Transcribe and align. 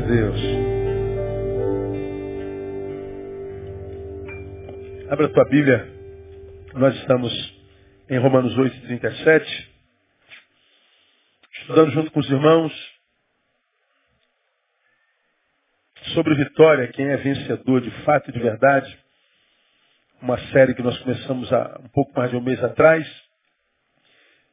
a 0.00 0.06
Deus. 0.06 0.40
Abra 5.10 5.26
a 5.26 5.28
tua 5.28 5.44
Bíblia. 5.44 5.86
Nós 6.74 6.94
estamos 6.96 7.32
em 8.08 8.18
Romanos 8.18 8.56
8, 8.56 8.80
37. 8.82 9.70
Estudando 11.60 11.90
junto 11.90 12.10
com 12.12 12.20
os 12.20 12.30
irmãos 12.30 12.72
sobre 16.14 16.34
vitória, 16.34 16.88
quem 16.88 17.06
é 17.06 17.16
vencedor 17.18 17.82
de 17.82 17.90
fato 18.04 18.30
e 18.30 18.32
de 18.32 18.38
verdade. 18.38 18.98
Uma 20.22 20.38
série 20.50 20.74
que 20.74 20.82
nós 20.82 20.98
começamos 20.98 21.52
há 21.52 21.78
um 21.84 21.88
pouco 21.88 22.12
mais 22.16 22.30
de 22.30 22.36
um 22.36 22.42
mês 22.42 22.62
atrás. 22.64 23.06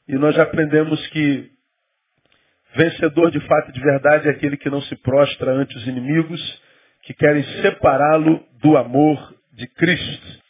E 0.10 0.16
nós 0.16 0.36
já 0.36 0.44
aprendemos 0.44 1.08
que 1.08 1.57
Vencedor 2.78 3.32
de 3.32 3.40
fato 3.40 3.70
e 3.70 3.74
de 3.74 3.80
verdade 3.82 4.28
é 4.28 4.32
aquele 4.32 4.56
que 4.56 4.70
não 4.70 4.84
se 4.84 4.96
prostra 4.98 5.52
ante 5.52 5.76
os 5.76 5.88
inimigos, 5.88 6.62
que 7.02 7.14
querem 7.14 7.44
separá-lo 7.64 8.46
do 8.62 8.78
amor 8.78 9.36
de 9.54 9.66
Cristo. 9.66 10.44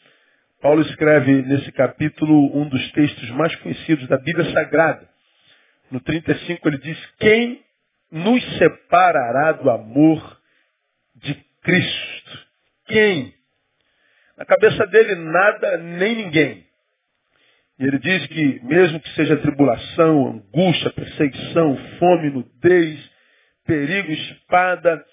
Paulo 0.61 0.81
escreve 0.81 1.41
nesse 1.43 1.71
capítulo 1.71 2.53
um 2.53 2.67
dos 2.67 2.91
textos 2.91 3.29
mais 3.29 3.55
conhecidos 3.55 4.05
da 4.09 4.17
Bíblia 4.17 4.51
Sagrada. 4.51 5.07
No 5.89 6.01
35 6.01 6.67
ele 6.67 6.79
diz: 6.79 6.97
Quem 7.17 7.61
nos 8.11 8.43
separará 8.57 9.53
do 9.53 9.69
amor 9.69 10.41
de 11.15 11.33
Cristo? 11.63 12.45
Quem? 12.87 13.33
Na 14.37 14.43
cabeça 14.43 14.85
dele, 14.87 15.15
nada 15.15 15.77
nem 15.77 16.13
ninguém. 16.13 16.66
E 17.79 17.85
ele 17.85 17.99
diz 17.99 18.25
que, 18.27 18.59
mesmo 18.63 18.99
que 18.99 19.09
seja 19.13 19.37
tribulação, 19.37 20.27
angústia, 20.27 20.89
perseguição, 20.89 21.77
fome, 21.99 22.31
nudez, 22.31 23.11
perigo, 23.67 24.11
espada, 24.11 25.05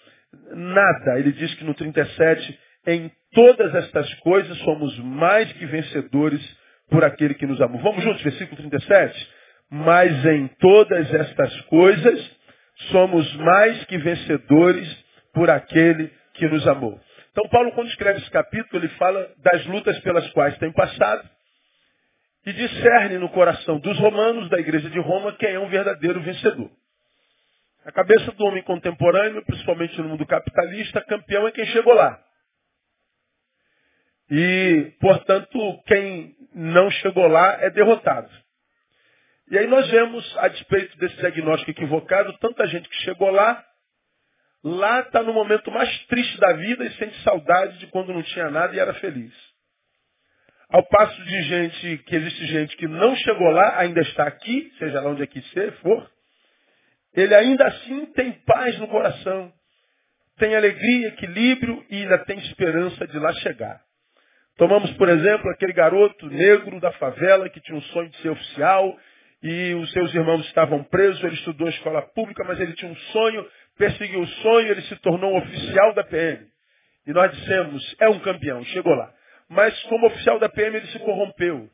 nada. 0.54 1.18
Ele 1.18 1.32
diz 1.32 1.54
que 1.54 1.64
no 1.64 1.74
37, 1.74 2.58
em 2.86 3.12
todas 3.34 3.74
estas 3.74 4.12
coisas 4.14 4.56
somos 4.58 4.98
mais 5.00 5.52
que 5.52 5.66
vencedores 5.66 6.40
por 6.88 7.04
aquele 7.04 7.34
que 7.34 7.46
nos 7.46 7.60
amou. 7.60 7.82
Vamos 7.82 8.02
juntos, 8.02 8.22
versículo 8.22 8.56
37? 8.56 9.28
Mas 9.70 10.24
em 10.24 10.48
todas 10.58 11.12
estas 11.12 11.60
coisas 11.62 12.30
somos 12.90 13.30
mais 13.36 13.84
que 13.84 13.98
vencedores 13.98 15.04
por 15.34 15.50
aquele 15.50 16.10
que 16.34 16.46
nos 16.48 16.66
amou. 16.66 16.98
Então 17.30 17.48
Paulo, 17.50 17.72
quando 17.72 17.88
escreve 17.88 18.20
esse 18.20 18.30
capítulo, 18.30 18.82
ele 18.82 18.88
fala 18.94 19.28
das 19.42 19.66
lutas 19.66 19.98
pelas 20.00 20.26
quais 20.30 20.56
tem 20.58 20.72
passado 20.72 21.33
e 22.46 22.52
discerne 22.52 23.18
no 23.18 23.28
coração 23.30 23.78
dos 23.78 23.98
romanos, 23.98 24.50
da 24.50 24.58
igreja 24.58 24.90
de 24.90 24.98
Roma, 24.98 25.34
quem 25.36 25.50
é 25.54 25.58
um 25.58 25.68
verdadeiro 25.68 26.20
vencedor. 26.20 26.70
A 27.84 27.92
cabeça 27.92 28.32
do 28.32 28.44
homem 28.44 28.62
contemporâneo, 28.62 29.44
principalmente 29.44 30.00
no 30.00 30.08
mundo 30.08 30.26
capitalista, 30.26 31.04
campeão 31.04 31.46
é 31.46 31.52
quem 31.52 31.66
chegou 31.66 31.94
lá. 31.94 32.18
E, 34.30 34.92
portanto, 35.00 35.82
quem 35.86 36.34
não 36.54 36.90
chegou 36.90 37.26
lá 37.26 37.58
é 37.60 37.70
derrotado. 37.70 38.30
E 39.50 39.58
aí 39.58 39.66
nós 39.66 39.88
vemos, 39.90 40.38
a 40.38 40.48
despeito 40.48 40.96
desse 40.96 41.16
diagnóstico 41.16 41.70
equivocado, 41.70 42.36
tanta 42.38 42.66
gente 42.66 42.88
que 42.88 42.96
chegou 43.02 43.30
lá, 43.30 43.62
lá 44.62 45.00
está 45.00 45.22
no 45.22 45.34
momento 45.34 45.70
mais 45.70 46.06
triste 46.06 46.38
da 46.40 46.54
vida 46.54 46.84
e 46.84 46.92
sente 46.94 47.22
saudade 47.22 47.78
de 47.78 47.86
quando 47.88 48.14
não 48.14 48.22
tinha 48.22 48.50
nada 48.50 48.74
e 48.74 48.78
era 48.78 48.94
feliz. 48.94 49.53
Ao 50.75 50.83
passo 50.83 51.22
de 51.22 51.42
gente, 51.44 51.98
que 51.98 52.17
existe 52.17 52.47
gente 52.47 52.77
que 52.77 52.89
não 52.89 53.14
chegou 53.14 53.48
lá, 53.48 53.78
ainda 53.78 54.00
está 54.00 54.27
aqui, 54.27 54.72
seja 54.77 55.00
lá 55.00 55.11
onde 55.11 55.22
é 55.22 55.27
que 55.28 55.41
for, 55.80 56.11
ele 57.14 57.33
ainda 57.33 57.64
assim 57.64 58.06
tem 58.06 58.33
paz 58.45 58.77
no 58.80 58.89
coração, 58.89 59.52
tem 60.36 60.57
alegria, 60.57 61.11
equilíbrio 61.11 61.86
e 61.89 62.02
ainda 62.02 62.18
tem 62.24 62.40
esperança 62.40 63.07
de 63.07 63.17
lá 63.20 63.33
chegar. 63.34 63.80
Tomamos, 64.57 64.90
por 64.95 65.08
exemplo, 65.08 65.48
aquele 65.52 65.73
garoto 65.73 66.27
negro 66.27 66.80
da 66.80 66.90
favela 66.95 67.48
que 67.48 67.61
tinha 67.61 67.79
um 67.79 67.83
sonho 67.83 68.11
de 68.11 68.17
ser 68.17 68.30
oficial 68.30 68.98
e 69.45 69.74
os 69.74 69.92
seus 69.92 70.13
irmãos 70.13 70.45
estavam 70.46 70.83
presos, 70.83 71.23
ele 71.23 71.36
estudou 71.36 71.68
escola 71.68 72.02
pública, 72.02 72.42
mas 72.42 72.58
ele 72.58 72.73
tinha 72.73 72.90
um 72.90 72.96
sonho, 73.13 73.48
perseguiu 73.79 74.23
o 74.23 74.27
sonho, 74.27 74.73
ele 74.73 74.83
se 74.83 74.96
tornou 74.96 75.34
um 75.34 75.39
oficial 75.39 75.95
da 75.95 76.02
PM. 76.02 76.45
E 77.07 77.13
nós 77.13 77.30
dissemos, 77.30 77.96
é 78.01 78.08
um 78.08 78.18
campeão, 78.18 78.64
chegou 78.64 78.92
lá. 78.92 79.14
Mas 79.54 79.80
como 79.84 80.08
oficial 80.08 80.40
da 80.40 80.48
PM 80.48 80.76
ele 80.76 80.86
se 80.88 80.98
corrompeu. 80.98 81.70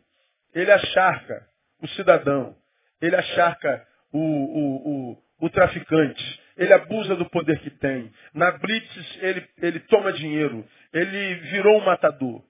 Ele 0.55 0.71
acharca 0.71 1.47
o 1.83 1.89
cidadão. 1.89 2.55
Ele 3.01 3.17
acharca 3.17 3.87
o, 4.13 4.19
o, 4.19 5.13
o, 5.13 5.23
o 5.47 5.51
traficante. 5.51 6.41
Ele 6.59 6.75
abusa 6.75 7.17
do 7.17 7.31
poder 7.31 7.59
que 7.61 7.71
tem. 7.71 8.13
Na 8.35 8.51
Blitz 8.51 9.19
ele, 9.23 9.49
ele 9.63 9.81
toma 9.81 10.13
dinheiro. 10.13 10.63
Ele 10.93 11.35
virou 11.37 11.79
um 11.79 11.85
matador. 11.85 12.45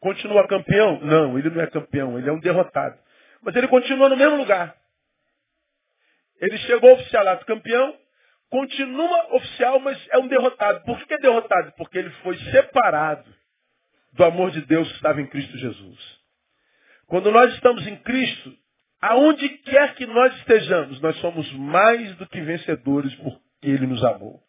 Continua 0.00 0.48
campeão? 0.48 0.98
Não, 1.00 1.38
ele 1.38 1.50
não 1.50 1.60
é 1.60 1.66
campeão. 1.66 2.18
Ele 2.18 2.30
é 2.30 2.32
um 2.32 2.40
derrotado. 2.40 2.98
Mas 3.42 3.54
ele 3.54 3.68
continua 3.68 4.08
no 4.08 4.16
mesmo 4.16 4.36
lugar. 4.36 4.74
Ele 6.40 6.56
chegou 6.58 6.88
ao 6.88 6.96
oficialato 6.96 7.44
campeão, 7.44 7.94
continua 8.48 9.36
oficial, 9.36 9.78
mas 9.80 9.98
é 10.10 10.18
um 10.18 10.28
derrotado. 10.28 10.82
Por 10.84 10.98
que 11.06 11.12
é 11.12 11.18
derrotado? 11.18 11.72
Porque 11.76 11.98
ele 11.98 12.10
foi 12.22 12.38
separado 12.50 13.41
do 14.12 14.24
amor 14.24 14.50
de 14.50 14.60
Deus 14.62 14.88
que 14.88 14.94
estava 14.96 15.20
em 15.20 15.26
Cristo 15.26 15.56
Jesus. 15.56 15.98
Quando 17.06 17.30
nós 17.30 17.52
estamos 17.54 17.86
em 17.86 17.96
Cristo, 17.96 18.54
aonde 19.00 19.48
quer 19.48 19.94
que 19.94 20.06
nós 20.06 20.34
estejamos, 20.38 21.00
nós 21.00 21.16
somos 21.16 21.50
mais 21.54 22.14
do 22.16 22.26
que 22.26 22.40
vencedores 22.40 23.14
porque 23.16 23.40
Ele 23.62 23.86
nos 23.86 24.02
amou. 24.04 24.40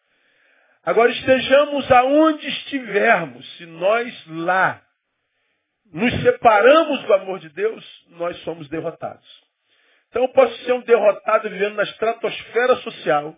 Agora 0.84 1.10
estejamos 1.10 1.90
aonde 1.90 2.46
estivermos, 2.46 3.56
se 3.56 3.66
nós 3.66 4.26
lá 4.26 4.82
nos 5.92 6.12
separamos 6.22 7.02
do 7.04 7.14
amor 7.14 7.38
de 7.38 7.48
Deus, 7.50 7.84
nós 8.10 8.36
somos 8.42 8.68
derrotados. 8.68 9.26
Então 10.08 10.22
eu 10.22 10.28
posso 10.28 10.56
ser 10.64 10.72
um 10.72 10.82
derrotado 10.82 11.48
vivendo 11.48 11.74
na 11.74 11.84
estratosfera 11.84 12.76
social, 12.76 13.36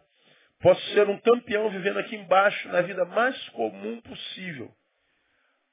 posso 0.60 0.81
ser 0.92 1.09
um 1.09 1.19
campeão 1.19 1.70
vivendo 1.70 1.98
aqui 1.98 2.16
embaixo, 2.16 2.69
na 2.69 2.81
vida 2.81 3.04
mais 3.04 3.36
comum 3.50 4.00
possível. 4.00 4.70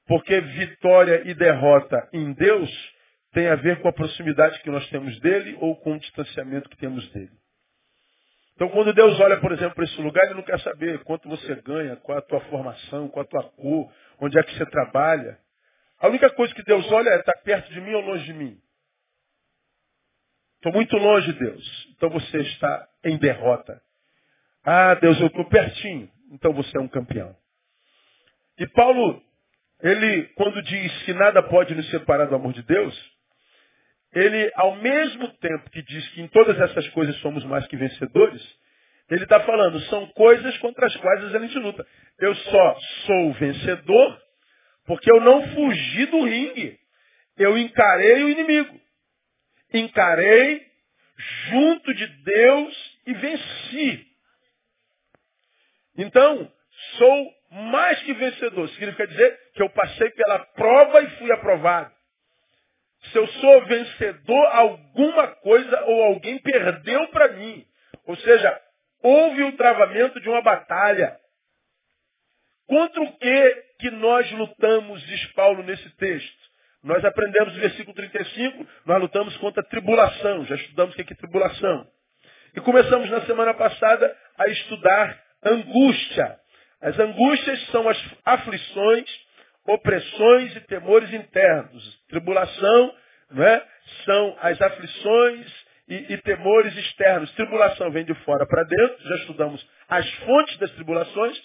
Porque 0.06 0.40
vitória 0.40 1.22
e 1.28 1.34
derrota 1.34 2.08
em 2.12 2.32
Deus 2.34 2.70
tem 3.32 3.48
a 3.48 3.56
ver 3.56 3.80
com 3.80 3.88
a 3.88 3.92
proximidade 3.92 4.60
que 4.60 4.70
nós 4.70 4.88
temos 4.90 5.18
dele 5.20 5.56
ou 5.60 5.76
com 5.76 5.94
o 5.94 5.98
distanciamento 5.98 6.68
que 6.68 6.76
temos 6.76 7.06
dele. 7.12 7.32
Então, 8.54 8.68
quando 8.68 8.92
Deus 8.92 9.18
olha, 9.18 9.40
por 9.40 9.50
exemplo, 9.50 9.74
para 9.74 9.84
esse 9.84 10.00
lugar, 10.00 10.24
ele 10.26 10.34
não 10.34 10.42
quer 10.44 10.60
saber 10.60 11.02
quanto 11.02 11.28
você 11.28 11.56
ganha, 11.56 11.96
qual 11.96 12.16
é 12.16 12.20
a 12.20 12.24
tua 12.24 12.40
formação, 12.42 13.08
qual 13.08 13.24
é 13.24 13.26
a 13.26 13.30
tua 13.30 13.50
cor, 13.50 13.92
onde 14.20 14.38
é 14.38 14.42
que 14.44 14.56
você 14.56 14.64
trabalha. 14.66 15.38
A 15.98 16.08
única 16.08 16.30
coisa 16.30 16.54
que 16.54 16.62
Deus 16.62 16.90
olha 16.92 17.08
é 17.10 17.18
estar 17.18 17.32
tá 17.32 17.40
perto 17.42 17.72
de 17.72 17.80
mim 17.80 17.92
ou 17.94 18.02
longe 18.02 18.24
de 18.24 18.32
mim. 18.32 18.60
Estou 20.56 20.72
muito 20.72 20.96
longe, 20.96 21.32
Deus. 21.32 21.88
Então 21.96 22.08
você 22.10 22.38
está 22.38 22.88
em 23.04 23.18
derrota. 23.18 23.82
Ah, 24.64 24.94
Deus, 24.94 25.20
eu 25.20 25.26
estou 25.26 25.44
pertinho. 25.46 26.08
Então 26.30 26.52
você 26.52 26.78
é 26.78 26.80
um 26.80 26.88
campeão. 26.88 27.36
E 28.58 28.66
Paulo 28.68 29.20
ele, 29.84 30.24
quando 30.34 30.62
diz 30.62 31.02
que 31.02 31.12
nada 31.12 31.42
pode 31.42 31.74
nos 31.74 31.88
separar 31.90 32.24
do 32.26 32.34
amor 32.34 32.54
de 32.54 32.62
Deus, 32.62 33.14
ele, 34.14 34.50
ao 34.54 34.76
mesmo 34.76 35.28
tempo 35.36 35.68
que 35.70 35.82
diz 35.82 36.08
que 36.08 36.22
em 36.22 36.28
todas 36.28 36.58
essas 36.58 36.88
coisas 36.88 37.14
somos 37.18 37.44
mais 37.44 37.66
que 37.66 37.76
vencedores, 37.76 38.42
ele 39.10 39.24
está 39.24 39.40
falando, 39.40 39.78
são 39.82 40.06
coisas 40.12 40.56
contra 40.58 40.86
as 40.86 40.96
quais 40.96 41.34
a 41.34 41.38
gente 41.38 41.58
luta. 41.58 41.86
Eu 42.18 42.34
só 42.34 42.78
sou 43.06 43.32
vencedor 43.34 44.22
porque 44.86 45.12
eu 45.12 45.20
não 45.20 45.46
fugi 45.48 46.06
do 46.06 46.24
ringue. 46.24 46.78
Eu 47.36 47.58
encarei 47.58 48.22
o 48.24 48.30
inimigo. 48.30 48.80
Encarei 49.74 50.62
junto 51.50 51.92
de 51.92 52.06
Deus 52.06 52.98
e 53.06 53.12
venci. 53.12 54.06
Então, 55.98 56.50
sou 56.96 57.34
mais 57.54 58.02
que 58.02 58.12
vencedor. 58.14 58.68
Significa 58.70 59.06
dizer 59.06 59.38
que 59.54 59.62
eu 59.62 59.70
passei 59.70 60.10
pela 60.10 60.40
prova 60.40 61.02
e 61.02 61.10
fui 61.18 61.32
aprovado. 61.32 61.92
Se 63.12 63.18
eu 63.18 63.26
sou 63.26 63.64
vencedor, 63.66 64.46
alguma 64.46 65.28
coisa 65.36 65.84
ou 65.84 66.02
alguém 66.04 66.38
perdeu 66.38 67.06
para 67.08 67.28
mim. 67.34 67.64
Ou 68.06 68.16
seja, 68.16 68.60
houve 69.02 69.44
o 69.44 69.56
travamento 69.56 70.20
de 70.20 70.28
uma 70.28 70.42
batalha. 70.42 71.16
Contra 72.66 73.02
o 73.02 73.18
que 73.18 73.64
que 73.78 73.90
nós 73.90 74.30
lutamos, 74.32 75.02
diz 75.02 75.32
Paulo 75.32 75.62
nesse 75.62 75.88
texto? 75.96 76.44
Nós 76.82 77.04
aprendemos 77.04 77.54
no 77.54 77.60
versículo 77.60 77.94
35, 77.94 78.66
nós 78.84 79.00
lutamos 79.00 79.36
contra 79.36 79.62
a 79.62 79.66
tribulação. 79.66 80.44
Já 80.46 80.54
estudamos 80.56 80.94
o 80.94 80.96
que 80.96 81.12
é 81.12 81.16
tribulação. 81.16 81.86
E 82.54 82.60
começamos 82.60 83.10
na 83.10 83.22
semana 83.22 83.54
passada 83.54 84.16
a 84.38 84.48
estudar 84.48 85.22
angústia. 85.44 86.38
As 86.84 86.98
angústias 86.98 87.66
são 87.68 87.88
as 87.88 87.98
aflições, 88.26 89.08
opressões 89.66 90.54
e 90.54 90.60
temores 90.60 91.10
internos. 91.14 92.02
Tribulação 92.10 92.94
né, 93.30 93.62
são 94.04 94.36
as 94.38 94.60
aflições 94.60 95.64
e, 95.88 96.12
e 96.12 96.18
temores 96.18 96.76
externos. 96.76 97.32
Tribulação 97.32 97.90
vem 97.90 98.04
de 98.04 98.12
fora 98.16 98.46
para 98.46 98.64
dentro, 98.64 99.08
já 99.08 99.14
estudamos 99.16 99.66
as 99.88 100.10
fontes 100.26 100.58
das 100.58 100.70
tribulações, 100.72 101.42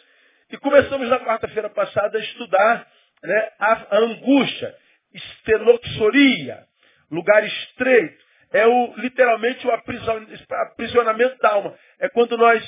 e 0.52 0.58
começamos 0.58 1.08
na 1.08 1.20
quarta-feira 1.20 1.70
passada 1.70 2.18
a 2.18 2.22
estudar 2.22 2.86
né, 3.24 3.50
a, 3.60 3.98
angústia, 3.98 4.76
estenoxoria, 5.14 6.66
lugar 7.10 7.46
estreito. 7.46 8.28
É 8.52 8.68
o, 8.68 8.94
literalmente 8.98 9.66
o 9.66 9.72
aprisionamento 9.72 11.38
da 11.38 11.52
alma. 11.52 11.74
É 11.98 12.10
quando 12.10 12.36
nós 12.36 12.62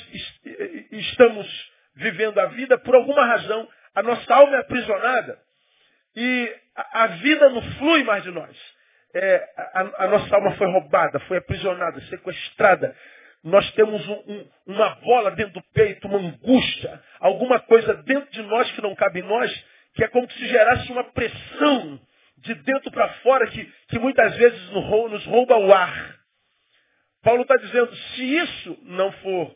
estamos 0.92 1.71
vivendo 1.94 2.38
a 2.38 2.46
vida, 2.46 2.78
por 2.78 2.94
alguma 2.94 3.24
razão, 3.24 3.68
a 3.94 4.02
nossa 4.02 4.34
alma 4.34 4.56
é 4.56 4.60
aprisionada 4.60 5.38
e 6.16 6.54
a, 6.74 7.06
vida 7.08 7.48
não 7.50 7.62
flui 7.78 8.02
mais 8.04 8.22
de 8.22 8.30
nós. 8.30 8.56
É, 9.14 9.48
a, 9.74 10.04
a, 10.04 10.08
nossa 10.08 10.34
alma 10.34 10.52
foi 10.52 10.66
roubada, 10.68 11.20
foi 11.20 11.38
aprisionada, 11.38 12.00
sequestrada. 12.02 12.96
Nós 13.44 13.70
temos 13.72 14.06
um, 14.08 14.12
um, 14.12 14.48
uma 14.66 14.94
bola 14.96 15.32
dentro 15.32 15.54
do 15.54 15.62
peito, 15.74 16.06
uma 16.06 16.18
angústia, 16.18 17.02
alguma 17.20 17.60
coisa 17.60 17.94
dentro 17.94 18.30
de 18.30 18.42
nós 18.42 18.70
que 18.72 18.80
não 18.80 18.94
cabe 18.94 19.20
em 19.20 19.24
nós, 19.24 19.64
que 19.94 20.04
é 20.04 20.08
como 20.08 20.30
se 20.30 20.46
gerasse 20.46 20.90
uma 20.92 21.04
pressão 21.04 22.00
de 22.38 22.54
dentro 22.54 22.90
para 22.90 23.08
fora 23.14 23.46
que, 23.48 23.64
que 23.88 23.98
muitas 23.98 24.34
vezes 24.36 24.70
nos 24.70 25.24
rouba 25.26 25.56
o 25.58 25.72
ar. 25.72 26.16
Paulo 27.22 27.42
está 27.42 27.56
dizendo, 27.56 27.94
se 27.94 28.36
isso 28.36 28.78
não 28.82 29.12
for 29.12 29.54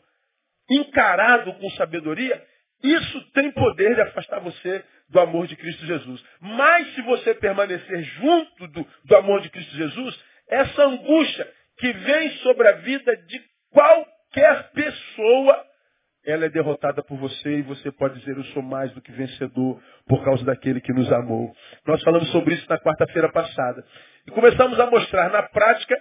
encarado 0.69 1.53
com 1.53 1.69
sabedoria, 1.71 2.41
isso 2.83 3.31
tem 3.31 3.51
poder 3.51 3.95
de 3.95 4.01
afastar 4.01 4.39
você 4.39 4.83
do 5.09 5.19
amor 5.19 5.47
de 5.47 5.55
Cristo 5.55 5.85
Jesus. 5.85 6.23
Mas 6.39 6.93
se 6.93 7.01
você 7.01 7.33
permanecer 7.33 8.03
junto 8.03 8.67
do, 8.67 8.87
do 9.05 9.15
amor 9.15 9.41
de 9.41 9.49
Cristo 9.49 9.75
Jesus, 9.75 10.23
essa 10.49 10.83
angústia 10.83 11.47
que 11.77 11.91
vem 11.91 12.29
sobre 12.37 12.67
a 12.67 12.73
vida 12.73 13.15
de 13.27 13.41
qualquer 13.71 14.71
pessoa, 14.71 15.65
ela 16.25 16.45
é 16.45 16.49
derrotada 16.49 17.01
por 17.03 17.17
você 17.17 17.59
e 17.59 17.61
você 17.61 17.91
pode 17.91 18.19
dizer, 18.19 18.35
eu 18.35 18.43
sou 18.45 18.61
mais 18.61 18.91
do 18.91 19.01
que 19.01 19.11
vencedor 19.11 19.81
por 20.07 20.23
causa 20.23 20.43
daquele 20.43 20.81
que 20.81 20.93
nos 20.93 21.11
amou. 21.11 21.55
Nós 21.85 22.03
falamos 22.03 22.29
sobre 22.31 22.55
isso 22.55 22.65
na 22.69 22.77
quarta-feira 22.77 23.31
passada. 23.31 23.83
E 24.25 24.31
começamos 24.31 24.79
a 24.79 24.87
mostrar 24.87 25.29
na 25.29 25.43
prática 25.43 25.95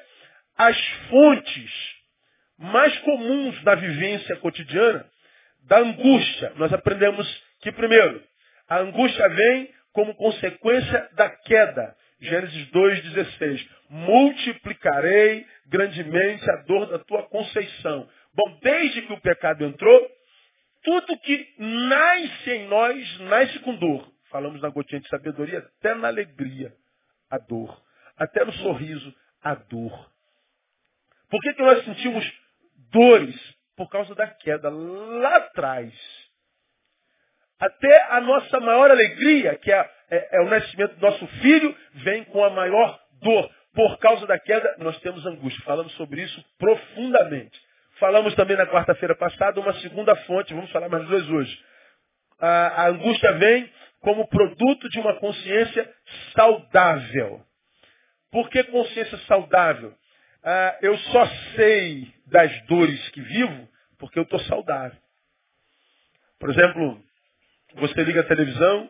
as 0.58 0.76
fontes 1.08 1.95
mais 2.58 2.96
comuns 3.00 3.62
da 3.62 3.74
vivência 3.74 4.36
cotidiana 4.36 5.06
da 5.66 5.78
angústia. 5.78 6.52
Nós 6.56 6.72
aprendemos 6.72 7.26
que, 7.60 7.72
primeiro, 7.72 8.22
a 8.68 8.78
angústia 8.78 9.28
vem 9.30 9.70
como 9.92 10.14
consequência 10.14 11.08
da 11.14 11.28
queda. 11.28 11.96
Gênesis 12.20 12.70
2,16. 12.70 13.68
Multiplicarei 13.90 15.46
grandemente 15.66 16.50
a 16.50 16.56
dor 16.62 16.86
da 16.86 16.98
tua 16.98 17.22
conceição. 17.24 18.08
Bom, 18.34 18.58
desde 18.62 19.02
que 19.02 19.12
o 19.12 19.20
pecado 19.20 19.64
entrou, 19.64 20.10
tudo 20.82 21.18
que 21.20 21.54
nasce 21.58 22.50
em 22.50 22.68
nós, 22.68 23.20
nasce 23.20 23.58
com 23.60 23.74
dor. 23.76 24.10
Falamos 24.30 24.60
na 24.60 24.68
gotinha 24.68 25.00
de 25.00 25.08
sabedoria, 25.08 25.58
até 25.58 25.94
na 25.94 26.08
alegria, 26.08 26.72
a 27.30 27.38
dor. 27.38 27.82
Até 28.16 28.44
no 28.44 28.52
sorriso, 28.54 29.14
a 29.42 29.54
dor. 29.54 30.10
Por 31.28 31.40
que, 31.40 31.54
que 31.54 31.62
nós 31.62 31.84
sentimos 31.84 32.24
dores? 32.90 33.36
Por 33.76 33.88
causa 33.88 34.14
da 34.14 34.26
queda 34.26 34.70
lá 34.70 35.36
atrás. 35.36 35.92
Até 37.58 38.02
a 38.10 38.20
nossa 38.20 38.60
maior 38.60 38.90
alegria, 38.90 39.56
que 39.56 39.72
é, 39.72 39.90
é, 40.10 40.38
é 40.38 40.40
o 40.40 40.48
nascimento 40.48 40.94
do 40.96 41.00
nosso 41.00 41.26
filho, 41.40 41.74
vem 41.94 42.24
com 42.24 42.44
a 42.44 42.50
maior 42.50 43.00
dor. 43.22 43.50
Por 43.74 43.98
causa 43.98 44.26
da 44.26 44.38
queda, 44.38 44.76
nós 44.78 44.98
temos 45.00 45.24
angústia. 45.26 45.62
Falamos 45.64 45.92
sobre 45.94 46.22
isso 46.22 46.42
profundamente. 46.58 47.58
Falamos 47.98 48.34
também 48.34 48.56
na 48.56 48.66
quarta-feira 48.66 49.14
passada 49.14 49.60
uma 49.60 49.72
segunda 49.80 50.14
fonte, 50.24 50.52
vamos 50.52 50.70
falar 50.70 50.88
mais 50.88 51.06
dois 51.08 51.28
hoje. 51.30 51.58
A, 52.38 52.82
a 52.82 52.88
angústia 52.88 53.32
vem 53.32 53.70
como 54.00 54.28
produto 54.28 54.88
de 54.90 55.00
uma 55.00 55.14
consciência 55.18 55.90
saudável. 56.34 57.42
Por 58.30 58.50
que 58.50 58.62
consciência 58.64 59.16
saudável? 59.26 59.94
Ah, 60.48 60.78
eu 60.80 60.96
só 60.96 61.26
sei 61.56 62.14
das 62.26 62.66
dores 62.66 63.08
que 63.08 63.20
vivo 63.20 63.68
porque 63.98 64.16
eu 64.16 64.22
estou 64.22 64.38
saudável. 64.42 64.96
Por 66.38 66.50
exemplo, 66.50 67.02
você 67.74 68.04
liga 68.04 68.20
a 68.20 68.28
televisão, 68.28 68.88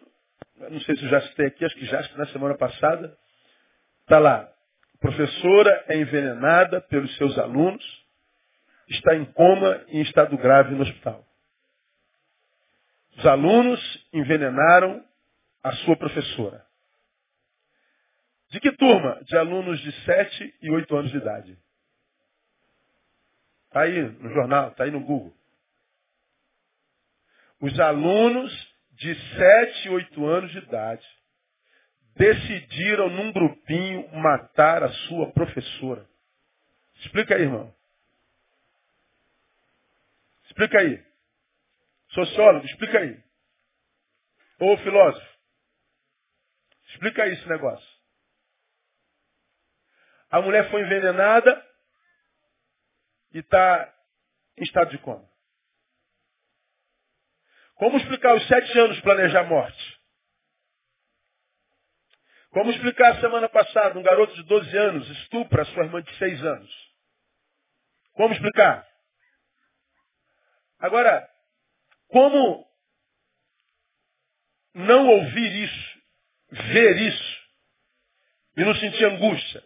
não 0.70 0.80
sei 0.82 0.94
se 0.96 1.04
eu 1.04 1.08
já 1.08 1.22
citei 1.22 1.46
aqui, 1.46 1.64
acho 1.64 1.74
que 1.76 1.86
já 1.86 2.06
na 2.16 2.26
semana 2.26 2.58
passada, 2.58 3.16
está 4.02 4.18
lá, 4.18 4.52
professora 5.00 5.84
é 5.88 5.96
envenenada 5.96 6.82
pelos 6.82 7.16
seus 7.16 7.38
alunos, 7.38 7.82
está 8.90 9.16
em 9.16 9.24
coma 9.24 9.82
e 9.88 10.00
em 10.00 10.02
estado 10.02 10.36
grave 10.36 10.74
no 10.74 10.82
hospital. 10.82 11.24
Os 13.16 13.24
alunos 13.24 14.08
envenenaram 14.12 15.02
a 15.64 15.72
sua 15.72 15.96
professora. 15.96 16.65
De 18.56 18.60
que 18.60 18.72
turma? 18.72 19.22
De 19.24 19.36
alunos 19.36 19.78
de 19.80 19.92
7 20.06 20.54
e 20.62 20.70
8 20.70 20.96
anos 20.96 21.10
de 21.10 21.18
idade. 21.18 21.58
Está 23.66 23.82
aí 23.82 24.00
no 24.00 24.30
jornal, 24.30 24.70
está 24.70 24.84
aí 24.84 24.90
no 24.90 25.00
Google. 25.00 25.36
Os 27.60 27.78
alunos 27.78 28.50
de 28.92 29.14
7 29.14 29.88
e 29.88 29.90
8 29.90 30.26
anos 30.26 30.50
de 30.52 30.58
idade, 30.60 31.06
decidiram 32.14 33.10
num 33.10 33.30
grupinho 33.30 34.08
matar 34.14 34.82
a 34.82 34.88
sua 34.90 35.30
professora. 35.32 36.08
Explica 37.00 37.34
aí, 37.34 37.42
irmão. 37.42 37.74
Explica 40.46 40.78
aí. 40.78 41.04
Sociólogo, 42.08 42.64
explica 42.64 43.00
aí. 43.00 43.22
Ou 44.60 44.78
filósofo. 44.78 45.36
Explica 46.88 47.22
aí 47.22 47.34
esse 47.34 47.46
negócio. 47.50 47.95
A 50.30 50.40
mulher 50.40 50.70
foi 50.70 50.82
envenenada 50.82 51.64
e 53.32 53.38
está 53.38 53.94
em 54.56 54.64
estado 54.64 54.90
de 54.90 54.98
coma. 54.98 55.28
Como 57.76 57.98
explicar 57.98 58.34
os 58.34 58.46
sete 58.48 58.78
anos 58.78 59.00
planejar 59.00 59.40
a 59.40 59.44
morte? 59.44 59.96
Como 62.50 62.70
explicar 62.70 63.20
semana 63.20 63.50
passada 63.50 63.98
um 63.98 64.02
garoto 64.02 64.34
de 64.34 64.42
12 64.44 64.76
anos 64.78 65.10
estupra 65.10 65.62
a 65.62 65.66
sua 65.66 65.84
irmã 65.84 66.02
de 66.02 66.16
6 66.16 66.42
anos? 66.42 66.94
Como 68.14 68.32
explicar? 68.32 68.86
Agora, 70.78 71.28
como 72.08 72.66
não 74.74 75.06
ouvir 75.06 75.64
isso, 75.64 76.02
ver 76.72 76.96
isso 76.96 77.46
e 78.56 78.64
não 78.64 78.74
sentir 78.76 79.04
angústia? 79.04 79.65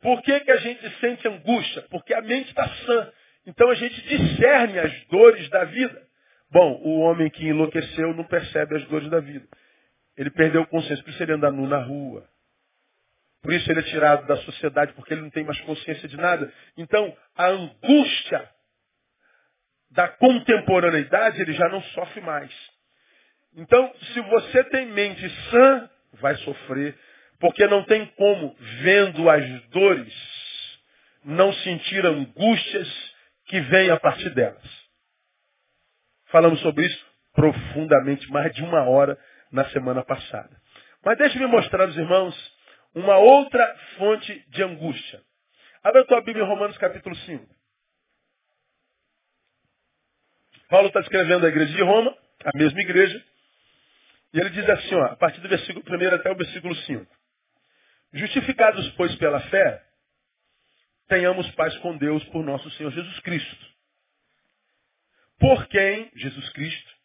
Por 0.00 0.22
que, 0.22 0.40
que 0.40 0.50
a 0.50 0.56
gente 0.56 1.00
sente 1.00 1.28
angústia? 1.28 1.82
Porque 1.90 2.14
a 2.14 2.22
mente 2.22 2.48
está 2.48 2.68
sã. 2.68 3.12
Então 3.46 3.68
a 3.70 3.74
gente 3.74 4.00
discerne 4.02 4.78
as 4.78 5.06
dores 5.06 5.48
da 5.50 5.64
vida. 5.64 6.06
Bom, 6.50 6.80
o 6.82 7.00
homem 7.00 7.30
que 7.30 7.46
enlouqueceu 7.46 8.14
não 8.14 8.24
percebe 8.24 8.76
as 8.76 8.84
dores 8.86 9.08
da 9.08 9.20
vida. 9.20 9.46
Ele 10.16 10.30
perdeu 10.30 10.62
o 10.62 10.66
consciência, 10.66 11.02
por 11.04 11.10
isso 11.10 11.22
ele 11.22 11.32
anda 11.32 11.50
nu 11.50 11.66
na 11.66 11.78
rua. 11.78 12.28
Por 13.42 13.52
isso 13.52 13.70
ele 13.70 13.80
é 13.80 13.84
tirado 13.84 14.26
da 14.26 14.36
sociedade, 14.38 14.92
porque 14.92 15.14
ele 15.14 15.22
não 15.22 15.30
tem 15.30 15.44
mais 15.44 15.60
consciência 15.62 16.08
de 16.08 16.16
nada. 16.16 16.52
Então, 16.76 17.16
a 17.34 17.46
angústia 17.46 18.50
da 19.90 20.08
contemporaneidade, 20.08 21.40
ele 21.40 21.52
já 21.52 21.68
não 21.68 21.82
sofre 21.82 22.20
mais. 22.20 22.52
Então, 23.56 23.92
se 24.12 24.20
você 24.20 24.64
tem 24.64 24.86
mente 24.86 25.28
sã, 25.50 25.90
vai 26.14 26.36
sofrer, 26.36 26.96
porque 27.40 27.66
não 27.66 27.82
tem 27.84 28.06
como, 28.16 28.54
vendo 28.82 29.28
as 29.28 29.62
dores, 29.68 30.14
não 31.24 31.52
sentir 31.54 32.04
angústias 32.04 33.14
que 33.46 33.60
vêm 33.62 33.90
a 33.90 33.98
partir 33.98 34.30
delas. 34.30 34.62
Falamos 36.26 36.60
sobre 36.60 36.86
isso 36.86 37.10
profundamente, 37.32 38.30
mais 38.30 38.54
de 38.54 38.62
uma 38.62 38.82
hora 38.82 39.18
na 39.50 39.64
semana 39.70 40.04
passada. 40.04 40.50
Mas 41.04 41.16
deixe-me 41.16 41.46
mostrar 41.46 41.84
aos 41.84 41.96
irmãos 41.96 42.54
uma 42.94 43.16
outra 43.16 43.76
fonte 43.96 44.44
de 44.50 44.62
angústia. 44.62 45.22
Abra 45.82 46.02
a 46.02 46.04
tua 46.04 46.20
Bíblia 46.20 46.44
em 46.44 46.48
Romanos 46.48 46.76
capítulo 46.76 47.16
5. 47.16 47.46
Paulo 50.68 50.88
está 50.88 51.00
escrevendo 51.00 51.46
a 51.46 51.48
igreja 51.48 51.72
de 51.72 51.82
Roma, 51.82 52.14
a 52.44 52.56
mesma 52.56 52.80
igreja, 52.80 53.24
e 54.34 54.38
ele 54.38 54.50
diz 54.50 54.68
assim, 54.68 54.94
ó, 54.94 55.04
a 55.06 55.16
partir 55.16 55.40
do 55.40 55.48
versículo 55.48 55.84
1 55.88 56.14
até 56.14 56.30
o 56.30 56.36
versículo 56.36 56.74
5. 56.76 57.19
Justificados, 58.12 58.88
pois, 58.92 59.14
pela 59.16 59.40
fé, 59.48 59.82
tenhamos 61.08 61.50
paz 61.52 61.76
com 61.78 61.96
Deus 61.96 62.22
por 62.24 62.44
nosso 62.44 62.70
Senhor 62.72 62.90
Jesus 62.92 63.20
Cristo 63.20 63.70
por 65.40 65.66
quem, 65.68 66.12
Jesus 66.14 66.50
Cristo, 66.50 66.96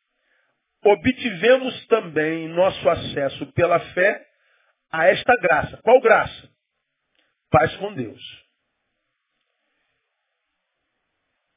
obtivemos 0.83 1.87
também 1.87 2.49
nosso 2.49 2.87
acesso 2.89 3.47
pela 3.53 3.79
fé 3.93 4.27
a 4.91 5.07
esta 5.07 5.33
graça. 5.37 5.77
Qual 5.81 6.01
graça? 6.01 6.51
Paz 7.49 7.75
com 7.77 7.93
Deus. 7.93 8.45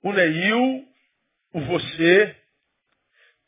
o 0.01 0.13
Neil, 0.13 0.87
o 1.53 1.61
você, 1.61 2.37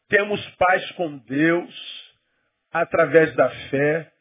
temos 0.09 0.45
paz 0.57 0.91
com 0.93 1.17
Deus 1.19 2.13
através 2.73 3.33
da 3.37 3.49
fé. 3.71 4.13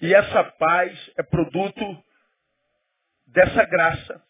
E 0.00 0.14
essa 0.14 0.44
paz 0.44 1.10
é 1.16 1.22
produto 1.22 2.04
dessa 3.26 3.64
graça 3.64 4.22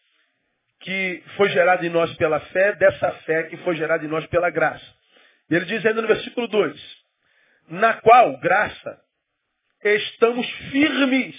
que 0.81 1.23
foi 1.37 1.49
gerada 1.49 1.85
em 1.85 1.89
nós 1.89 2.13
pela 2.17 2.39
fé, 2.39 2.75
dessa 2.75 3.11
fé 3.21 3.43
que 3.43 3.57
foi 3.57 3.75
gerada 3.75 4.03
em 4.03 4.07
nós 4.07 4.25
pela 4.27 4.49
graça. 4.49 4.85
E 5.49 5.55
ele 5.55 5.65
diz 5.65 5.85
ainda 5.85 6.01
no 6.01 6.07
versículo 6.07 6.47
2: 6.47 7.03
Na 7.69 7.93
qual, 8.01 8.37
graça, 8.39 9.01
estamos 9.83 10.49
firmes 10.71 11.35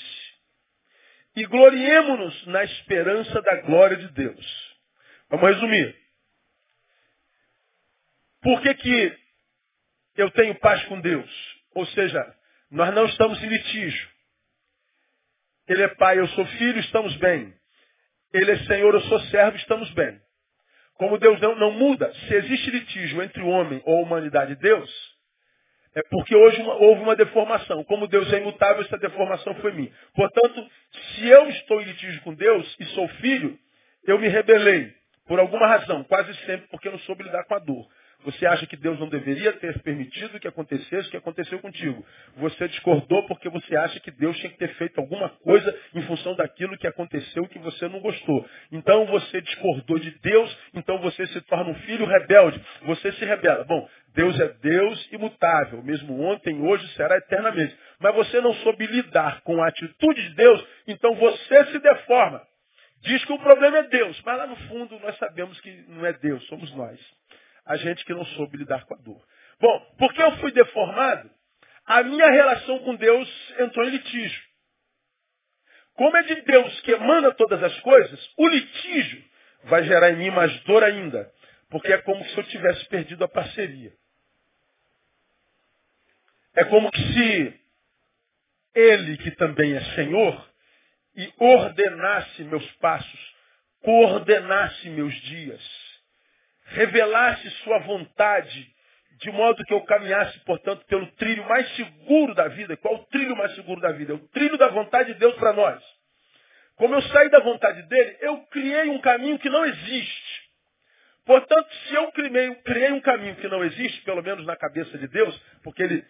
e 1.34 1.44
gloriemo-nos 1.46 2.46
na 2.46 2.64
esperança 2.64 3.40
da 3.42 3.56
glória 3.62 3.96
de 3.96 4.08
Deus. 4.08 4.76
Vamos 5.28 5.48
resumir. 5.48 5.96
Por 8.42 8.60
que, 8.60 8.74
que 8.74 9.18
eu 10.16 10.30
tenho 10.32 10.54
paz 10.56 10.82
com 10.84 11.00
Deus? 11.00 11.30
Ou 11.74 11.86
seja, 11.86 12.36
nós 12.70 12.94
não 12.94 13.06
estamos 13.06 13.42
em 13.42 13.48
litígio. 13.48 14.12
Ele 15.68 15.82
é 15.82 15.88
pai, 15.88 16.18
eu 16.18 16.28
sou 16.28 16.44
filho, 16.46 16.80
estamos 16.80 17.14
bem. 17.16 17.52
Ele 18.32 18.50
é 18.50 18.58
Senhor, 18.64 18.94
eu 18.94 19.00
sou 19.02 19.20
servo, 19.20 19.56
estamos 19.56 19.90
bem. 19.90 20.20
Como 20.94 21.18
Deus 21.18 21.40
não, 21.40 21.54
não 21.56 21.72
muda, 21.72 22.12
se 22.14 22.34
existe 22.34 22.70
litígio 22.70 23.22
entre 23.22 23.42
o 23.42 23.48
homem 23.48 23.82
ou 23.84 23.98
a 23.98 24.02
humanidade 24.02 24.52
e 24.52 24.56
Deus, 24.56 24.90
é 25.94 26.02
porque 26.10 26.34
hoje 26.34 26.60
uma, 26.62 26.74
houve 26.74 27.02
uma 27.02 27.16
deformação. 27.16 27.84
Como 27.84 28.06
Deus 28.06 28.32
é 28.32 28.38
imutável, 28.38 28.82
essa 28.82 28.98
deformação 28.98 29.54
foi 29.56 29.72
minha. 29.72 29.92
Portanto, 30.14 30.66
se 30.92 31.28
eu 31.28 31.48
estou 31.50 31.80
em 31.80 31.84
litígio 31.84 32.20
com 32.22 32.34
Deus 32.34 32.76
e 32.80 32.84
sou 32.86 33.08
filho, 33.08 33.58
eu 34.06 34.18
me 34.18 34.28
rebelei. 34.28 34.92
Por 35.26 35.38
alguma 35.38 35.66
razão, 35.66 36.02
quase 36.04 36.34
sempre 36.46 36.66
porque 36.68 36.88
eu 36.88 36.92
não 36.92 36.98
soube 37.00 37.22
lidar 37.22 37.44
com 37.44 37.54
a 37.54 37.58
dor. 37.58 37.86
Você 38.24 38.46
acha 38.46 38.66
que 38.66 38.76
Deus 38.76 38.98
não 39.00 39.08
deveria 39.08 39.52
ter 39.54 39.80
permitido 39.82 40.38
que 40.38 40.46
acontecesse 40.46 41.08
o 41.08 41.10
que 41.10 41.16
aconteceu 41.16 41.58
contigo. 41.58 42.04
Você 42.36 42.68
discordou 42.68 43.26
porque 43.26 43.48
você 43.48 43.76
acha 43.76 43.98
que 44.00 44.10
Deus 44.10 44.36
tinha 44.38 44.50
que 44.50 44.58
ter 44.58 44.72
feito 44.74 45.00
alguma 45.00 45.28
coisa 45.28 45.76
em 45.94 46.02
função 46.02 46.34
daquilo 46.36 46.78
que 46.78 46.86
aconteceu 46.86 47.46
que 47.48 47.58
você 47.58 47.88
não 47.88 48.00
gostou. 48.00 48.46
Então 48.70 49.06
você 49.06 49.40
discordou 49.40 49.98
de 49.98 50.10
Deus, 50.20 50.58
então 50.74 50.98
você 50.98 51.26
se 51.28 51.40
torna 51.42 51.70
um 51.70 51.74
filho 51.80 52.06
rebelde. 52.06 52.62
Você 52.82 53.10
se 53.12 53.24
rebela. 53.24 53.64
Bom, 53.64 53.88
Deus 54.14 54.38
é 54.38 54.48
Deus 54.60 55.08
imutável, 55.12 55.82
mesmo 55.82 56.20
ontem, 56.22 56.60
hoje, 56.60 56.86
será 56.94 57.16
eternamente. 57.16 57.76
Mas 57.98 58.14
você 58.14 58.40
não 58.40 58.54
soube 58.54 58.86
lidar 58.86 59.40
com 59.40 59.60
a 59.62 59.68
atitude 59.68 60.28
de 60.28 60.34
Deus, 60.34 60.64
então 60.86 61.14
você 61.16 61.64
se 61.66 61.78
deforma. 61.80 62.40
Diz 63.02 63.24
que 63.24 63.32
o 63.32 63.38
problema 63.38 63.78
é 63.78 63.82
Deus, 63.88 64.22
mas 64.24 64.38
lá 64.38 64.46
no 64.46 64.54
fundo 64.68 64.96
nós 65.00 65.16
sabemos 65.18 65.60
que 65.60 65.84
não 65.88 66.06
é 66.06 66.12
Deus, 66.12 66.46
somos 66.46 66.72
nós 66.76 67.00
a 67.64 67.76
gente 67.76 68.04
que 68.04 68.14
não 68.14 68.24
soube 68.26 68.56
lidar 68.56 68.84
com 68.84 68.94
a 68.94 68.98
dor. 68.98 69.22
Bom, 69.60 69.94
porque 69.98 70.20
eu 70.20 70.32
fui 70.38 70.52
deformado, 70.52 71.30
a 71.86 72.02
minha 72.02 72.30
relação 72.30 72.78
com 72.80 72.94
Deus 72.96 73.54
entrou 73.58 73.86
em 73.86 73.90
litígio. 73.90 74.42
Como 75.94 76.16
é 76.16 76.22
de 76.22 76.40
Deus 76.42 76.80
que 76.80 76.92
emana 76.92 77.32
todas 77.34 77.62
as 77.62 77.78
coisas, 77.80 78.30
o 78.36 78.48
litígio 78.48 79.24
vai 79.64 79.84
gerar 79.84 80.10
em 80.10 80.16
mim 80.16 80.30
mais 80.30 80.58
dor 80.64 80.82
ainda. 80.82 81.30
Porque 81.70 81.92
é 81.92 81.98
como 81.98 82.24
se 82.24 82.36
eu 82.36 82.44
tivesse 82.44 82.84
perdido 82.86 83.24
a 83.24 83.28
parceria. 83.28 83.92
É 86.54 86.64
como 86.64 86.90
se 86.94 87.60
Ele, 88.74 89.16
que 89.18 89.30
também 89.32 89.74
é 89.74 89.80
Senhor, 89.94 90.52
e 91.16 91.32
ordenasse 91.38 92.44
meus 92.44 92.70
passos, 92.72 93.34
coordenasse 93.82 94.88
meus 94.90 95.14
dias, 95.22 95.62
revelasse 96.72 97.48
sua 97.62 97.78
vontade, 97.80 98.68
de 99.20 99.30
modo 99.30 99.64
que 99.64 99.72
eu 99.72 99.80
caminhasse, 99.82 100.38
portanto, 100.40 100.84
pelo 100.86 101.06
trilho 101.12 101.44
mais 101.48 101.68
seguro 101.76 102.34
da 102.34 102.48
vida. 102.48 102.76
Qual 102.76 102.94
o 102.94 103.06
trilho 103.06 103.36
mais 103.36 103.54
seguro 103.54 103.80
da 103.80 103.92
vida? 103.92 104.12
É 104.12 104.16
o 104.16 104.28
trilho 104.28 104.56
da 104.58 104.68
vontade 104.68 105.12
de 105.12 105.18
Deus 105.18 105.34
para 105.36 105.52
nós. 105.52 105.82
Como 106.76 106.94
eu 106.94 107.02
saí 107.02 107.28
da 107.30 107.40
vontade 107.40 107.82
dele, 107.82 108.16
eu 108.20 108.38
criei 108.46 108.88
um 108.88 109.00
caminho 109.00 109.38
que 109.38 109.48
não 109.48 109.64
existe. 109.64 110.42
Portanto, 111.24 111.68
se 111.86 111.94
eu 111.94 112.10
criei, 112.12 112.54
criei 112.56 112.90
um 112.90 113.00
caminho 113.00 113.36
que 113.36 113.46
não 113.46 113.62
existe, 113.62 114.02
pelo 114.02 114.22
menos 114.22 114.44
na 114.44 114.56
cabeça 114.56 114.98
de 114.98 115.06
Deus, 115.06 115.40
porque 115.62 115.82
ele 115.82 116.04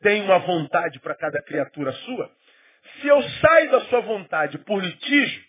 tem 0.00 0.22
uma 0.22 0.38
vontade 0.38 1.00
para 1.00 1.14
cada 1.16 1.42
criatura 1.42 1.90
sua, 1.92 2.30
se 3.00 3.08
eu 3.08 3.22
saio 3.22 3.70
da 3.70 3.80
sua 3.86 4.00
vontade 4.00 4.58
por 4.58 4.80
litígio, 4.82 5.42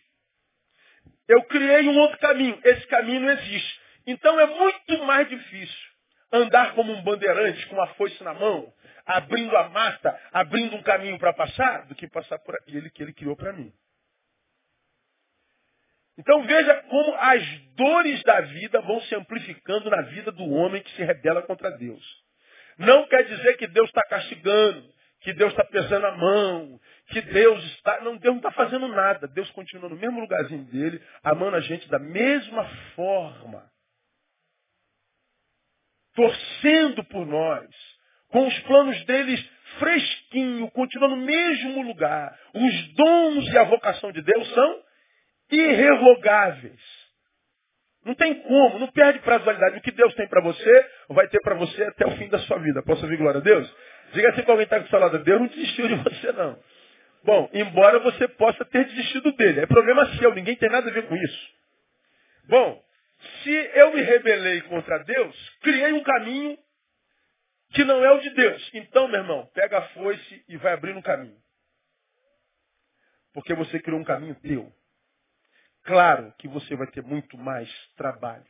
eu 1.28 1.44
criei 1.44 1.88
um 1.88 1.98
outro 1.98 2.18
caminho. 2.20 2.60
Esse 2.64 2.88
caminho 2.88 3.22
não 3.22 3.30
existe. 3.32 3.85
Então 4.08 4.40
é 4.40 4.46
muito 4.46 5.04
mais 5.06 5.28
difícil 5.28 5.96
andar 6.32 6.74
como 6.76 6.92
um 6.92 7.02
bandeirante 7.02 7.66
com 7.68 7.76
uma 7.76 7.88
foice 7.96 8.22
na 8.24 8.34
mão, 8.34 8.72
abrindo 9.06 9.56
a 9.56 9.70
mata, 9.70 10.20
abrindo 10.32 10.76
um 10.76 10.84
caminho 10.84 11.18
para 11.18 11.34
passar, 11.34 11.86
do 11.88 11.96
que 11.96 12.08
passar 12.08 12.40
por 12.40 12.56
aquele 12.56 12.90
que 12.90 13.02
ele 13.02 13.14
criou 13.14 13.36
para 13.36 13.54
mim. 13.54 13.72
Então 16.18 16.44
veja 16.44 16.74
como 16.84 17.14
as 17.16 17.44
dores 17.76 18.24
da 18.24 18.42
vida 18.42 18.82
vão 18.82 19.02
se 19.02 19.16
amplificando 19.16 19.90
na 19.90 20.02
vida 20.04 20.32
do 20.32 20.50
homem 20.50 20.82
que 20.82 20.92
se 20.92 21.04
rebela 21.04 21.42
contra 21.42 21.72
Deus. 21.72 22.04
Não 22.78 23.08
quer 23.08 23.24
dizer 23.24 23.58
que 23.58 23.68
Deus 23.68 23.88
está 23.88 24.02
castigando, 24.04 24.94
que 25.22 25.34
Deus 25.34 25.52
está 25.52 25.64
pesando 25.66 26.06
a 26.06 26.16
mão, 26.16 26.80
que 27.08 27.22
Deus 27.22 27.64
está. 27.66 28.02
Não, 28.02 28.18
Deus 28.18 28.36
não 28.36 28.38
está 28.38 28.52
fazendo 28.52 28.88
nada. 28.88 29.28
Deus 29.28 29.50
continua 29.52 29.90
no 29.90 29.96
mesmo 29.96 30.20
lugarzinho 30.20 30.64
dele, 30.66 31.02
amando 31.24 31.58
a 31.58 31.62
gente 31.62 31.90
da 31.90 32.00
mesma 32.00 32.66
forma 32.96 33.70
torcendo 36.16 37.04
por 37.06 37.26
nós, 37.26 37.68
com 38.30 38.48
os 38.48 38.60
planos 38.62 39.04
deles 39.06 39.50
fresquinho, 39.80 40.70
continuando 40.72 41.16
no 41.16 41.26
mesmo 41.26 41.82
lugar. 41.84 42.38
Os 42.54 42.94
dons 42.94 43.48
e 43.52 43.58
a 43.58 43.64
vocação 43.66 44.12
de 44.12 44.22
Deus 44.22 44.54
são 44.54 44.82
irrevogáveis. 45.52 47.06
Não 48.06 48.14
tem 48.14 48.36
como, 48.36 48.80
não 48.80 48.88
perde 48.88 49.20
validade. 49.20 49.78
O 49.78 49.82
que 49.82 49.92
Deus 49.92 50.14
tem 50.14 50.28
para 50.28 50.42
você, 50.42 50.90
vai 51.10 51.28
ter 51.28 51.40
para 51.42 51.56
você 51.56 51.84
até 51.84 52.06
o 52.06 52.12
fim 52.12 52.30
da 52.30 52.40
sua 52.40 52.60
vida. 52.60 52.84
Posso 52.84 53.04
ouvir 53.04 53.18
glória 53.18 53.40
a 53.40 53.44
Deus? 53.44 53.76
Diga 54.14 54.30
assim 54.30 54.44
para 54.44 54.54
alguém 54.54 54.66
está 54.66 54.80
com 54.80 54.88
seu 54.88 55.00
lado, 55.00 55.20
Deus 55.20 55.42
não 55.42 55.48
desistiu 55.48 55.88
de 55.88 55.96
você 55.96 56.32
não. 56.32 56.58
Bom, 57.24 57.50
embora 57.54 58.00
você 58.00 58.28
possa 58.28 58.64
ter 58.66 58.86
desistido 58.86 59.32
dele, 59.32 59.62
é 59.62 59.66
problema 59.66 60.06
seu, 60.18 60.34
ninguém 60.36 60.56
tem 60.56 60.70
nada 60.70 60.90
a 60.90 60.94
ver 60.94 61.08
com 61.08 61.16
isso. 61.16 61.50
Bom, 62.48 62.85
se 63.46 63.52
eu 63.52 63.94
me 63.94 64.02
rebelei 64.02 64.62
contra 64.64 64.98
Deus, 65.04 65.50
criei 65.62 65.94
um 65.94 66.02
caminho 66.02 66.58
que 67.74 67.84
não 67.84 68.04
é 68.04 68.12
o 68.12 68.20
de 68.20 68.32
Deus. 68.32 68.72
Então, 68.74 69.08
meu 69.08 69.22
irmão, 69.22 69.46
pega 69.54 69.78
a 69.78 69.88
foice 69.90 70.44
e 70.50 70.58
vai 70.58 70.74
abrir 70.74 70.96
um 70.96 71.02
caminho. 71.02 71.38
Porque 73.34 73.54
você 73.54 73.80
criou 73.80 74.00
um 74.00 74.04
caminho 74.04 74.34
teu. 74.42 74.74
Claro 75.84 76.34
que 76.40 76.48
você 76.48 76.76
vai 76.76 76.88
ter 76.88 77.04
muito 77.04 77.38
mais 77.38 77.70
trabalho. 77.96 78.48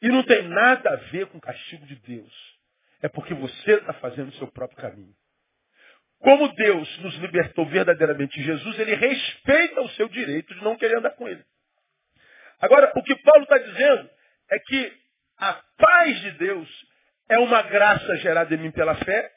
E 0.00 0.08
não 0.08 0.22
tem 0.22 0.46
nada 0.46 0.92
a 0.92 0.96
ver 1.10 1.26
com 1.26 1.38
o 1.38 1.40
castigo 1.40 1.84
de 1.86 1.96
Deus. 1.96 2.58
É 3.02 3.08
porque 3.08 3.34
você 3.34 3.72
está 3.72 3.94
fazendo 3.94 4.28
o 4.28 4.34
seu 4.34 4.46
próprio 4.46 4.78
caminho. 4.78 5.14
Como 6.18 6.54
Deus 6.54 6.98
nos 6.98 7.16
libertou 7.16 7.66
verdadeiramente 7.66 8.40
Jesus, 8.40 8.78
ele 8.78 8.94
respeita 8.94 9.80
o 9.80 9.88
seu 9.90 10.08
direito 10.08 10.54
de 10.54 10.62
não 10.62 10.76
querer 10.76 10.98
andar 10.98 11.10
com 11.10 11.28
ele. 11.28 11.44
Agora, 12.64 12.90
o 12.96 13.02
que 13.02 13.14
Paulo 13.16 13.42
está 13.42 13.58
dizendo 13.58 14.10
é 14.50 14.58
que 14.58 14.92
a 15.36 15.52
paz 15.76 16.20
de 16.22 16.30
Deus 16.30 16.86
é 17.28 17.38
uma 17.38 17.60
graça 17.60 18.16
gerada 18.16 18.54
em 18.54 18.56
mim 18.56 18.70
pela 18.70 18.94
fé, 18.94 19.30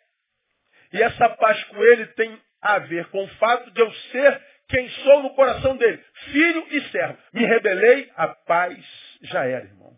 e 0.93 1.03
essa 1.03 1.27
paz 1.31 1.61
com 1.65 1.83
ele 1.83 2.05
tem 2.13 2.41
a 2.61 2.79
ver 2.79 3.05
com 3.07 3.21
o 3.25 3.27
fato 3.35 3.69
de 3.71 3.81
eu 3.81 3.91
ser 3.91 4.41
quem 4.69 4.89
sou 4.89 5.23
no 5.23 5.35
coração 5.35 5.75
dele, 5.75 6.01
filho 6.31 6.67
e 6.71 6.81
servo. 6.89 7.17
Me 7.33 7.45
rebelei, 7.45 8.09
a 8.15 8.29
paz 8.29 8.81
já 9.23 9.43
era, 9.43 9.65
irmão. 9.65 9.93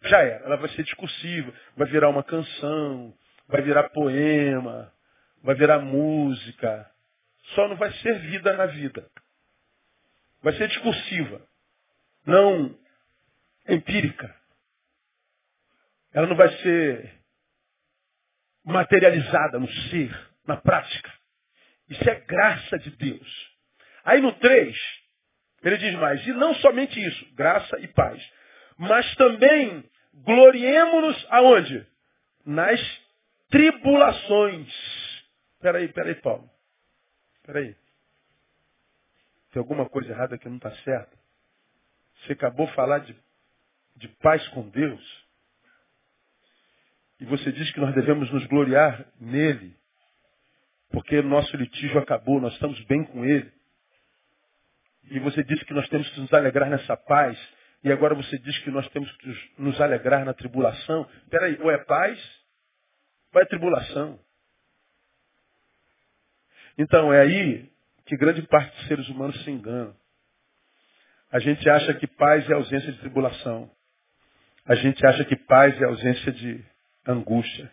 Já 0.00 0.22
era. 0.22 0.46
Ela 0.46 0.56
vai 0.56 0.70
ser 0.70 0.84
discursiva, 0.84 1.52
vai 1.76 1.88
virar 1.88 2.08
uma 2.08 2.24
canção, 2.24 3.14
vai 3.46 3.60
virar 3.60 3.90
poema, 3.90 4.90
vai 5.42 5.54
virar 5.54 5.78
música. 5.80 6.90
Só 7.54 7.68
não 7.68 7.76
vai 7.76 7.92
ser 7.98 8.18
vida 8.20 8.54
na 8.54 8.64
vida. 8.64 9.06
Vai 10.42 10.54
ser 10.54 10.68
discursiva 10.68 11.51
não 12.26 12.78
empírica. 13.68 14.34
Ela 16.12 16.26
não 16.26 16.36
vai 16.36 16.50
ser 16.58 17.22
materializada 18.64 19.58
no 19.58 19.68
ser, 19.68 20.30
na 20.46 20.56
prática. 20.56 21.12
Isso 21.88 22.08
é 22.08 22.14
graça 22.20 22.78
de 22.78 22.90
Deus. 22.90 23.52
Aí 24.04 24.20
no 24.20 24.32
3, 24.34 24.76
ele 25.62 25.78
diz 25.78 25.94
mais, 25.94 26.26
e 26.26 26.32
não 26.32 26.54
somente 26.56 27.02
isso, 27.02 27.34
graça 27.34 27.78
e 27.80 27.88
paz, 27.88 28.22
mas 28.76 29.14
também 29.16 29.88
gloriemo-nos 30.14 31.26
aonde? 31.30 31.86
Nas 32.44 32.80
tribulações. 33.50 34.68
Peraí, 35.60 35.88
peraí, 35.88 36.14
Paulo. 36.16 36.50
Peraí. 37.44 37.76
Tem 39.52 39.60
alguma 39.60 39.88
coisa 39.88 40.10
errada 40.10 40.38
que 40.38 40.48
não 40.48 40.56
está 40.56 40.72
certa? 40.78 41.21
Você 42.22 42.32
acabou 42.32 42.66
de 42.66 42.74
falar 42.74 43.00
de, 43.00 43.16
de 43.96 44.08
paz 44.08 44.46
com 44.48 44.68
Deus. 44.68 45.22
E 47.20 47.24
você 47.24 47.52
diz 47.52 47.70
que 47.72 47.80
nós 47.80 47.94
devemos 47.94 48.30
nos 48.30 48.46
gloriar 48.46 49.06
nele. 49.20 49.76
Porque 50.90 51.22
nosso 51.22 51.56
litígio 51.56 51.98
acabou, 51.98 52.40
nós 52.40 52.52
estamos 52.54 52.82
bem 52.84 53.04
com 53.04 53.24
ele. 53.24 53.50
E 55.04 55.18
você 55.18 55.42
disse 55.42 55.64
que 55.64 55.74
nós 55.74 55.88
temos 55.88 56.08
que 56.10 56.20
nos 56.20 56.32
alegrar 56.32 56.68
nessa 56.68 56.96
paz. 56.96 57.38
E 57.82 57.90
agora 57.90 58.14
você 58.14 58.38
diz 58.38 58.58
que 58.60 58.70
nós 58.70 58.88
temos 58.90 59.10
que 59.16 59.52
nos 59.58 59.80
alegrar 59.80 60.24
na 60.24 60.34
tribulação. 60.34 61.08
Peraí, 61.30 61.58
ou 61.60 61.70
é 61.70 61.78
paz, 61.84 62.18
ou 63.32 63.40
é 63.40 63.44
tribulação. 63.46 64.20
Então 66.78 67.12
é 67.12 67.20
aí 67.20 67.70
que 68.06 68.16
grande 68.16 68.42
parte 68.42 68.76
dos 68.76 68.86
seres 68.86 69.08
humanos 69.08 69.42
se 69.44 69.50
engana. 69.50 69.94
A 71.32 71.38
gente 71.38 71.68
acha 71.68 71.94
que 71.94 72.06
paz 72.06 72.48
é 72.48 72.52
ausência 72.52 72.92
de 72.92 72.98
tribulação. 72.98 73.70
A 74.66 74.74
gente 74.74 75.04
acha 75.04 75.24
que 75.24 75.34
paz 75.34 75.80
é 75.80 75.84
ausência 75.84 76.30
de 76.30 76.62
angústia. 77.06 77.70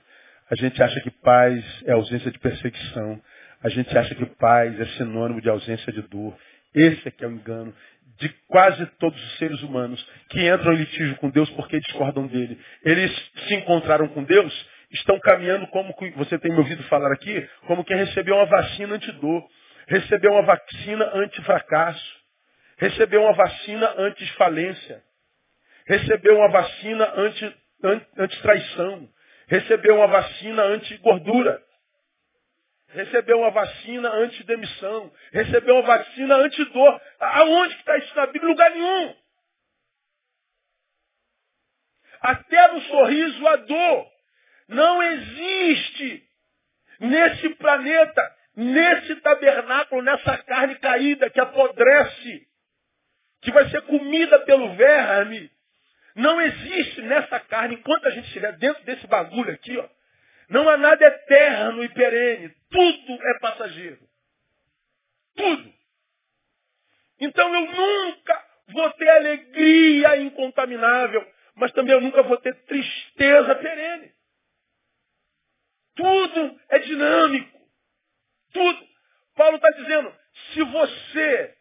A 0.50 0.56
gente 0.56 0.82
acha 0.82 1.00
que 1.02 1.12
paz 1.12 1.84
é 1.86 1.92
ausência 1.92 2.32
de 2.32 2.40
perseguição. 2.40 3.22
A 3.62 3.70
gente 3.70 3.96
acha 3.98 4.16
que 4.16 4.26
paz 4.26 4.80
é 4.80 4.86
sinônimo 4.98 5.42
de 5.42 5.50
ausência 5.50 5.92
de 5.92 6.02
dor. 6.04 6.36
Esse 6.74 7.10
é 7.10 7.12
que 7.12 7.24
é 7.24 7.28
o 7.28 7.32
engano 7.32 7.74
de 8.18 8.30
quase 8.48 8.86
todos 8.98 9.22
os 9.22 9.38
seres 9.38 9.62
humanos 9.62 10.06
que 10.30 10.50
entram 10.50 10.74
em 10.74 10.78
litígio 10.78 11.16
com 11.18 11.30
Deus 11.30 11.50
porque 11.52 11.80
discordam 11.80 12.28
dele. 12.28 12.60
Eles 12.84 13.12
se 13.48 13.56
encontraram 13.56 14.08
com 14.10 14.24
Deus, 14.24 14.70
estão 14.92 15.20
caminhando 15.20 15.68
como 15.68 15.94
você 16.16 16.38
tem 16.40 16.52
me 16.52 16.58
ouvido 16.58 16.84
falar 16.84 17.12
aqui, 17.14 17.48
como 17.66 17.84
quem 17.84 17.98
recebeu 17.98 18.36
uma 18.36 18.46
vacina 18.46 18.96
antidor, 18.96 19.48
recebeu 19.88 20.32
uma 20.32 20.44
vacina 20.44 21.12
anti-fracasso, 21.16 22.19
recebeu 22.80 23.22
uma 23.22 23.34
vacina 23.34 23.94
anti-falência, 23.98 25.04
recebeu 25.86 26.38
uma 26.38 26.50
vacina 26.50 27.14
anti-traição, 28.18 29.10
recebeu 29.48 29.96
uma 29.96 30.08
vacina 30.08 30.64
anti-gordura 30.64 31.64
recebeu 32.90 33.40
uma 33.40 33.52
vacina 33.52 34.10
anti-demissão, 34.10 35.12
recebeu 35.32 35.76
uma 35.76 35.84
vacina 35.84 36.36
anti-dor. 36.38 37.02
Aonde 37.20 37.76
que 37.76 37.82
está 37.82 37.98
isso 37.98 38.16
na 38.16 38.26
Bíblia? 38.28 38.50
Lugar 38.50 38.72
nenhum. 38.72 39.16
Até 42.22 42.68
no 42.74 42.82
sorriso 42.82 43.48
a 43.48 43.56
dor. 43.58 44.12
Não 44.68 45.02
existe 45.02 46.24
nesse 47.00 47.50
planeta, 47.56 48.36
nesse 48.56 49.16
tabernáculo, 49.18 50.02
nessa 50.02 50.38
carne 50.40 50.76
caída 50.76 51.30
que 51.30 51.40
apodrece, 51.40 52.48
que 53.42 53.52
vai 53.52 53.70
ser 53.70 53.82
comida 53.84 54.40
pelo 54.40 54.74
verme. 54.76 55.52
Não 56.16 56.42
existe 56.42 57.02
nessa 57.04 57.40
carne, 57.40 57.76
enquanto 57.76 58.08
a 58.08 58.12
gente 58.12 58.26
estiver 58.26 58.58
dentro 58.58 58.84
desse 58.84 59.08
bagulho 59.08 59.54
aqui, 59.54 59.78
ó, 59.78 59.88
não 60.50 60.68
há 60.68 60.78
nada 60.78 61.06
eterno 61.06 61.84
e 61.84 61.90
perene. 61.90 62.54
Tudo 62.70 63.28
é 63.28 63.40
passageiro. 63.40 64.00
Tudo. 65.36 65.74
Então 67.20 67.54
eu 67.54 67.62
nunca 67.72 68.46
vou 68.70 68.92
ter 68.94 69.10
alegria 69.10 70.18
incontaminável, 70.18 71.26
mas 71.56 71.72
também 71.72 71.94
eu 71.94 72.02
nunca 72.02 72.24
vou 72.24 72.38
ter 72.38 72.56
tristeza 72.64 73.56
perene. 73.56 74.12
Tudo 75.96 76.60
é 76.70 76.80
dinâmico. 76.80 77.60
Tudo. 78.54 78.88
Paulo 79.36 79.58
está 79.58 79.70
dizendo, 79.72 80.14
se 80.54 80.64
você 80.64 81.58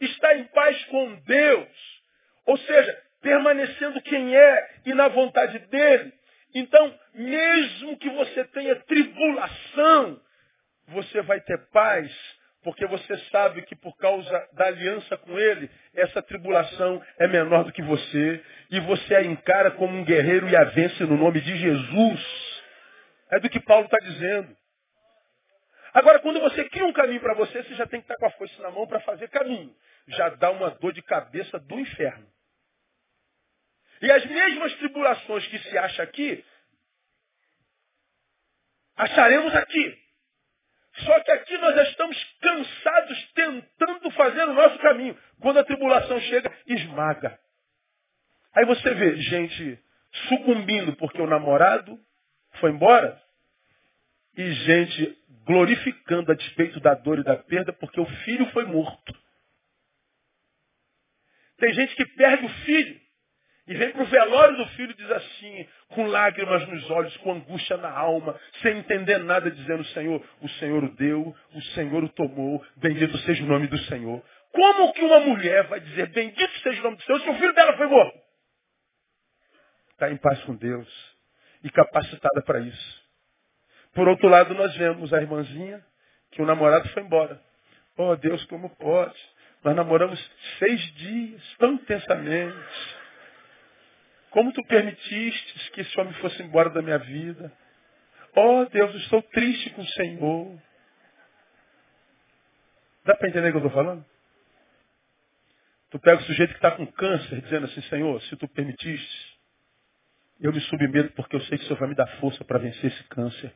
está 0.00 0.34
em 0.36 0.44
paz 0.44 0.84
com 0.86 1.14
Deus, 1.20 2.02
ou 2.46 2.56
seja, 2.58 3.02
permanecendo 3.20 4.00
quem 4.02 4.36
é 4.36 4.70
e 4.84 4.94
na 4.94 5.08
vontade 5.08 5.58
dele, 5.58 6.12
então, 6.54 6.98
mesmo 7.14 7.98
que 7.98 8.08
você 8.08 8.44
tenha 8.44 8.74
tribulação, 8.76 10.18
você 10.88 11.20
vai 11.20 11.38
ter 11.40 11.58
paz, 11.70 12.10
porque 12.62 12.86
você 12.86 13.14
sabe 13.30 13.60
que 13.60 13.76
por 13.76 13.94
causa 13.98 14.48
da 14.54 14.66
aliança 14.66 15.18
com 15.18 15.38
Ele, 15.38 15.70
essa 15.94 16.22
tribulação 16.22 17.02
é 17.18 17.26
menor 17.26 17.64
do 17.64 17.72
que 17.72 17.82
você, 17.82 18.42
e 18.70 18.80
você 18.80 19.16
a 19.16 19.22
encara 19.22 19.72
como 19.72 19.98
um 19.98 20.04
guerreiro 20.04 20.48
e 20.48 20.56
a 20.56 20.64
vence 20.64 21.04
no 21.04 21.18
nome 21.18 21.42
de 21.42 21.56
Jesus. 21.56 22.62
É 23.32 23.38
do 23.38 23.50
que 23.50 23.60
Paulo 23.60 23.84
está 23.84 23.98
dizendo. 23.98 24.56
Agora, 25.92 26.20
quando 26.20 26.40
você 26.40 26.64
cria 26.70 26.86
um 26.86 26.92
caminho 26.92 27.20
para 27.20 27.34
você, 27.34 27.62
você 27.62 27.74
já 27.74 27.86
tem 27.86 28.00
que 28.00 28.04
estar 28.04 28.16
com 28.16 28.26
a 28.26 28.30
foice 28.30 28.58
na 28.62 28.70
mão 28.70 28.86
para 28.86 29.00
fazer 29.00 29.28
caminho. 29.28 29.74
Já 30.08 30.30
dá 30.30 30.50
uma 30.50 30.70
dor 30.70 30.92
de 30.92 31.02
cabeça 31.20 31.58
do 31.58 31.80
inferno. 31.80 32.26
E 34.02 34.10
as 34.10 34.26
mesmas 34.26 34.74
tribulações 34.74 35.46
que 35.46 35.58
se 35.58 35.78
acha 35.78 36.02
aqui, 36.02 36.44
acharemos 38.96 39.54
aqui. 39.54 39.98
Só 41.04 41.20
que 41.20 41.30
aqui 41.30 41.58
nós 41.58 41.74
já 41.74 41.82
estamos 41.84 42.24
cansados 42.40 43.32
tentando 43.32 44.10
fazer 44.12 44.44
o 44.44 44.54
nosso 44.54 44.78
caminho. 44.78 45.18
Quando 45.40 45.58
a 45.58 45.64
tribulação 45.64 46.20
chega, 46.20 46.52
esmaga. 46.66 47.38
Aí 48.54 48.64
você 48.64 48.94
vê 48.94 49.16
gente 49.16 49.82
sucumbindo 50.28 50.96
porque 50.96 51.20
o 51.20 51.26
namorado 51.26 51.98
foi 52.60 52.70
embora 52.70 53.20
e 54.36 54.50
gente 54.52 55.18
glorificando 55.44 56.32
a 56.32 56.34
despeito 56.34 56.80
da 56.80 56.94
dor 56.94 57.18
e 57.18 57.24
da 57.24 57.36
perda 57.36 57.72
porque 57.72 58.00
o 58.00 58.06
filho 58.24 58.50
foi 58.52 58.64
morto. 58.64 59.25
Tem 61.58 61.72
gente 61.72 61.94
que 61.96 62.04
perde 62.04 62.44
o 62.44 62.48
filho 62.48 63.00
e 63.66 63.74
vem 63.74 63.90
para 63.90 64.02
o 64.02 64.06
velório 64.06 64.56
do 64.58 64.66
filho 64.70 64.92
e 64.92 64.94
diz 64.94 65.10
assim, 65.10 65.68
com 65.88 66.06
lágrimas 66.06 66.66
nos 66.68 66.88
olhos, 66.90 67.16
com 67.18 67.32
angústia 67.32 67.76
na 67.76 67.90
alma, 67.90 68.38
sem 68.62 68.78
entender 68.78 69.18
nada, 69.18 69.50
dizendo, 69.50 69.84
Senhor, 69.86 70.22
o 70.40 70.48
Senhor 70.50 70.84
o 70.84 70.94
deu, 70.94 71.34
o 71.52 71.62
Senhor 71.74 72.04
o 72.04 72.08
tomou, 72.10 72.64
bendito 72.76 73.16
seja 73.18 73.42
o 73.42 73.46
nome 73.46 73.66
do 73.66 73.78
Senhor. 73.78 74.22
Como 74.52 74.92
que 74.92 75.02
uma 75.02 75.20
mulher 75.20 75.66
vai 75.66 75.80
dizer, 75.80 76.08
bendito 76.10 76.60
seja 76.60 76.80
o 76.80 76.84
nome 76.84 76.96
do 76.96 77.02
Senhor, 77.02 77.20
se 77.20 77.28
o 77.28 77.34
filho 77.34 77.52
dela 77.54 77.76
foi 77.76 77.86
morto? 77.88 78.18
Está 79.90 80.10
em 80.10 80.16
paz 80.16 80.40
com 80.44 80.54
Deus 80.54 81.16
e 81.64 81.70
capacitada 81.70 82.42
para 82.42 82.60
isso. 82.60 83.06
Por 83.94 84.06
outro 84.06 84.28
lado, 84.28 84.54
nós 84.54 84.76
vemos 84.76 85.12
a 85.12 85.20
irmãzinha 85.20 85.84
que 86.30 86.40
o 86.40 86.46
namorado 86.46 86.88
foi 86.90 87.02
embora. 87.02 87.40
Oh 87.96 88.14
Deus, 88.14 88.44
como 88.44 88.68
pode? 88.76 89.18
Nós 89.64 89.74
namoramos 89.74 90.18
seis 90.58 90.80
dias, 90.94 91.56
tão 91.58 91.74
intensamente. 91.74 92.96
Como 94.30 94.52
tu 94.52 94.62
permitiste 94.64 95.70
que 95.70 95.80
esse 95.80 96.00
homem 96.00 96.12
fosse 96.14 96.42
embora 96.42 96.70
da 96.70 96.82
minha 96.82 96.98
vida? 96.98 97.52
Oh 98.34 98.64
Deus, 98.66 98.92
eu 98.92 99.00
estou 99.00 99.22
triste 99.22 99.70
com 99.70 99.82
o 99.82 99.88
Senhor. 99.88 100.62
Dá 103.04 103.16
para 103.16 103.28
entender 103.28 103.48
o 103.48 103.52
que 103.52 103.56
eu 103.56 103.66
estou 103.66 103.82
falando? 103.82 104.04
Tu 105.90 105.98
pega 106.00 106.20
o 106.20 106.24
sujeito 106.24 106.50
que 106.50 106.58
está 106.58 106.72
com 106.72 106.86
câncer, 106.86 107.40
dizendo 107.40 107.66
assim, 107.66 107.80
Senhor, 107.82 108.20
se 108.22 108.36
tu 108.36 108.46
permitiste, 108.48 109.38
eu 110.40 110.52
me 110.52 110.60
submeto 110.60 111.12
porque 111.14 111.36
eu 111.36 111.40
sei 111.42 111.56
que 111.56 111.64
o 111.64 111.66
Senhor 111.68 111.78
vai 111.78 111.88
me 111.88 111.94
dar 111.94 112.06
força 112.18 112.44
para 112.44 112.58
vencer 112.58 112.92
esse 112.92 113.04
câncer. 113.04 113.52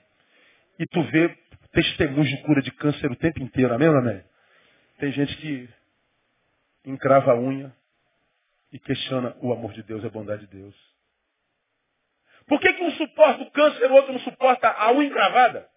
E 0.79 0.87
tu 0.87 1.03
vê 1.11 1.37
testemunhos 1.73 2.29
de 2.29 2.43
cura 2.43 2.63
de 2.63 2.71
câncer 2.71 3.11
o 3.11 3.17
tempo 3.17 3.43
inteiro, 3.43 3.75
amém 3.75 3.89
amém? 3.89 4.25
Tem 4.99 5.13
gente 5.13 5.37
que 5.37 5.69
encrava 6.85 7.33
a 7.33 7.37
unha, 7.37 7.75
e 8.73 8.79
questiona 8.79 9.37
o 9.41 9.53
amor 9.53 9.73
de 9.73 9.83
Deus 9.83 10.03
e 10.03 10.07
a 10.07 10.11
bondade 10.11 10.47
de 10.47 10.59
Deus. 10.59 10.75
Por 12.47 12.61
que, 12.61 12.73
que 12.73 12.83
um 12.83 12.91
suporta 12.93 13.43
o 13.43 13.51
câncer 13.51 13.91
o 13.91 13.95
outro 13.95 14.13
não 14.13 14.21
suporta 14.21 14.71
a 14.71 14.93
unha 14.93 15.09
encravada? 15.09 15.69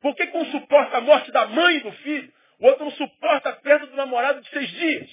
Por 0.00 0.14
que, 0.14 0.26
que 0.26 0.36
um 0.36 0.50
suporta 0.50 0.98
a 0.98 1.00
morte 1.00 1.30
da 1.30 1.46
mãe 1.46 1.76
e 1.76 1.80
do 1.80 1.92
filho, 1.92 2.32
o 2.58 2.66
outro 2.66 2.84
não 2.84 2.92
suporta 2.92 3.50
a 3.50 3.56
perda 3.56 3.86
do 3.86 3.96
namorado 3.96 4.40
de 4.40 4.48
seis 4.50 4.68
dias? 4.70 5.10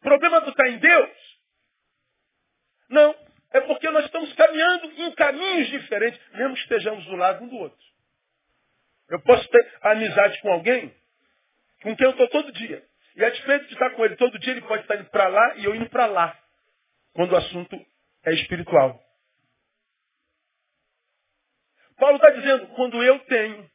O 0.00 0.02
problema 0.02 0.40
não 0.40 0.48
está 0.48 0.68
em 0.68 0.78
Deus? 0.78 1.40
Não. 2.88 3.26
É 3.52 3.60
porque 3.62 3.88
nós 3.90 4.04
estamos 4.04 4.32
caminhando 4.34 4.92
em 4.92 5.10
caminhos 5.12 5.68
diferentes, 5.68 6.20
mesmo 6.32 6.54
que 6.54 6.60
estejamos 6.60 7.04
do 7.06 7.16
lado 7.16 7.44
um 7.44 7.48
do 7.48 7.56
outro. 7.56 7.86
Eu 9.08 9.20
posso 9.22 9.48
ter 9.48 9.78
amizade 9.82 10.40
com 10.42 10.52
alguém 10.52 10.94
com 11.82 11.96
quem 11.96 12.06
eu 12.06 12.12
estou 12.12 12.28
todo 12.28 12.52
dia. 12.52 12.84
E 13.16 13.24
a 13.24 13.30
despeito 13.30 13.66
de 13.66 13.72
estar 13.72 13.90
com 13.90 14.04
ele 14.04 14.16
todo 14.16 14.38
dia, 14.38 14.52
ele 14.52 14.62
pode 14.62 14.82
estar 14.82 14.96
indo 14.96 15.08
para 15.10 15.28
lá 15.28 15.56
e 15.56 15.64
eu 15.64 15.74
indo 15.74 15.88
para 15.88 16.06
lá. 16.06 16.38
Quando 17.14 17.32
o 17.32 17.36
assunto 17.36 17.76
é 18.24 18.34
espiritual. 18.34 19.02
Paulo 21.96 22.16
está 22.16 22.30
dizendo, 22.30 22.66
quando 22.74 23.02
eu 23.02 23.18
tenho 23.20 23.70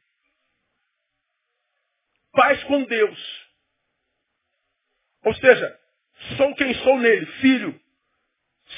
paz 2.32 2.62
com 2.64 2.84
Deus, 2.84 3.48
ou 5.24 5.34
seja, 5.34 5.80
sou 6.36 6.54
quem 6.54 6.72
sou 6.74 6.98
nele, 6.98 7.26
filho, 7.40 7.80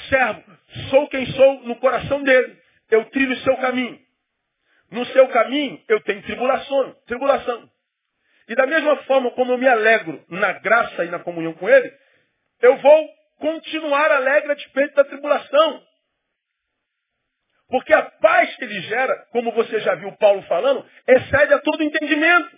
servo, 0.09 0.57
sou 0.89 1.07
quem 1.09 1.25
sou 1.27 1.61
no 1.61 1.75
coração 1.77 2.23
dele, 2.23 2.59
eu 2.89 3.09
trilho 3.11 3.33
o 3.33 3.39
seu 3.41 3.55
caminho. 3.57 4.03
No 4.91 5.05
seu 5.07 5.27
caminho, 5.29 5.83
eu 5.87 6.01
tenho 6.01 6.21
tribulação, 6.23 6.93
tribulação. 7.05 7.71
E 8.47 8.55
da 8.55 8.67
mesma 8.67 8.97
forma 9.03 9.31
como 9.31 9.53
eu 9.53 9.57
me 9.57 9.67
alegro 9.67 10.23
na 10.29 10.53
graça 10.53 11.03
e 11.03 11.09
na 11.09 11.19
comunhão 11.19 11.53
com 11.53 11.69
Ele, 11.69 11.91
eu 12.61 12.77
vou 12.77 13.09
continuar 13.39 14.11
alegre 14.11 14.51
a 14.51 14.55
despeito 14.55 14.95
da 14.95 15.03
tribulação. 15.03 15.83
Porque 17.67 17.93
a 17.93 18.03
paz 18.03 18.55
que 18.55 18.63
ele 18.63 18.79
gera, 18.81 19.15
como 19.31 19.51
você 19.51 19.79
já 19.79 19.95
viu 19.95 20.11
Paulo 20.13 20.41
falando, 20.43 20.85
excede 21.07 21.53
a 21.53 21.59
todo 21.59 21.83
entendimento. 21.83 22.57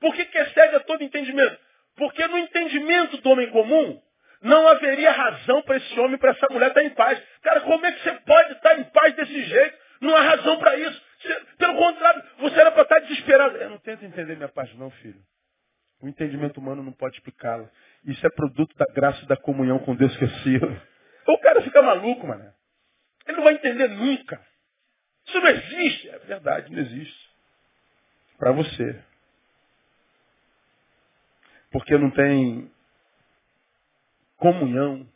Por 0.00 0.14
que, 0.14 0.24
que 0.26 0.38
excede 0.38 0.76
a 0.76 0.80
todo 0.80 1.02
entendimento? 1.02 1.58
Porque 1.96 2.26
no 2.26 2.38
entendimento 2.38 3.16
do 3.18 3.30
homem 3.30 3.50
comum, 3.50 4.00
não 4.42 4.68
haveria 4.68 5.10
razão 5.10 5.62
para 5.62 5.76
esse 5.78 5.98
homem, 5.98 6.18
para 6.18 6.30
essa 6.30 6.46
mulher 6.50 6.68
estar 6.68 6.84
em 6.84 6.90
paz. 6.90 7.20
Cara, 7.42 7.60
como 7.62 7.84
é 7.84 7.92
que 7.92 8.02
você 8.02 8.12
pode 8.12 8.52
estar 8.52 8.78
em 8.78 8.84
paz 8.84 9.14
desse 9.16 9.42
jeito? 9.42 9.78
Não 10.00 10.14
há 10.14 10.20
razão 10.20 10.58
para 10.58 10.76
isso. 10.76 11.02
Pelo 11.58 11.76
contrário, 11.76 12.22
você 12.38 12.60
era 12.60 12.72
para 12.72 12.82
estar 12.82 13.00
desesperado. 13.00 13.56
Eu 13.56 13.70
não 13.70 13.78
tento 13.78 14.04
entender 14.04 14.36
minha 14.36 14.48
paz, 14.48 14.72
não, 14.76 14.90
filho. 14.90 15.20
O 16.00 16.08
entendimento 16.08 16.58
humano 16.58 16.82
não 16.82 16.92
pode 16.92 17.16
explicá-la. 17.16 17.68
Isso 18.04 18.26
é 18.26 18.30
produto 18.30 18.76
da 18.76 18.84
graça 18.92 19.22
e 19.24 19.26
da 19.26 19.36
comunhão 19.36 19.78
com 19.78 19.94
Deus 19.94 20.14
que 20.16 20.24
é 20.24 20.28
seu. 20.42 20.94
O 21.26 21.38
cara 21.38 21.62
fica 21.62 21.80
maluco, 21.80 22.26
mano. 22.26 22.52
Ele 23.26 23.38
não 23.38 23.44
vai 23.44 23.54
entender 23.54 23.88
nunca. 23.88 24.38
Isso 25.26 25.40
não 25.40 25.48
existe. 25.48 26.10
É 26.10 26.18
verdade, 26.18 26.70
não 26.70 26.78
existe. 26.78 27.30
Para 28.36 28.52
você. 28.52 29.02
Porque 31.70 31.96
não 31.96 32.10
tem 32.10 32.70
comunhão 34.36 35.08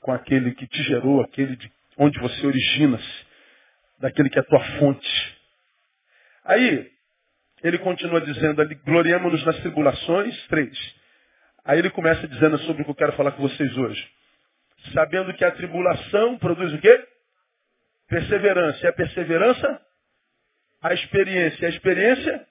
com 0.00 0.12
aquele 0.12 0.54
que 0.54 0.66
te 0.66 0.82
gerou, 0.84 1.20
aquele 1.20 1.56
de 1.56 1.70
onde 1.98 2.18
você 2.18 2.46
origina-se, 2.46 3.26
daquele 3.98 4.30
que 4.30 4.38
é 4.38 4.40
a 4.40 4.44
tua 4.46 4.64
fonte. 4.78 5.39
Aí, 6.44 6.90
ele 7.62 7.78
continua 7.78 8.20
dizendo 8.20 8.62
ali, 8.62 8.74
gloriamos-nos 8.74 9.44
nas 9.44 9.58
tribulações, 9.58 10.46
três. 10.48 11.00
Aí 11.64 11.78
ele 11.78 11.90
começa 11.90 12.26
dizendo 12.26 12.58
sobre 12.60 12.82
o 12.82 12.84
que 12.84 12.90
eu 12.90 12.96
quero 12.96 13.12
falar 13.12 13.32
com 13.32 13.42
vocês 13.42 13.76
hoje. 13.76 14.08
Sabendo 14.94 15.34
que 15.34 15.44
a 15.44 15.50
tribulação 15.50 16.38
produz 16.38 16.72
o 16.72 16.78
quê? 16.78 17.04
Perseverança. 18.08 18.84
E 18.84 18.88
a 18.88 18.92
perseverança? 18.92 19.80
A 20.82 20.94
experiência. 20.94 21.62
E 21.62 21.66
a 21.66 21.68
experiência? 21.68 22.46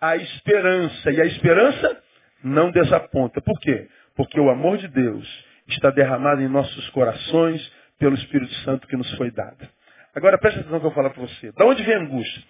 A 0.00 0.16
esperança. 0.16 1.10
E 1.10 1.20
a 1.20 1.24
esperança 1.24 2.02
não 2.44 2.70
desaponta. 2.70 3.40
Por 3.40 3.58
quê? 3.60 3.88
Porque 4.14 4.38
o 4.38 4.50
amor 4.50 4.76
de 4.76 4.88
Deus 4.88 5.44
está 5.68 5.90
derramado 5.90 6.42
em 6.42 6.48
nossos 6.48 6.88
corações 6.90 7.72
pelo 7.98 8.14
Espírito 8.14 8.54
Santo 8.56 8.86
que 8.86 8.96
nos 8.96 9.10
foi 9.16 9.30
dado. 9.30 9.68
Agora 10.14 10.38
presta 10.38 10.60
atenção 10.60 10.80
que 10.80 10.86
eu 10.86 10.90
vou 10.90 10.94
falar 10.94 11.10
para 11.10 11.22
você. 11.22 11.52
Da 11.52 11.64
onde 11.64 11.82
vem 11.82 11.94
a 11.94 12.00
angústia? 12.00 12.42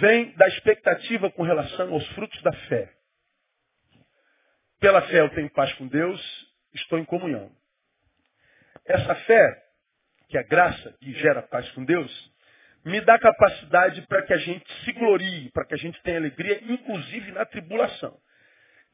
Vem 0.00 0.32
da 0.36 0.46
expectativa 0.48 1.30
com 1.30 1.42
relação 1.42 1.92
aos 1.92 2.06
frutos 2.08 2.40
da 2.42 2.52
fé. 2.52 2.92
Pela 4.80 5.02
fé 5.02 5.20
eu 5.20 5.30
tenho 5.30 5.50
paz 5.50 5.72
com 5.74 5.88
Deus, 5.88 6.20
estou 6.74 6.98
em 6.98 7.04
comunhão. 7.04 7.50
Essa 8.84 9.14
fé, 9.14 9.62
que 10.28 10.36
é 10.36 10.40
a 10.40 10.44
graça 10.44 10.94
que 11.00 11.12
gera 11.14 11.42
paz 11.42 11.68
com 11.72 11.84
Deus, 11.84 12.32
me 12.84 13.00
dá 13.00 13.18
capacidade 13.18 14.02
para 14.02 14.22
que 14.22 14.32
a 14.32 14.38
gente 14.38 14.72
se 14.84 14.92
glorie, 14.92 15.50
para 15.50 15.64
que 15.64 15.74
a 15.74 15.78
gente 15.78 16.00
tenha 16.02 16.18
alegria, 16.18 16.62
inclusive 16.72 17.32
na 17.32 17.44
tribulação. 17.44 18.16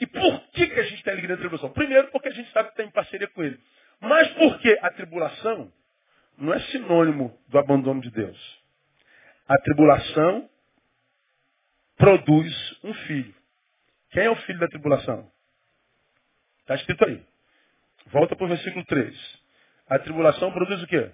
E 0.00 0.06
por 0.06 0.40
que, 0.50 0.66
que 0.66 0.80
a 0.80 0.84
gente 0.84 1.02
tem 1.02 1.12
alegria 1.12 1.36
na 1.36 1.40
tribulação? 1.40 1.70
Primeiro, 1.70 2.08
porque 2.10 2.28
a 2.28 2.32
gente 2.32 2.50
sabe 2.50 2.68
que 2.68 2.72
está 2.72 2.84
em 2.84 2.90
parceria 2.90 3.28
com 3.28 3.44
Ele. 3.44 3.60
Mas 4.00 4.28
porque 4.32 4.78
a 4.82 4.90
tribulação 4.90 5.72
não 6.36 6.52
é 6.52 6.60
sinônimo 6.60 7.38
do 7.48 7.58
abandono 7.58 8.00
de 8.00 8.10
Deus. 8.10 8.62
A 9.46 9.56
tribulação 9.58 10.48
produz 11.96 12.78
um 12.84 12.94
filho. 12.94 13.34
Quem 14.10 14.24
é 14.24 14.30
o 14.30 14.36
filho 14.36 14.58
da 14.58 14.68
tribulação? 14.68 15.30
Está 16.60 16.74
escrito 16.76 17.04
aí. 17.04 17.24
Volta 18.06 18.36
para 18.36 18.44
o 18.44 18.48
versículo 18.48 18.84
3. 18.84 19.42
A 19.88 19.98
tribulação 19.98 20.52
produz 20.52 20.82
o 20.82 20.86
quê? 20.86 21.10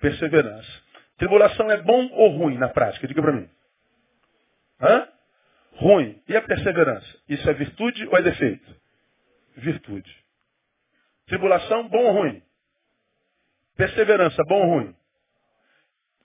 Perseverança. 0.00 0.82
Tribulação 1.16 1.70
é 1.70 1.80
bom 1.82 2.08
ou 2.12 2.30
ruim 2.36 2.58
na 2.58 2.68
prática? 2.68 3.06
Diga 3.06 3.22
para 3.22 3.32
mim. 3.32 3.48
Hã? 4.80 5.08
ruim. 5.76 6.22
E 6.28 6.36
a 6.36 6.42
perseverança? 6.42 7.18
Isso 7.28 7.48
é 7.48 7.54
virtude 7.54 8.06
ou 8.06 8.18
é 8.18 8.22
defeito? 8.22 8.80
Virtude. 9.56 10.24
Tribulação, 11.26 11.88
bom 11.88 12.04
ou 12.04 12.12
ruim? 12.12 12.42
Perseverança, 13.76 14.42
bom 14.44 14.60
ou 14.60 14.74
ruim? 14.74 14.96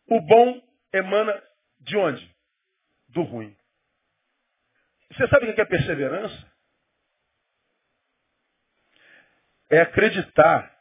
O 0.08 0.22
bom 0.22 0.62
emana 0.94 1.42
de 1.82 1.98
onde? 1.98 2.36
Do 3.10 3.24
ruim. 3.24 3.56
Você 5.12 5.28
sabe 5.28 5.50
o 5.50 5.56
que 5.56 5.62
é 5.62 5.66
perseverança? 5.66 6.48
É 9.70 9.82
acreditar, 9.82 10.72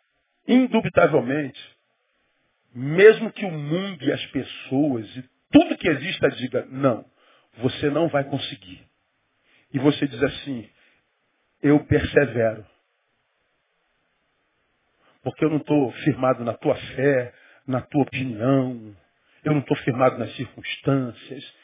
indubitavelmente, 0.46 1.60
mesmo 2.74 3.32
que 3.32 3.44
o 3.44 3.50
mundo 3.50 4.04
e 4.04 4.12
as 4.12 4.24
pessoas 4.26 5.16
e 5.16 5.22
tudo 5.50 5.76
que 5.76 5.88
exista 5.88 6.28
diga 6.30 6.64
não 6.66 7.04
você 7.58 7.90
não 7.90 8.08
vai 8.08 8.24
conseguir. 8.24 8.86
E 9.72 9.78
você 9.78 10.06
diz 10.06 10.22
assim, 10.22 10.68
eu 11.62 11.84
persevero. 11.84 12.64
Porque 15.22 15.44
eu 15.44 15.50
não 15.50 15.58
estou 15.58 15.92
firmado 15.92 16.44
na 16.44 16.54
tua 16.54 16.74
fé, 16.74 17.34
na 17.66 17.80
tua 17.82 18.02
opinião, 18.02 18.96
eu 19.44 19.52
não 19.52 19.60
estou 19.60 19.76
firmado 19.78 20.18
nas 20.18 20.34
circunstâncias, 20.36 21.54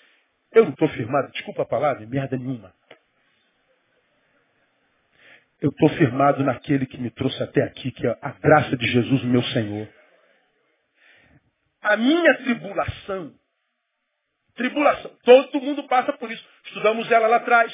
eu 0.54 0.64
não 0.64 0.72
estou 0.72 0.88
firmado, 0.88 1.32
desculpa 1.32 1.62
a 1.62 1.66
palavra, 1.66 2.06
merda 2.06 2.36
nenhuma. 2.36 2.74
Eu 5.60 5.70
estou 5.70 5.88
firmado 5.90 6.42
naquele 6.44 6.86
que 6.86 6.98
me 6.98 7.10
trouxe 7.10 7.42
até 7.42 7.62
aqui, 7.62 7.90
que 7.90 8.06
é 8.06 8.18
a 8.20 8.30
graça 8.32 8.76
de 8.76 8.86
Jesus, 8.86 9.22
meu 9.24 9.42
Senhor. 9.42 9.88
A 11.82 11.96
minha 11.96 12.36
tribulação 12.38 13.34
Tribulação. 14.54 15.10
Todo 15.24 15.60
mundo 15.60 15.84
passa 15.84 16.12
por 16.12 16.30
isso. 16.30 16.46
Estudamos 16.64 17.10
ela 17.10 17.26
lá 17.26 17.36
atrás. 17.36 17.72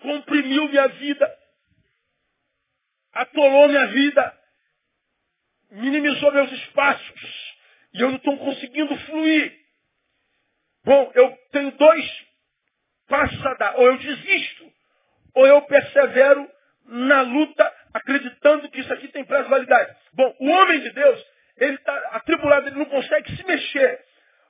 Comprimiu 0.00 0.68
minha 0.68 0.88
vida. 0.88 1.38
Atolou 3.12 3.68
minha 3.68 3.86
vida. 3.86 4.38
Minimizou 5.70 6.32
meus 6.32 6.52
espaços. 6.52 7.54
E 7.94 8.00
eu 8.00 8.10
não 8.10 8.16
estou 8.16 8.36
conseguindo 8.38 8.94
fluir. 9.06 9.61
Bom, 10.84 11.12
eu 11.14 11.36
tenho 11.52 11.70
dois 11.72 12.26
passos 13.08 13.46
a 13.46 13.54
dar. 13.54 13.76
Ou 13.76 13.86
eu 13.86 13.98
desisto, 13.98 14.72
ou 15.34 15.46
eu 15.46 15.62
persevero 15.62 16.48
na 16.86 17.22
luta, 17.22 17.72
acreditando 17.94 18.68
que 18.70 18.80
isso 18.80 18.92
aqui 18.92 19.08
tem 19.08 19.24
prazo 19.24 19.44
de 19.44 19.50
validade. 19.50 19.94
Bom, 20.14 20.34
o 20.40 20.50
homem 20.50 20.80
de 20.80 20.90
Deus, 20.90 21.26
ele 21.58 21.76
está 21.76 21.94
atribulado, 22.12 22.68
ele 22.68 22.78
não 22.78 22.86
consegue 22.86 23.36
se 23.36 23.46
mexer. 23.46 24.00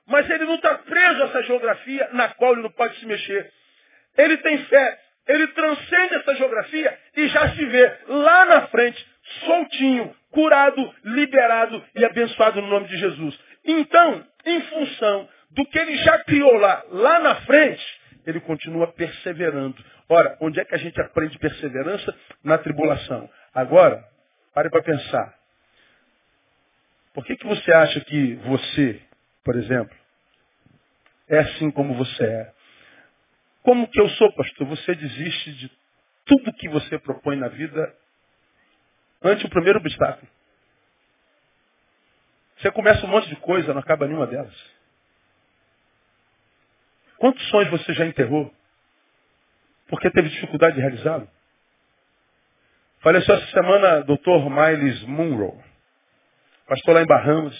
Mas 0.07 0.29
ele 0.29 0.45
não 0.45 0.55
está 0.55 0.75
preso 0.79 1.23
a 1.23 1.25
essa 1.27 1.43
geografia 1.43 2.09
na 2.13 2.29
qual 2.29 2.53
ele 2.53 2.63
não 2.63 2.71
pode 2.71 2.97
se 2.99 3.05
mexer. 3.05 3.51
Ele 4.17 4.37
tem 4.37 4.57
fé. 4.65 4.99
Ele 5.25 5.47
transcende 5.47 6.15
essa 6.15 6.35
geografia 6.35 6.99
e 7.15 7.27
já 7.29 7.55
se 7.55 7.65
vê 7.65 7.97
lá 8.07 8.43
na 8.43 8.67
frente, 8.67 9.07
soltinho, 9.45 10.13
curado, 10.31 10.93
liberado 11.05 11.81
e 11.95 12.03
abençoado 12.03 12.61
no 12.61 12.67
nome 12.67 12.89
de 12.89 12.97
Jesus. 12.97 13.39
Então, 13.63 14.27
em 14.45 14.61
função 14.63 15.29
do 15.53 15.65
que 15.65 15.79
ele 15.79 15.95
já 15.97 16.23
criou 16.23 16.57
lá, 16.57 16.83
lá 16.89 17.19
na 17.19 17.35
frente, 17.41 17.83
ele 18.25 18.39
continua 18.41 18.87
perseverando. 18.93 19.83
Ora, 20.09 20.37
onde 20.41 20.59
é 20.59 20.65
que 20.65 20.75
a 20.75 20.77
gente 20.77 20.99
aprende 21.01 21.37
perseverança? 21.39 22.15
Na 22.43 22.57
tribulação. 22.57 23.29
Agora, 23.53 24.03
pare 24.53 24.69
para 24.69 24.83
pensar. 24.83 25.33
Por 27.13 27.25
que, 27.25 27.35
que 27.35 27.45
você 27.45 27.71
acha 27.71 28.01
que 28.01 28.35
você 28.35 29.01
por 29.43 29.55
exemplo, 29.55 29.95
é 31.27 31.39
assim 31.39 31.69
como 31.71 31.95
você 31.95 32.23
é. 32.23 32.53
Como 33.61 33.89
que 33.89 33.99
eu 33.99 34.09
sou, 34.09 34.31
pastor? 34.33 34.67
Você 34.67 34.95
desiste 34.95 35.53
de 35.53 35.71
tudo 36.25 36.53
que 36.53 36.69
você 36.69 36.97
propõe 36.99 37.35
na 37.35 37.49
vida 37.49 37.95
ante 39.21 39.45
o 39.45 39.49
primeiro 39.49 39.79
obstáculo. 39.79 40.27
Você 42.57 42.71
começa 42.71 43.05
um 43.05 43.09
monte 43.09 43.27
de 43.29 43.35
coisa, 43.37 43.73
não 43.73 43.81
acaba 43.81 44.07
nenhuma 44.07 44.27
delas. 44.27 44.55
Quantos 47.23 47.47
sonhos 47.47 47.71
você 47.71 47.93
já 47.93 48.05
enterrou? 48.05 48.53
Porque 49.87 50.11
teve 50.11 50.27
dificuldade 50.27 50.75
de 50.75 50.81
realizá-lo? 50.81 51.25
Faleceu 52.99 53.33
essa 53.33 53.47
semana 53.47 54.01
Dr. 54.01 54.49
Miles 54.49 55.01
Munro, 55.03 55.57
pastor 56.67 56.95
lá 56.95 57.01
em 57.01 57.05
Bahamas. 57.05 57.57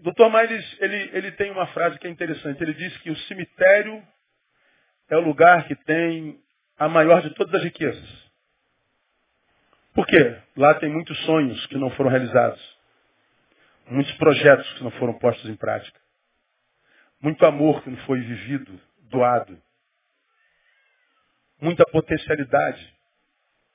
Dr. 0.00 0.30
Miles, 0.32 0.76
ele, 0.80 1.10
ele 1.12 1.32
tem 1.32 1.50
uma 1.50 1.66
frase 1.66 1.98
que 1.98 2.06
é 2.06 2.10
interessante. 2.10 2.62
Ele 2.62 2.72
diz 2.72 2.96
que 3.02 3.10
o 3.10 3.16
cemitério 3.28 4.02
é 5.10 5.16
o 5.18 5.20
lugar 5.20 5.68
que 5.68 5.76
tem 5.84 6.42
a 6.78 6.88
maior 6.88 7.20
de 7.20 7.28
todas 7.34 7.56
as 7.56 7.62
riquezas. 7.62 8.30
Por 9.92 10.06
quê? 10.06 10.38
Lá 10.56 10.72
tem 10.76 10.88
muitos 10.88 11.18
sonhos 11.26 11.66
que 11.66 11.76
não 11.76 11.90
foram 11.90 12.08
realizados. 12.08 12.78
Muitos 13.86 14.14
projetos 14.14 14.72
que 14.78 14.82
não 14.82 14.92
foram 14.92 15.12
postos 15.18 15.50
em 15.50 15.56
prática. 15.56 16.03
Muito 17.20 17.44
amor 17.46 17.82
que 17.82 17.90
não 17.90 17.98
foi 17.98 18.20
vivido 18.20 18.80
doado. 19.10 19.60
Muita 21.60 21.84
potencialidade 21.86 22.94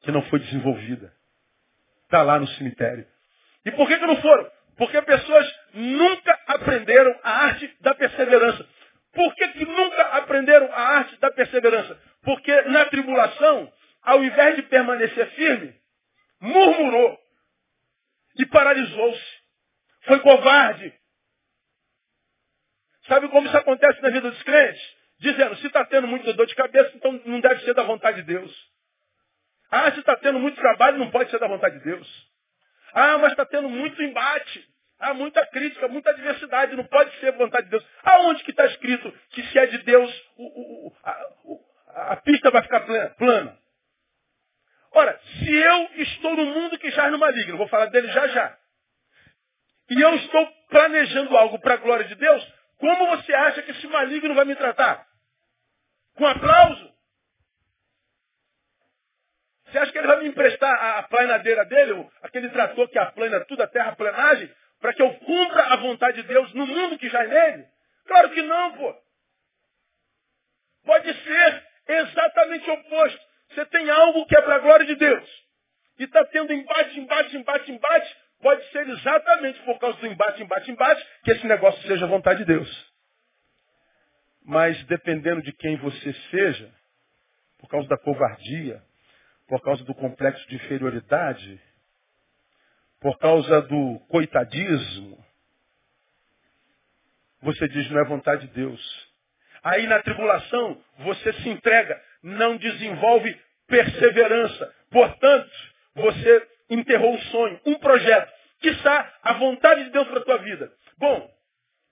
que 0.02 0.12
não 0.12 0.21
foi 0.23 0.39
desenvolvida. 0.39 1.13
Está 2.04 2.21
lá 2.21 2.39
no 2.39 2.47
cemitério. 2.47 3.08
E 3.65 3.71
por 3.71 3.88
que, 3.88 3.97
que 3.97 4.06
não 4.06 4.21
foram? 4.21 4.49
Porque 4.78 5.02
pessoas 5.02 5.60
nunca 5.73 6.39
aprenderam 6.47 7.19
a 7.23 7.32
arte 7.45 7.75
da 7.82 7.93
perseverança. 7.93 8.67
Por 9.13 9.36
que, 9.36 9.47
que 9.49 9.65
nunca 9.65 10.02
aprenderam 10.17 10.71
a 10.71 10.82
arte 10.97 11.19
da 11.19 11.32
perseverança? 11.32 11.99
Porque 12.23 12.62
na 12.63 12.86
tribulação, 12.86 13.71
ao 14.02 14.23
invés 14.23 14.56
de 14.56 14.63
permanecer 14.63 15.30
firme, 15.32 15.75
murmurou 16.39 17.19
e 18.38 18.45
paralisou-se. 18.45 19.39
Foi 20.04 20.19
covarde. 20.19 20.93
Sabe 23.10 23.28
como 23.28 23.48
isso 23.48 23.58
acontece 23.58 24.02
na 24.02 24.10
vida 24.10 24.30
dos 24.30 24.43
crentes? 24.43 24.82
Dizendo, 25.19 25.56
se 25.58 25.67
está 25.67 25.84
tendo 25.84 26.08
muita 26.08 26.32
dor 26.32 26.45
de 26.45 26.56
cabeça, 26.56 26.91
então 26.95 27.12
não 27.26 27.41
deve 27.41 27.62
ser 27.65 27.74
da 27.74 27.84
vontade 27.84 28.22
de 28.22 28.24
Deus. 28.24 28.69
Ah, 29.72 29.91
se 29.91 30.00
está 30.00 30.15
tendo 30.15 30.39
muito 30.39 30.56
trabalho, 30.62 30.98
não 30.98 31.12
pode 31.12 31.30
ser 31.30 31.39
da 31.39 31.48
vontade 31.48 31.80
de 31.80 31.84
Deus. 31.84 32.30
Ah, 32.93 33.17
mas 33.17 33.32
está 33.32 33.45
tendo 33.45 33.67
muito 33.67 34.02
embate. 34.02 34.65
Há 35.00 35.13
muita 35.13 35.45
crítica, 35.48 35.88
muita 35.88 36.10
adversidade, 36.12 36.76
não 36.76 36.84
pode 36.86 37.12
ser 37.19 37.32
vontade 37.34 37.65
de 37.65 37.72
Deus. 37.72 37.86
Aonde 38.04 38.43
que 38.43 38.52
está 38.52 38.65
escrito 38.65 39.12
que 39.32 39.43
se 39.43 39.58
é 39.58 39.65
de 39.65 39.80
Deus, 39.80 40.24
o, 40.38 40.88
o, 40.88 40.93
a, 41.04 42.13
a, 42.13 42.15
pista 42.17 42.52
vai 42.52 42.62
ficar 42.63 42.82
plana? 43.17 43.58
Ora, 44.91 45.19
se 45.24 45.56
eu 45.56 45.89
estou 45.95 46.36
no 46.36 46.45
mundo 46.45 46.78
que 46.78 46.91
jaz 46.91 47.12
no 47.12 47.17
maligno, 47.17 47.58
vou 47.58 47.67
falar 47.67 47.86
dele 47.86 48.12
já 48.12 48.28
já, 48.28 48.58
e 49.89 50.02
eu 50.02 50.15
estou 50.15 50.48
planejando 50.69 51.38
algo 51.38 51.60
para 51.60 51.76
a 51.76 51.78
glória 51.78 52.06
de 52.06 52.15
Deus, 52.15 52.59
como 52.79 53.07
você 53.07 53.33
acha 53.33 53.61
que 53.61 53.71
esse 53.71 53.87
maligno 53.87 54.33
vai 54.33 54.45
me 54.45 54.55
tratar? 54.55 55.05
Com 56.15 56.25
aplauso? 56.25 56.89
Você 59.65 59.77
acha 59.77 59.91
que 59.91 59.97
ele 59.97 60.07
vai 60.07 60.21
me 60.21 60.29
emprestar 60.29 60.73
a, 60.73 60.99
a 60.99 61.03
planadeira 61.03 61.65
dele, 61.65 62.09
aquele 62.23 62.49
trator 62.49 62.87
que 62.89 62.97
aplana 62.97 63.45
tudo, 63.45 63.61
a 63.61 63.67
terraplanagem, 63.67 64.51
para 64.79 64.93
que 64.93 65.01
eu 65.01 65.13
cumpra 65.13 65.73
a 65.73 65.75
vontade 65.75 66.21
de 66.21 66.27
Deus 66.27 66.51
no 66.53 66.65
mundo 66.65 66.97
que 66.97 67.09
já 67.09 67.23
é 67.23 67.27
nele? 67.27 67.67
Claro 68.07 68.29
que 68.31 68.41
não, 68.41 68.77
pô. 68.77 68.95
Pode 70.85 71.13
ser 71.23 71.67
exatamente 71.87 72.69
o 72.69 72.73
oposto. 72.73 73.19
Você 73.49 73.65
tem 73.65 73.89
algo 73.89 74.25
que 74.25 74.37
é 74.37 74.41
para 74.41 74.55
a 74.55 74.59
glória 74.59 74.85
de 74.85 74.95
Deus. 74.95 75.29
E 75.99 76.05
está 76.05 76.23
tendo 76.25 76.53
embate, 76.53 76.99
embate, 76.99 77.37
embate, 77.37 77.71
embate. 77.71 78.17
Pode 78.41 78.65
ser 78.71 78.87
exatamente 78.87 79.59
por 79.63 79.77
causa 79.79 79.99
do 79.99 80.07
embate, 80.07 80.41
embate, 80.41 80.71
embate, 80.71 81.07
que 81.29 81.33
esse 81.33 81.45
negócio 81.45 81.79
seja 81.83 82.07
vontade 82.07 82.39
de 82.39 82.45
Deus. 82.45 82.93
Mas 84.43 84.83
dependendo 84.85 85.43
de 85.43 85.53
quem 85.53 85.77
você 85.77 86.11
seja, 86.31 86.73
por 87.59 87.69
causa 87.69 87.87
da 87.87 87.97
covardia, 87.99 88.81
por 89.47 89.61
causa 89.61 89.83
do 89.83 89.93
complexo 89.93 90.47
de 90.49 90.55
inferioridade, 90.55 91.61
por 92.99 93.19
causa 93.19 93.61
do 93.61 93.99
coitadismo, 94.09 95.23
você 97.41 97.67
diz 97.67 97.87
não 97.91 98.01
é 98.01 98.05
vontade 98.05 98.47
de 98.47 98.53
Deus. 98.53 99.09
Aí 99.61 99.85
na 99.85 100.01
tribulação 100.01 100.83
você 100.99 101.31
se 101.33 101.49
entrega, 101.49 102.01
não 102.23 102.57
desenvolve 102.57 103.39
perseverança. 103.67 104.75
Portanto, 104.89 105.51
você 105.93 106.47
enterrou 106.71 107.13
um 107.13 107.21
sonho, 107.21 107.61
um 107.67 107.75
projeto, 107.75 108.33
que 108.61 108.69
está 108.69 109.19
a 109.21 109.33
vontade 109.33 109.83
de 109.83 109.91
Deus 109.91 110.07
para 110.07 110.21
a 110.21 110.25
tua 110.25 110.37
vida. 110.39 110.73
Bom, 110.99 111.33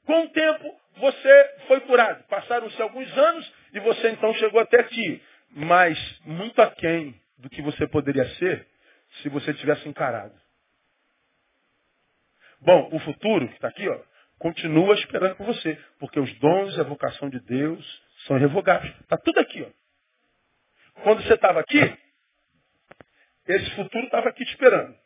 com 0.05 0.23
o 0.23 0.29
tempo 0.29 0.79
você 0.97 1.55
foi 1.67 1.79
curado. 1.81 2.23
Passaram-se 2.25 2.81
alguns 2.81 3.17
anos 3.17 3.53
e 3.73 3.79
você 3.79 4.09
então 4.09 4.33
chegou 4.35 4.59
até 4.59 4.81
aqui. 4.81 5.21
Mas 5.51 5.97
muito 6.25 6.61
aquém 6.61 7.19
do 7.37 7.49
que 7.49 7.61
você 7.61 7.87
poderia 7.87 8.27
ser 8.35 8.67
se 9.21 9.29
você 9.29 9.53
tivesse 9.53 9.87
encarado. 9.87 10.35
Bom, 12.59 12.89
o 12.91 12.99
futuro 12.99 13.47
que 13.47 13.53
está 13.53 13.69
aqui, 13.69 13.87
ó, 13.87 13.99
continua 14.39 14.95
esperando 14.95 15.35
por 15.35 15.45
você, 15.45 15.79
porque 15.99 16.19
os 16.19 16.33
dons 16.39 16.75
e 16.75 16.79
a 16.79 16.83
vocação 16.83 17.29
de 17.29 17.39
Deus 17.41 18.03
são 18.25 18.37
irrevogáveis. 18.37 18.93
Está 19.01 19.17
tudo 19.17 19.39
aqui. 19.39 19.63
Ó. 19.63 21.01
Quando 21.03 21.23
você 21.23 21.35
estava 21.35 21.59
aqui, 21.59 21.79
esse 23.47 23.75
futuro 23.75 24.05
estava 24.05 24.29
aqui 24.29 24.43
te 24.43 24.51
esperando. 24.51 24.97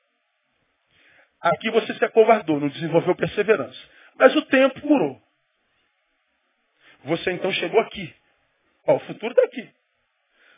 Aqui 1.41 1.71
você 1.71 1.93
se 1.95 2.05
acovardou, 2.05 2.59
não 2.59 2.69
desenvolveu 2.69 3.15
perseverança. 3.15 3.79
Mas 4.15 4.35
o 4.35 4.43
tempo 4.43 4.79
curou. 4.81 5.21
Você 7.05 7.31
então 7.31 7.51
chegou 7.51 7.79
aqui. 7.79 8.13
Ó, 8.85 8.95
o 8.95 8.99
futuro 8.99 9.31
está 9.33 9.43
aqui. 9.43 9.69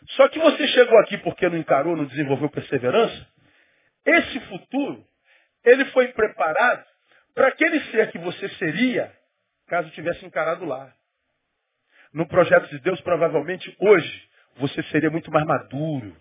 Só 0.09 0.27
que 0.27 0.39
você 0.39 0.67
chegou 0.67 0.97
aqui 0.99 1.17
porque 1.19 1.47
não 1.47 1.57
encarou, 1.57 1.95
não 1.95 2.05
desenvolveu 2.05 2.49
perseverança. 2.49 3.27
Esse 4.05 4.39
futuro, 4.41 5.05
ele 5.63 5.85
foi 5.85 6.09
preparado 6.09 6.85
para 7.33 7.47
aquele 7.47 7.79
ser 7.85 8.11
que 8.11 8.17
você 8.17 8.49
seria, 8.55 9.15
caso 9.67 9.89
tivesse 9.91 10.25
encarado 10.25 10.65
lá. 10.65 10.93
No 12.13 12.27
projeto 12.27 12.69
de 12.69 12.79
Deus, 12.79 12.99
provavelmente 13.01 13.73
hoje, 13.79 14.29
você 14.57 14.83
seria 14.83 15.09
muito 15.09 15.31
mais 15.31 15.45
maduro. 15.45 16.15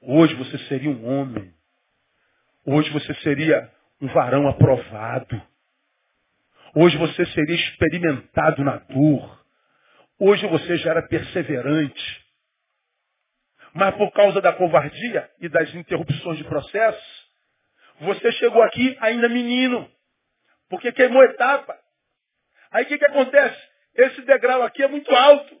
Hoje 0.00 0.34
você 0.34 0.58
seria 0.68 0.90
um 0.90 1.06
homem. 1.06 1.52
Hoje 2.66 2.90
você 2.90 3.14
seria 3.16 3.70
um 4.00 4.08
varão 4.08 4.48
aprovado. 4.48 5.40
Hoje 6.74 6.96
você 6.96 7.26
seria 7.26 7.54
experimentado 7.54 8.64
na 8.64 8.78
dor. 8.78 9.44
Hoje 10.18 10.46
você 10.46 10.76
já 10.78 10.90
era 10.90 11.06
perseverante. 11.06 12.24
Mas 13.74 13.94
por 13.96 14.10
causa 14.12 14.40
da 14.40 14.52
covardia 14.52 15.30
e 15.40 15.48
das 15.48 15.74
interrupções 15.74 16.38
de 16.38 16.44
processo, 16.44 17.24
você 18.00 18.32
chegou 18.32 18.62
aqui 18.62 18.96
ainda 19.00 19.28
menino. 19.28 19.90
Porque 20.68 20.90
queimou 20.92 21.22
etapa. 21.24 21.78
Aí 22.70 22.84
o 22.84 22.88
que, 22.88 22.98
que 22.98 23.04
acontece? 23.04 23.60
Esse 23.94 24.22
degrau 24.22 24.62
aqui 24.62 24.82
é 24.82 24.88
muito 24.88 25.14
alto. 25.14 25.60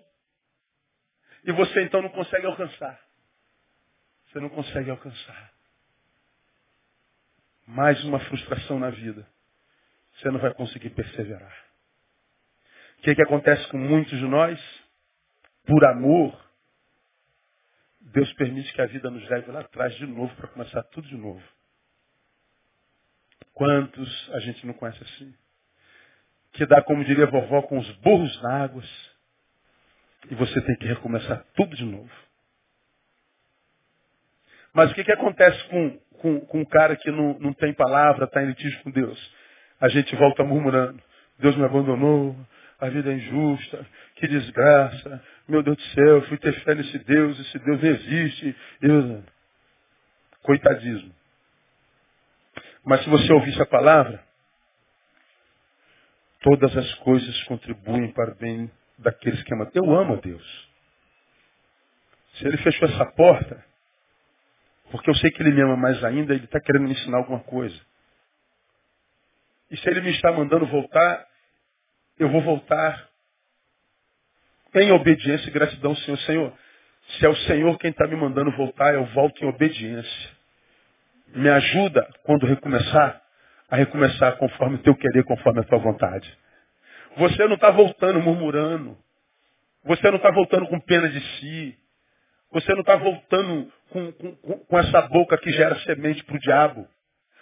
E 1.44 1.52
você 1.52 1.82
então 1.82 2.00
não 2.00 2.08
consegue 2.08 2.46
alcançar. 2.46 2.98
Você 4.26 4.40
não 4.40 4.48
consegue 4.48 4.90
alcançar. 4.90 5.53
Mais 7.66 8.02
uma 8.04 8.20
frustração 8.20 8.78
na 8.78 8.90
vida. 8.90 9.26
Você 10.14 10.30
não 10.30 10.38
vai 10.38 10.52
conseguir 10.54 10.90
perseverar. 10.90 11.64
O 12.98 13.02
que, 13.02 13.14
que 13.14 13.22
acontece 13.22 13.66
com 13.68 13.78
muitos 13.78 14.18
de 14.18 14.26
nós? 14.26 14.60
Por 15.66 15.84
amor, 15.84 16.38
Deus 18.00 18.32
permite 18.34 18.72
que 18.72 18.80
a 18.80 18.86
vida 18.86 19.10
nos 19.10 19.28
leve 19.28 19.50
lá 19.50 19.60
atrás 19.60 19.94
de 19.96 20.06
novo 20.06 20.34
para 20.36 20.48
começar 20.48 20.82
tudo 20.84 21.08
de 21.08 21.16
novo. 21.16 21.42
Quantos 23.54 24.30
a 24.32 24.40
gente 24.40 24.66
não 24.66 24.74
conhece 24.74 25.02
assim? 25.02 25.34
Que 26.52 26.66
dá, 26.66 26.82
como 26.82 27.04
diria 27.04 27.24
a 27.24 27.30
vovó, 27.30 27.62
com 27.62 27.78
os 27.78 27.90
burros 27.96 28.42
na 28.42 28.62
água. 28.62 28.82
E 30.30 30.34
você 30.34 30.60
tem 30.60 30.76
que 30.76 30.86
recomeçar 30.86 31.44
tudo 31.54 31.74
de 31.74 31.84
novo. 31.84 32.12
Mas 34.72 34.90
o 34.90 34.94
que, 34.94 35.04
que 35.04 35.12
acontece 35.12 35.62
com, 35.68 36.00
com, 36.24 36.40
com 36.40 36.60
um 36.62 36.64
cara 36.64 36.96
que 36.96 37.10
não, 37.10 37.38
não 37.38 37.52
tem 37.52 37.74
palavra, 37.74 38.24
está 38.24 38.42
em 38.42 38.46
litígio 38.46 38.82
com 38.82 38.90
Deus? 38.90 39.34
A 39.78 39.88
gente 39.90 40.16
volta 40.16 40.42
murmurando. 40.42 40.98
Deus 41.38 41.54
me 41.54 41.64
abandonou, 41.64 42.34
a 42.80 42.88
vida 42.88 43.12
é 43.12 43.16
injusta, 43.16 43.86
que 44.14 44.26
desgraça, 44.26 45.22
meu 45.46 45.62
Deus 45.62 45.76
do 45.76 45.82
céu, 45.82 46.22
fui 46.22 46.38
ter 46.38 46.54
fé 46.62 46.74
nesse 46.74 46.98
Deus, 47.00 47.38
esse 47.38 47.58
Deus 47.58 47.82
não 47.82 47.90
existe. 47.90 48.56
Eu... 48.80 49.22
Coitadismo. 50.40 51.14
Mas 52.86 53.02
se 53.02 53.10
você 53.10 53.30
ouvisse 53.30 53.60
a 53.60 53.66
palavra, 53.66 54.24
todas 56.40 56.74
as 56.74 56.94
coisas 56.96 57.42
contribuem 57.44 58.10
para 58.12 58.32
o 58.32 58.34
bem 58.36 58.70
daqueles 58.98 59.42
que 59.42 59.52
amam. 59.52 59.70
Eu 59.74 59.94
amo 59.94 60.14
a 60.14 60.20
Deus. 60.20 60.68
Se 62.36 62.46
ele 62.46 62.56
fechou 62.58 62.88
essa 62.88 63.04
porta, 63.12 63.73
porque 64.90 65.10
eu 65.10 65.14
sei 65.16 65.30
que 65.30 65.42
ele 65.42 65.52
me 65.52 65.62
ama 65.62 65.76
mais 65.76 66.02
ainda, 66.04 66.34
ele 66.34 66.44
está 66.44 66.60
querendo 66.60 66.84
me 66.84 66.92
ensinar 66.92 67.18
alguma 67.18 67.40
coisa. 67.40 67.78
E 69.70 69.76
se 69.76 69.88
ele 69.88 70.00
me 70.00 70.10
está 70.10 70.32
mandando 70.32 70.66
voltar, 70.66 71.26
eu 72.18 72.28
vou 72.30 72.42
voltar 72.42 73.08
em 74.74 74.92
obediência 74.92 75.48
e 75.48 75.52
gratidão 75.52 75.92
ao 75.92 75.96
Senhor. 75.96 76.18
Senhor, 76.18 76.52
se 77.08 77.26
é 77.26 77.28
o 77.28 77.36
Senhor 77.36 77.78
quem 77.78 77.90
está 77.90 78.06
me 78.06 78.16
mandando 78.16 78.50
voltar, 78.52 78.94
eu 78.94 79.04
volto 79.06 79.42
em 79.44 79.48
obediência. 79.48 80.30
Me 81.28 81.48
ajuda, 81.48 82.08
quando 82.24 82.46
recomeçar, 82.46 83.20
a 83.68 83.76
recomeçar 83.76 84.36
conforme 84.36 84.76
o 84.76 84.82
teu 84.82 84.94
querer, 84.94 85.24
conforme 85.24 85.60
a 85.60 85.64
tua 85.64 85.78
vontade. 85.78 86.38
Você 87.16 87.46
não 87.46 87.54
está 87.54 87.70
voltando 87.70 88.20
murmurando. 88.20 88.96
Você 89.84 90.08
não 90.10 90.16
está 90.16 90.30
voltando 90.30 90.66
com 90.66 90.80
pena 90.80 91.08
de 91.08 91.20
si. 91.20 91.78
Você 92.54 92.72
não 92.72 92.82
está 92.82 92.94
voltando 92.94 93.72
com, 93.90 94.12
com, 94.12 94.36
com, 94.36 94.78
essa 94.78 95.02
boca 95.02 95.36
que 95.36 95.50
gera 95.50 95.76
semente 95.80 96.22
para 96.22 96.36
o 96.36 96.38
diabo. 96.40 96.88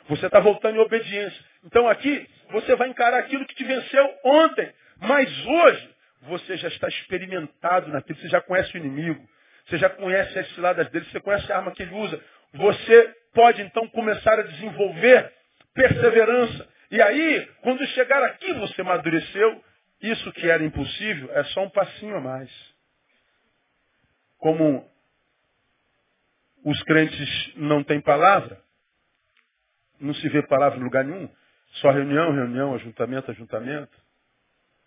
Você 0.09 0.25
está 0.25 0.40
voltando 0.40 0.77
em 0.77 0.81
obediência. 0.81 1.38
Então 1.64 1.87
aqui, 1.87 2.27
você 2.51 2.75
vai 2.75 2.88
encarar 2.88 3.18
aquilo 3.18 3.46
que 3.46 3.55
te 3.55 3.62
venceu 3.62 4.11
ontem. 4.25 4.72
Mas 4.96 5.46
hoje, 5.46 5.90
você 6.22 6.57
já 6.57 6.68
está 6.68 6.88
experimentado 6.88 7.90
naquilo, 7.90 8.18
você 8.18 8.29
já 8.29 8.40
conhece 8.40 8.75
o 8.75 8.79
inimigo, 8.79 9.22
você 9.66 9.77
já 9.77 9.90
conhece 9.90 10.38
as 10.38 10.48
ciladas 10.55 10.88
dele, 10.88 11.05
você 11.05 11.20
conhece 11.20 11.53
a 11.53 11.59
arma 11.59 11.72
que 11.72 11.83
ele 11.83 11.94
usa. 11.94 12.18
Você 12.55 13.14
pode 13.35 13.61
então 13.61 13.87
começar 13.88 14.38
a 14.38 14.42
desenvolver 14.42 15.31
perseverança. 15.75 16.66
E 16.90 17.03
aí, 17.03 17.46
quando 17.61 17.87
chegar 17.88 18.25
aqui, 18.25 18.51
você 18.55 18.81
amadureceu. 18.81 19.62
Isso 20.01 20.33
que 20.33 20.48
era 20.48 20.64
impossível 20.64 21.31
é 21.33 21.44
só 21.44 21.64
um 21.64 21.70
passinho 21.70 22.16
a 22.16 22.20
mais. 22.20 22.51
Como 24.38 24.90
os 26.64 26.83
crentes 26.85 27.53
não 27.57 27.83
têm 27.83 28.01
palavra, 28.01 28.61
não 30.01 30.14
se 30.14 30.29
vê 30.29 30.42
palavra 30.42 30.79
em 30.79 30.83
lugar 30.83 31.05
nenhum, 31.05 31.29
só 31.81 31.90
reunião, 31.90 32.33
reunião, 32.33 32.75
ajuntamento, 32.75 33.31
ajuntamento, 33.31 33.96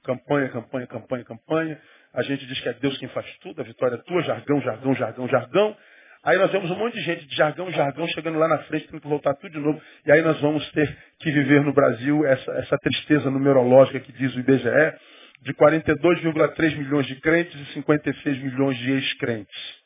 campanha, 0.04 0.50
campanha, 0.50 0.88
campanha, 0.88 1.24
campanha. 1.26 1.82
A 2.14 2.22
gente 2.22 2.46
diz 2.46 2.60
que 2.62 2.70
é 2.70 2.74
Deus 2.74 2.98
quem 2.98 3.10
faz 3.10 3.26
tudo, 3.40 3.60
a 3.62 3.64
vitória 3.64 3.96
é 3.96 3.98
tua, 4.00 4.22
jargão, 4.22 4.62
jargão, 4.62 4.96
jargão, 4.96 5.28
jargão. 5.28 5.78
Aí 6.24 6.38
nós 6.38 6.52
vemos 6.52 6.72
um 6.72 6.76
monte 6.76 6.94
de 6.94 7.02
gente 7.02 7.26
de 7.28 7.36
jargão, 7.36 7.72
jargão, 7.72 8.08
chegando 8.08 8.40
lá 8.40 8.48
na 8.48 8.60
frente, 8.64 8.88
tendo 8.88 9.02
que 9.02 9.08
voltar 9.08 9.34
tudo 9.36 9.52
de 9.52 9.60
novo. 9.60 9.82
E 10.06 10.12
aí 10.12 10.22
nós 10.22 10.40
vamos 10.42 10.70
ter 10.72 10.98
que 11.20 11.32
viver 11.32 11.62
no 11.62 11.74
Brasil 11.74 12.26
essa, 12.26 12.52
essa 12.54 12.78
tristeza 12.78 13.30
numerológica 13.30 14.00
que 14.00 14.12
diz 14.12 14.34
o 14.36 14.40
IBGE, 14.40 14.94
de 15.42 15.54
42,3 15.54 16.78
milhões 16.78 17.06
de 17.06 17.16
crentes 17.18 17.60
e 17.60 17.74
56 17.74 18.40
milhões 18.40 18.78
de 18.78 18.92
ex-crentes. 18.92 19.85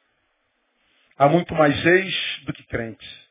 Há 1.19 1.27
muito 1.27 1.53
mais 1.53 1.85
ex 1.85 2.39
do 2.45 2.53
que 2.53 2.63
crentes. 2.63 3.29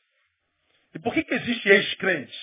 E 0.95 0.99
por 0.99 1.15
que, 1.15 1.25
que 1.25 1.33
existe 1.33 1.67
ex-crentes? 1.71 2.39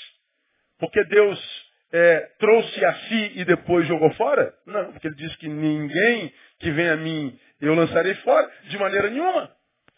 Porque 0.80 1.04
Deus 1.04 1.66
é, 1.92 2.20
trouxe 2.40 2.84
a 2.84 2.94
si 2.96 3.32
e 3.36 3.46
depois 3.46 3.88
jogou 3.88 4.12
fora? 4.16 4.58
Não, 4.66 4.92
porque 4.92 5.08
ele 5.08 5.16
diz 5.16 5.36
que 5.36 5.48
ninguém 5.48 6.34
que 6.58 6.72
vem 6.72 6.90
a 6.90 6.98
mim 6.98 7.40
eu 7.62 7.76
lançarei 7.76 8.16
fora, 8.16 8.52
de 8.64 8.78
maneira 8.80 9.08
nenhuma. 9.12 9.56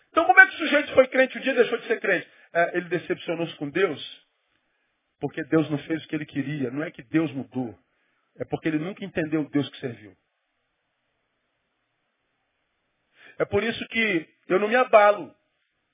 Então 0.10 0.26
como 0.26 0.38
é 0.38 0.48
que 0.48 0.56
o 0.56 0.58
sujeito 0.58 0.94
foi 0.94 1.08
crente 1.08 1.38
um 1.38 1.42
dia 1.42 1.54
e 1.54 1.56
deixou 1.56 1.78
de 1.78 1.88
ser 1.88 2.02
crente? 2.02 2.28
É, 2.52 2.78
ele 2.78 2.90
decepcionou-se 2.90 3.56
com 3.56 3.70
Deus, 3.70 4.28
porque 5.18 5.42
Deus 5.46 5.70
não 5.70 5.78
fez 5.80 6.04
o 6.04 6.08
que 6.10 6.16
ele 6.16 6.26
queria. 6.26 6.72
Não 6.72 6.84
é 6.84 6.92
que 6.92 7.04
Deus 7.04 7.32
mudou. 7.32 7.74
É 8.38 8.44
porque 8.44 8.68
ele 8.68 8.80
nunca 8.80 9.06
entendeu 9.06 9.44
o 9.44 9.50
Deus 9.50 9.70
que 9.70 9.80
serviu. 9.80 10.14
É 13.40 13.46
por 13.46 13.64
isso 13.64 13.88
que 13.88 14.37
eu 14.48 14.60
não 14.60 14.68
me 14.68 14.76
abalo 14.76 15.36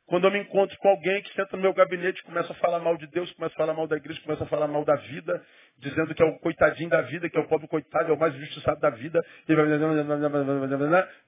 quando 0.05 0.25
eu 0.25 0.31
me 0.31 0.39
encontro 0.39 0.77
com 0.79 0.89
alguém 0.89 1.21
que 1.23 1.33
senta 1.33 1.55
no 1.55 1.63
meu 1.63 1.73
gabinete 1.73 2.21
começa 2.23 2.51
a 2.51 2.55
falar 2.57 2.79
mal 2.79 2.97
de 2.97 3.07
Deus, 3.07 3.31
começa 3.31 3.53
a 3.55 3.57
falar 3.57 3.73
mal 3.73 3.87
da 3.87 3.95
igreja, 3.95 4.21
começa 4.21 4.43
a 4.43 4.47
falar 4.47 4.67
mal 4.67 4.83
da 4.83 4.95
vida, 4.95 5.43
dizendo 5.77 6.13
que 6.13 6.21
é 6.21 6.25
o 6.25 6.37
coitadinho 6.39 6.89
da 6.89 7.01
vida, 7.03 7.29
que 7.29 7.37
é 7.37 7.39
o 7.39 7.47
pobre 7.47 7.67
coitado, 7.67 8.11
é 8.11 8.13
o 8.13 8.19
mais 8.19 8.35
injustiçado 8.35 8.79
da 8.81 8.89
vida, 8.89 9.23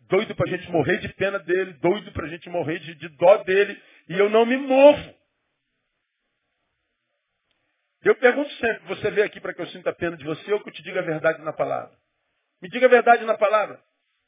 doido 0.09 0.35
para 0.35 0.45
a 0.45 0.49
gente 0.49 0.69
morrer 0.71 0.97
de 0.97 1.09
pena 1.13 1.39
dele, 1.39 1.73
doido 1.73 2.11
para 2.11 2.25
a 2.25 2.29
gente 2.29 2.49
morrer 2.49 2.79
de, 2.79 2.95
de 2.95 3.09
dó 3.09 3.37
dele, 3.43 3.81
e 4.09 4.19
eu 4.19 4.29
não 4.29 4.45
me 4.45 4.57
movo. 4.57 5.15
Eu 8.03 8.15
pergunto 8.17 8.51
sempre, 8.51 8.87
você 8.87 9.09
veio 9.09 9.25
aqui 9.25 9.39
para 9.39 9.53
que 9.53 9.61
eu 9.61 9.67
sinta 9.67 9.91
pena 9.93 10.15
de 10.17 10.23
você 10.23 10.53
ou 10.53 10.61
que 10.61 10.69
eu 10.69 10.73
te 10.73 10.83
diga 10.83 10.99
a 10.99 11.03
verdade 11.03 11.41
na 11.41 11.53
palavra? 11.53 11.97
Me 12.61 12.69
diga 12.69 12.85
a 12.85 12.89
verdade 12.89 13.25
na 13.25 13.35
palavra. 13.35 13.79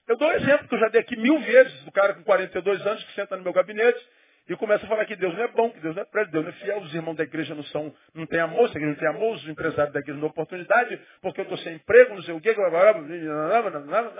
Eu 0.07 0.15
dou 0.15 0.29
um 0.29 0.33
exemplo 0.33 0.67
que 0.67 0.75
eu 0.75 0.79
já 0.79 0.87
dei 0.87 1.01
aqui 1.01 1.15
mil 1.17 1.39
vezes, 1.41 1.83
do 1.83 1.91
cara 1.91 2.13
com 2.13 2.23
42 2.23 2.85
anos 2.87 3.03
que 3.03 3.13
senta 3.13 3.35
no 3.35 3.43
meu 3.43 3.51
gabinete 3.51 3.99
e 4.47 4.55
começa 4.55 4.85
a 4.85 4.87
falar 4.87 5.05
que 5.05 5.15
Deus 5.15 5.33
não 5.35 5.43
é 5.43 5.47
bom, 5.49 5.69
que 5.69 5.79
Deus 5.81 5.93
não 5.93 6.03
é 6.03 6.05
prédio, 6.05 6.31
Deus 6.31 6.45
não 6.45 6.51
é 6.51 6.55
fiel, 6.55 6.79
os 6.79 6.95
irmãos 6.95 7.15
da 7.15 7.23
igreja 7.23 7.53
não 7.53 7.63
são, 7.65 7.93
não 8.13 8.25
tem 8.25 8.39
amor, 8.39 8.67
a 8.67 8.69
igreja 8.69 8.87
não 8.87 8.95
tem 8.95 9.07
amor, 9.09 9.35
os 9.35 9.47
empresários 9.47 9.93
da 9.93 9.99
igreja 9.99 10.13
não 10.13 10.21
dão 10.21 10.29
oportunidade, 10.29 10.97
porque 11.21 11.41
eu 11.41 11.43
estou 11.43 11.57
sem 11.57 11.75
emprego, 11.75 12.15
não 12.15 12.23
sei 12.23 12.33
o 12.33 12.39
quê, 12.39 12.55
não, 12.55 12.69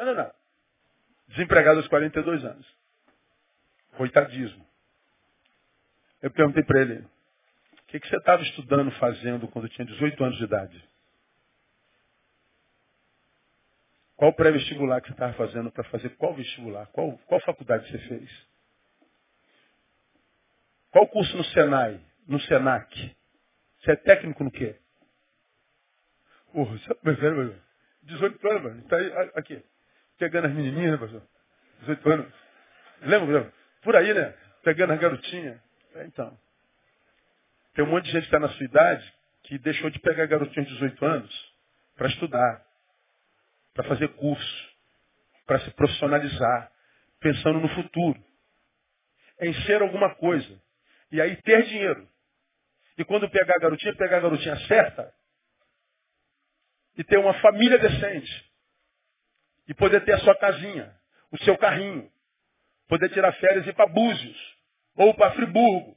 não, 0.06 0.16
não. 0.16 0.32
Desempregado 1.30 1.80
aos 1.80 1.88
42 1.88 2.44
anos. 2.44 2.68
Coitadismo. 3.96 4.68
Eu 6.22 6.32
perguntei 6.32 6.64
para 6.64 6.82
ele, 6.82 6.96
o 6.96 7.88
que, 7.88 8.00
que 8.00 8.10
você 8.10 8.18
estava 8.18 8.42
estudando, 8.44 8.92
fazendo 8.92 9.48
quando 9.48 9.70
tinha 9.70 9.86
18 9.86 10.24
anos 10.24 10.38
de 10.38 10.44
idade? 10.44 10.84
Qual 14.18 14.34
pré-vestibular 14.34 15.00
que 15.00 15.08
você 15.08 15.14
estava 15.14 15.34
fazendo 15.34 15.72
para 15.72 15.84
fazer 15.86 16.10
qual 16.18 16.34
vestibular? 16.34 16.88
Qual, 16.88 17.18
qual 17.28 17.40
faculdade 17.42 17.90
você 17.90 18.00
fez? 18.00 18.48
Qual 20.92 21.08
curso 21.08 21.38
no 21.38 21.44
Senai? 21.46 22.02
No 22.28 22.40
Senac? 22.42 23.16
Você 23.80 23.92
é 23.92 23.96
técnico 23.96 24.44
no 24.44 24.52
quê? 24.52 24.76
Porra, 26.52 26.76
você 26.78 27.14
velho, 27.14 27.62
18 28.02 28.50
anos, 28.50 28.64
mano. 28.64 28.80
Está 28.80 28.98
aí, 28.98 29.32
aqui. 29.36 29.64
Pegando 30.18 30.48
as 30.48 30.54
menininhas, 30.54 30.94
né, 30.94 30.98
pastor? 30.98 31.22
18 31.82 32.10
anos. 32.10 32.34
Lembra? 33.02 33.54
Por 33.84 33.96
aí, 33.96 34.14
né? 34.14 34.34
Pegando 34.64 34.94
as 34.94 35.00
garotinhas. 35.00 35.60
É, 35.94 36.06
então. 36.06 36.36
Tem 37.76 37.86
um 37.86 37.90
monte 37.90 38.06
de 38.06 38.12
gente 38.14 38.24
que 38.24 38.36
está 38.36 38.40
na 38.40 38.50
sua 38.50 38.66
idade 38.66 39.14
que 39.44 39.60
deixou 39.60 39.92
de 39.92 40.00
pegar 40.00 40.26
garotinhas 40.26 40.68
de 40.68 40.74
18 40.74 41.06
anos 41.06 41.54
para 41.96 42.08
estudar, 42.08 42.67
para 43.78 43.90
fazer 43.90 44.08
curso, 44.16 44.70
para 45.46 45.60
se 45.60 45.70
profissionalizar, 45.72 46.72
pensando 47.20 47.60
no 47.60 47.70
futuro. 47.70 48.20
Em 49.40 49.54
ser 49.66 49.84
alguma 49.84 50.16
coisa. 50.16 50.60
E 51.12 51.22
aí 51.22 51.36
ter 51.44 51.64
dinheiro. 51.68 52.10
E 52.98 53.06
quando 53.06 53.30
pegar 53.30 53.54
a 53.56 53.60
garotinha, 53.60 53.96
pegar 53.96 54.18
a 54.18 54.22
garotinha 54.22 54.58
certa. 54.68 55.14
E 56.98 57.04
ter 57.04 57.20
uma 57.20 57.36
família 57.36 57.78
decente. 57.78 58.52
E 59.68 59.76
poder 59.76 60.04
ter 60.04 60.14
a 60.14 60.20
sua 60.22 60.36
casinha, 60.36 60.92
o 61.32 61.38
seu 61.44 61.56
carrinho. 61.56 62.12
Poder 62.88 63.10
tirar 63.10 63.32
férias 63.34 63.68
e 63.68 63.70
ir 63.70 63.74
para 63.74 63.86
Búzios. 63.86 64.58
Ou 64.96 65.14
para 65.14 65.36
Friburgo. 65.36 65.96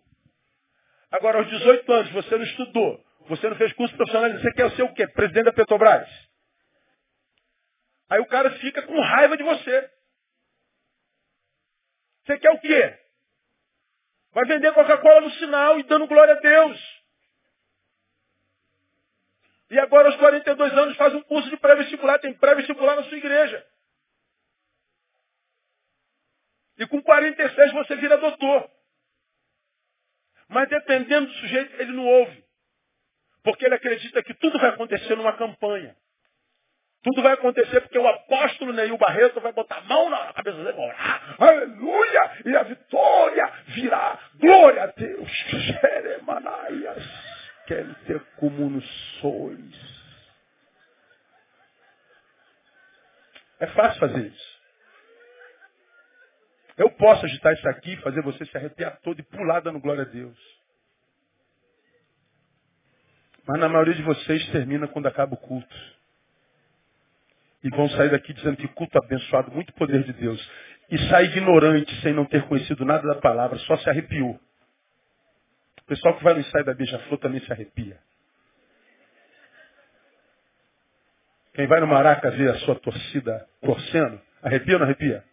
Agora, 1.11 1.39
aos 1.39 1.49
18 1.49 1.93
anos, 1.93 2.13
você 2.13 2.37
não 2.37 2.45
estudou. 2.45 3.03
Você 3.29 3.49
não 3.49 3.57
fez 3.57 3.73
curso 3.73 3.97
profissional. 3.97 4.31
Você 4.33 4.53
quer 4.53 4.71
ser 4.73 4.83
o 4.83 4.93
quê? 4.93 5.07
Presidente 5.09 5.47
da 5.47 5.53
Petrobras. 5.55 6.30
Aí 8.11 8.21
o 8.21 8.27
cara 8.27 8.51
fica 8.59 8.83
com 8.83 9.01
raiva 9.01 9.37
de 9.37 9.45
você. 9.45 9.91
Você 12.25 12.39
quer 12.39 12.51
o 12.51 12.61
quê? 12.61 12.99
Vai 14.33 14.45
vender 14.47 14.75
Coca-Cola 14.75 15.21
no 15.21 15.31
sinal 15.33 15.79
e 15.79 15.85
dando 15.85 16.09
glória 16.09 16.35
a 16.35 16.41
Deus. 16.41 17.01
E 19.71 19.79
agora, 19.79 20.09
aos 20.09 20.17
42 20.17 20.73
anos, 20.73 20.97
faz 20.97 21.15
um 21.15 21.23
curso 21.23 21.49
de 21.49 21.57
pré-vestibular. 21.57 22.19
Tem 22.19 22.35
pré-vestibular 22.35 22.97
na 22.97 23.05
sua 23.05 23.17
igreja. 23.17 23.65
E 26.79 26.87
com 26.89 27.01
46 27.01 27.73
você 27.73 27.95
vira 27.97 28.19
doutor. 28.19 28.69
Mas 30.49 30.69
dependendo 30.69 31.27
do 31.27 31.33
sujeito, 31.35 31.81
ele 31.81 31.93
não 31.93 32.05
ouve. 32.05 32.45
Porque 33.45 33.65
ele 33.65 33.77
acredita 33.77 34.23
que 34.25 34.35
tudo 34.35 34.59
vai 34.59 34.71
acontecer 34.71 35.15
numa 35.15 35.37
campanha. 35.37 35.97
Tudo 37.03 37.23
vai 37.23 37.33
acontecer 37.33 37.81
porque 37.81 37.99
o 37.99 38.07
apóstolo 38.07 38.73
Neil 38.75 38.97
Barreto 38.99 39.41
vai 39.41 39.53
botar 39.53 39.79
a 39.79 39.81
mão 39.83 40.11
na 40.11 40.33
cabeça 40.35 40.59
dele 40.59 40.77
e 40.77 40.81
orar. 40.81 41.37
Aleluia! 41.39 42.33
E 42.45 42.57
a 42.57 42.63
vitória 42.63 43.53
virá. 43.69 44.19
Glória 44.35 44.83
a 44.83 44.87
Deus. 44.87 45.31
Jeremanaias. 45.31 47.03
Quer 47.67 47.87
ter 48.07 48.21
como 48.37 48.83
sois. 49.21 50.01
É 53.61 53.67
fácil 53.69 54.01
fazer 54.01 54.27
isso. 54.27 54.61
Eu 56.77 56.91
posso 56.93 57.25
agitar 57.25 57.53
isso 57.55 57.69
aqui, 57.69 57.97
fazer 57.99 58.23
você 58.23 58.45
se 58.45 58.57
arrepiar 58.57 58.99
todo 59.03 59.21
e 59.21 59.23
pular 59.23 59.61
dando 59.61 59.81
glória 59.81 60.03
a 60.03 60.07
Deus. 60.07 60.39
Mas 63.47 63.59
na 63.59 63.69
maioria 63.71 63.95
de 63.95 64.03
vocês 64.03 64.51
termina 64.51 64.87
quando 64.87 65.07
acaba 65.07 65.35
o 65.35 65.39
culto 65.39 66.00
e 67.63 67.71
vão 67.71 67.89
sair 67.91 68.11
daqui 68.11 68.33
dizendo 68.33 68.57
que 68.57 68.69
culto 68.69 68.99
abençoado, 68.99 69.51
muito 69.51 69.73
poder 69.75 70.03
de 70.03 70.13
Deus. 70.15 70.51
E 70.91 70.99
sai 71.09 71.27
ignorante, 71.27 71.95
sem 72.01 72.13
não 72.13 72.25
ter 72.25 72.43
conhecido 72.47 72.85
nada 72.85 73.07
da 73.07 73.21
palavra, 73.21 73.59
só 73.61 73.77
se 73.77 73.89
arrepiou. 73.89 74.41
O 75.83 75.85
pessoal 75.87 76.17
que 76.17 76.25
vai 76.25 76.35
no 76.35 76.41
ensaio 76.41 76.65
da 76.65 76.75
Beija-Flor 76.75 77.19
também 77.19 77.41
se 77.41 77.53
arrepia. 77.53 77.99
Quem 81.55 81.67
vai 81.67 81.81
no 81.81 81.87
Maraca 81.87 82.31
ver 82.31 82.51
a 82.51 82.59
sua 82.61 82.77
torcida 82.77 83.47
torcendo, 83.61 84.21
arrepia 84.43 84.75
ou 84.75 84.81
não 84.81 84.87
arrepia? 84.87 85.25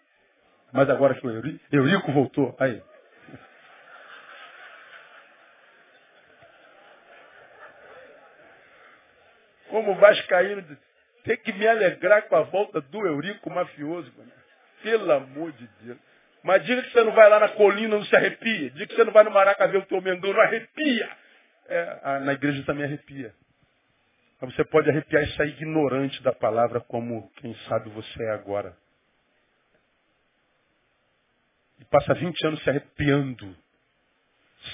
Mas 0.74 0.90
agora 0.90 1.14
que 1.16 1.26
o 1.26 1.58
Eurico 1.72 2.12
voltou, 2.12 2.56
aí. 2.60 2.82
Como 9.70 9.92
o 9.92 9.96
Vascaíno 9.96 10.78
ter 11.28 11.38
que 11.38 11.52
me 11.52 11.68
alegrar 11.68 12.24
com 12.24 12.36
a 12.38 12.44
volta 12.44 12.80
do 12.80 13.06
Eurico 13.06 13.50
mafioso. 13.50 14.12
Mano. 14.18 14.32
Pelo 14.82 15.12
amor 15.12 15.52
de 15.52 15.68
Deus. 15.82 15.98
Mas 16.42 16.64
diga 16.66 16.82
que 16.82 16.92
você 16.92 17.04
não 17.04 17.12
vai 17.12 17.30
lá 17.30 17.40
na 17.40 17.50
colina, 17.50 17.98
não 17.98 18.06
se 18.06 18.16
arrepia. 18.16 18.70
Diga 18.72 18.88
que 18.88 18.96
você 18.96 19.04
não 19.04 19.12
vai 19.12 19.24
no 19.24 19.32
Maraca 19.32 19.68
ver 19.68 19.80
o 19.80 19.86
teu 19.86 20.02
Mengão, 20.02 20.34
não 20.34 20.40
arrepia. 20.40 21.10
É, 21.68 22.00
a, 22.04 22.20
na 22.22 22.34
igreja 22.34 22.64
também 22.64 22.86
arrepia. 22.86 23.34
Mas 24.40 24.56
você 24.56 24.64
pode 24.64 24.90
arrepiar 24.90 25.24
e 25.24 25.36
sair 25.36 25.50
ignorante 25.50 26.24
da 26.24 26.32
palavra 26.32 26.80
como 26.80 27.30
quem 27.38 27.54
sabe 27.68 27.90
você 27.90 28.24
é 28.24 28.32
agora. 28.32 28.78
E 31.80 31.86
passa 31.86 32.14
20 32.14 32.48
anos 32.48 32.64
se 32.64 32.70
arrepiando, 32.70 33.56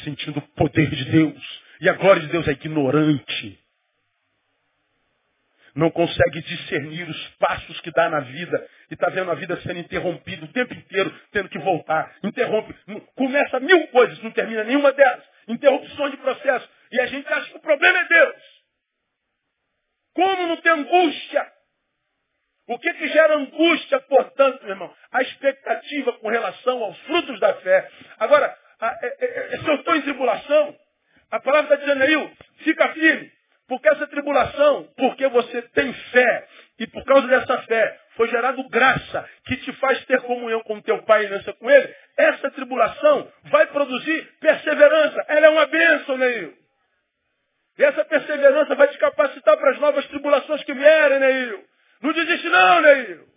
sentindo 0.04 0.39
o 0.39 0.47
poder 0.49 0.89
de 0.89 1.06
Deus. 1.06 1.64
E 1.82 1.89
a 1.89 1.93
glória 1.93 2.22
de 2.22 2.28
Deus 2.28 2.47
é 2.47 2.51
ignorante. 2.51 3.62
Não 5.76 5.90
consegue 5.90 6.42
discernir 6.42 7.10
os 7.10 7.28
passos 7.40 7.80
que 7.82 7.92
dá 7.92 8.10
na 8.10 8.20
vida. 8.20 8.70
E 8.92 8.94
está 8.94 9.10
vendo 9.10 9.32
a 9.32 9.36
vida 9.36 9.60
sendo 9.62 9.80
interrompida 9.80 10.46
o 10.46 10.54
tempo 10.54 10.74
inteiro, 10.74 11.14
tendo 11.32 11.50
que 11.50 11.58
voltar. 11.60 12.16
Interrompe. 12.24 12.76
Começa 13.16 13.60
mil 13.60 13.88
coisas, 13.88 14.22
não 14.22 14.32
termina 14.32 14.64
nenhuma 14.64 14.92
delas. 14.92 15.24
Interrupções 15.48 16.12
de 16.12 16.18
processo. 16.18 16.70
E 16.92 17.02
a 17.02 17.08
gente 17.08 17.28
acha 17.28 17.50
que 17.50 17.58
o 17.58 17.62
problema 17.62 18.00
é 18.00 18.08
Deus. 18.08 18.36
Como 20.14 20.48
não 20.48 20.58
tem 20.58 20.72
angústia? 20.72 21.52
O 22.68 22.80
que, 22.80 22.94
que 22.94 23.08
gera 23.10 23.36
angústia, 23.36 24.00
portanto, 24.02 24.62
meu 24.62 24.72
irmão? 24.72 24.96
A 25.12 25.22
expectativa 25.22 26.14
com 26.14 26.30
relação 26.30 26.84
aos 26.84 26.98
frutos 27.00 27.40
da 27.40 27.54
fé. 27.56 27.90
Agora, 28.20 28.58
a, 28.80 29.00
é, 29.02 29.18
é, 29.20 29.56
é 29.56 29.58
se 29.58 29.68
eu 29.68 29.76
estou 29.76 29.96
em 29.96 30.02
tribulação, 30.02 30.78
a 31.32 31.40
palavra 31.40 31.74
está 31.74 31.86
dizendo 31.86 32.04
aí, 32.04 32.32
fica 32.60 32.94
firme. 32.94 33.32
Porque 33.68 33.88
essa 33.88 34.07
tribulação, 34.07 34.89
porque 34.97 35.28
você 35.30 35.61
tem 35.70 35.93
fé, 35.93 36.47
e 36.80 36.88
por 36.88 37.03
causa 37.05 37.28
dessa 37.28 37.61
fé, 37.64 37.99
foi 38.16 38.28
gerado 38.30 38.68
graça 38.70 39.30
que 39.45 39.57
te 39.57 39.72
faz 39.74 40.03
ter 40.05 40.22
comunhão 40.22 40.61
com 40.64 40.82
teu 40.82 41.01
pai 41.03 41.24
e 41.24 41.26
aliança 41.28 41.53
com 41.53 41.70
ele, 41.70 41.95
essa 42.18 42.51
tribulação 42.51 43.32
vai 43.45 43.66
produzir 43.68 44.38
perseverança. 44.39 45.26
Ela 45.28 45.47
é 45.47 45.49
uma 45.49 45.66
bênção, 45.66 46.18
Neil. 46.18 46.57
E 47.78 47.84
essa 47.84 48.05
perseverança 48.05 48.76
vai 48.76 48.88
te 48.89 48.97
capacitar 48.97 49.57
para 49.57 49.72
as 49.72 49.80
novas 49.80 50.05
tribulações 50.07 50.64
que 50.64 50.74
vierem, 50.74 51.20
Neil. 51.20 51.66
Não 52.01 52.11
desiste 52.11 52.49
não, 52.49 52.82
Neil. 52.82 53.34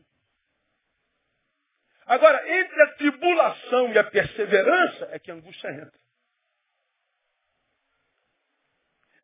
Agora, 2.06 2.58
entre 2.60 2.82
a 2.82 2.86
tribulação 2.94 3.92
e 3.92 3.98
a 3.98 4.04
perseverança 4.04 5.08
é 5.12 5.18
que 5.18 5.30
a 5.30 5.34
angústia 5.34 5.68
entra. 5.70 6.05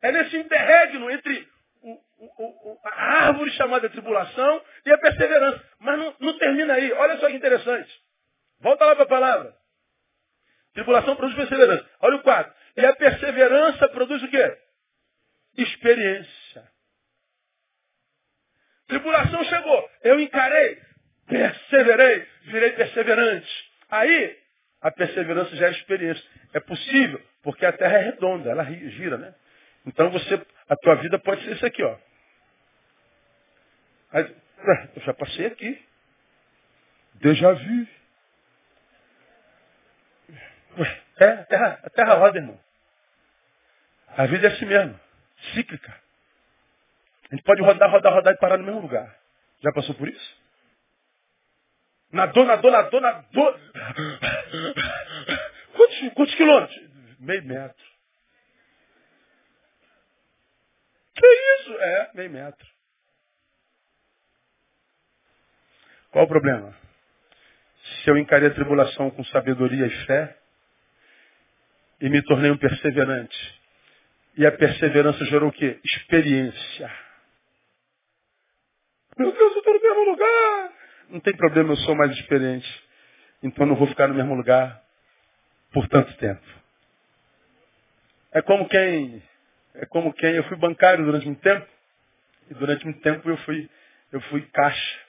É 0.03 0.11
nesse 0.11 0.37
interregno 0.37 1.09
entre 1.09 1.47
o, 1.81 1.91
o, 1.91 2.71
o, 2.71 2.79
a 2.83 3.25
árvore 3.25 3.51
chamada 3.53 3.89
tribulação 3.89 4.63
e 4.85 4.91
a 4.91 4.97
perseverança. 4.99 5.63
Mas 5.79 5.97
não, 5.97 6.15
não 6.19 6.37
termina 6.37 6.73
aí. 6.73 6.91
Olha 6.93 7.17
só 7.17 7.27
que 7.27 7.35
interessante. 7.35 7.91
Volta 8.59 8.85
lá 8.85 8.95
para 8.95 9.05
a 9.05 9.07
palavra. 9.07 9.55
Tribulação 10.75 11.15
produz 11.15 11.35
perseverança. 11.35 11.89
Olha 12.01 12.17
o 12.17 12.21
quadro. 12.21 12.53
E 12.77 12.85
a 12.85 12.95
perseverança 12.95 13.87
produz 13.89 14.21
o 14.21 14.27
quê? 14.27 14.57
experiência. 15.57 16.71
Tribulação 18.87 19.43
chegou, 19.45 19.89
eu 20.03 20.19
encarei, 20.19 20.77
perseverei, 21.27 22.27
virei 22.43 22.71
perseverante. 22.71 23.71
Aí, 23.89 24.37
a 24.81 24.91
perseverança 24.91 25.55
já 25.55 25.67
é 25.67 25.71
experiência. 25.71 26.23
É 26.53 26.59
possível, 26.59 27.21
porque 27.41 27.65
a 27.65 27.71
terra 27.71 27.97
é 27.97 28.01
redonda, 28.01 28.49
ela 28.49 28.63
gira, 28.63 29.17
né? 29.17 29.33
Então 29.85 30.09
você, 30.11 30.45
a 30.69 30.75
tua 30.77 30.95
vida 30.95 31.19
pode 31.19 31.43
ser 31.43 31.55
isso 31.55 31.65
aqui, 31.65 31.83
ó. 31.83 31.97
Aí, 34.11 34.35
eu 34.95 35.01
já 35.01 35.13
passei 35.13 35.47
aqui. 35.47 35.85
Déjà 37.15 37.53
vu. 37.53 37.87
É, 41.19 41.25
a 41.25 41.45
terra, 41.45 41.79
a 41.83 41.89
terra 41.89 42.13
roda, 42.15 42.37
irmão. 42.37 42.59
A 44.15 44.25
vida 44.25 44.47
é 44.47 44.51
assim 44.51 44.65
mesmo 44.65 44.99
cíclica. 45.53 45.91
A 47.31 47.35
gente 47.35 47.43
pode 47.43 47.61
rodar, 47.61 47.89
rodar, 47.89 48.13
rodar 48.13 48.33
e 48.33 48.37
parar 48.37 48.57
no 48.57 48.63
mesmo 48.63 48.81
lugar. 48.81 49.15
Já 49.61 49.71
passou 49.71 49.95
por 49.95 50.07
isso? 50.07 50.43
Nadou, 52.11 52.45
nadou, 52.45 52.71
nadou, 52.71 53.01
nadou. 53.01 53.59
Quantos, 55.75 56.13
quantos 56.13 56.35
quilômetros? 56.35 56.89
Meio 57.19 57.43
metro. 57.43 57.92
Que 61.15 61.27
isso? 61.27 61.73
É, 61.79 62.11
meio 62.15 62.29
metro. 62.31 62.67
Qual 66.11 66.25
o 66.25 66.27
problema? 66.27 66.75
Se 68.03 68.09
eu 68.09 68.17
encarei 68.17 68.49
a 68.49 68.53
tribulação 68.53 69.11
com 69.11 69.23
sabedoria 69.25 69.85
e 69.85 70.05
fé 70.05 70.37
e 72.01 72.09
me 72.09 72.21
tornei 72.23 72.51
um 72.51 72.57
perseverante, 72.57 73.61
e 74.37 74.45
a 74.45 74.51
perseverança 74.51 75.23
gerou 75.25 75.49
o 75.49 75.53
quê? 75.53 75.79
Experiência. 75.83 76.91
Meu 79.17 79.31
Deus, 79.31 79.53
eu 79.53 79.59
estou 79.59 79.73
no 79.73 79.81
mesmo 79.81 80.11
lugar. 80.11 80.73
Não 81.09 81.19
tem 81.19 81.35
problema, 81.35 81.73
eu 81.73 81.77
sou 81.77 81.95
mais 81.95 82.11
experiente. 82.11 82.83
Então 83.43 83.65
não 83.65 83.75
vou 83.75 83.87
ficar 83.87 84.07
no 84.07 84.15
mesmo 84.15 84.33
lugar 84.33 84.81
por 85.71 85.87
tanto 85.87 86.15
tempo. 86.17 86.43
É 88.31 88.41
como 88.41 88.67
quem, 88.67 89.21
é 89.75 89.85
como 89.85 90.13
quem, 90.13 90.35
eu 90.35 90.43
fui 90.45 90.57
bancário 90.57 91.05
durante 91.05 91.25
muito 91.25 91.41
tempo, 91.41 91.67
e 92.49 92.53
durante 92.53 92.85
muito 92.85 93.01
tempo 93.01 93.29
eu 93.29 93.37
fui, 93.37 93.69
eu 94.11 94.21
fui 94.21 94.41
caixa. 94.53 94.99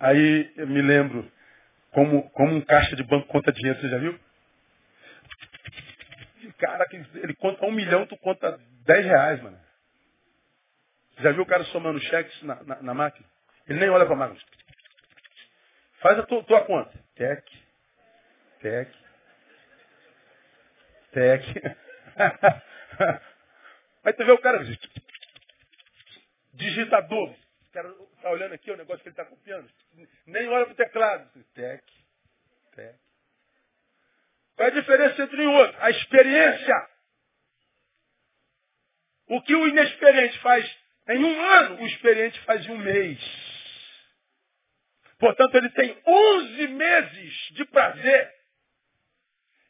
Aí 0.00 0.52
eu 0.56 0.66
me 0.66 0.82
lembro 0.82 1.30
como, 1.92 2.28
como 2.30 2.54
um 2.54 2.60
caixa 2.60 2.96
de 2.96 3.02
banco 3.02 3.28
conta 3.28 3.52
dinheiro, 3.52 3.80
você 3.80 3.88
já 3.88 3.98
viu? 3.98 4.18
cara 6.58 6.86
ele 6.90 7.34
conta 7.34 7.64
um 7.66 7.72
milhão, 7.72 8.06
tu 8.06 8.16
conta 8.18 8.58
dez 8.84 9.04
reais, 9.04 9.42
mano. 9.42 9.58
Já 11.18 11.32
viu 11.32 11.42
o 11.42 11.46
cara 11.46 11.64
somando 11.64 11.98
cheques 12.00 12.42
na, 12.42 12.62
na, 12.64 12.82
na 12.82 12.94
máquina? 12.94 13.26
Ele 13.68 13.80
nem 13.80 13.90
olha 13.90 14.04
para 14.04 14.14
a 14.14 14.18
máquina. 14.18 14.40
Faz 16.00 16.18
a 16.18 16.22
tua, 16.24 16.44
tua 16.44 16.64
conta. 16.64 16.92
Tec. 17.14 17.44
Tec. 18.60 18.92
Tec. 21.12 21.44
Aí 24.04 24.12
tu 24.12 24.24
vê 24.24 24.32
o 24.32 24.38
cara. 24.38 24.64
Digitador. 26.54 27.30
O 27.30 27.72
cara 27.72 27.92
tá 28.22 28.30
olhando 28.30 28.54
aqui 28.54 28.70
o 28.70 28.76
negócio 28.76 29.02
que 29.02 29.08
ele 29.08 29.12
está 29.14 29.24
copiando. 29.24 29.68
Nem 30.26 30.48
olha 30.48 30.64
para 30.64 30.72
o 30.72 30.76
teclado. 30.76 31.44
Tec. 31.54 31.84
Tec. 32.74 32.98
Qual 34.56 34.68
é 34.68 34.70
a 34.70 34.74
diferença 34.74 35.22
entre 35.22 35.40
um 35.42 35.52
e 35.52 35.56
outro? 35.56 35.76
A 35.80 35.90
experiência. 35.90 36.88
O 39.28 39.42
que 39.42 39.54
o 39.54 39.68
inexperiente 39.68 40.38
faz 40.38 40.86
em 41.08 41.24
um 41.24 41.40
ano, 41.40 41.82
o 41.82 41.86
experiente 41.86 42.40
faz 42.40 42.66
em 42.66 42.70
um 42.70 42.78
mês. 42.78 43.18
Portanto, 45.18 45.54
ele 45.54 45.70
tem 45.70 46.02
11 46.06 46.68
meses 46.68 47.34
de 47.52 47.64
prazer, 47.66 48.34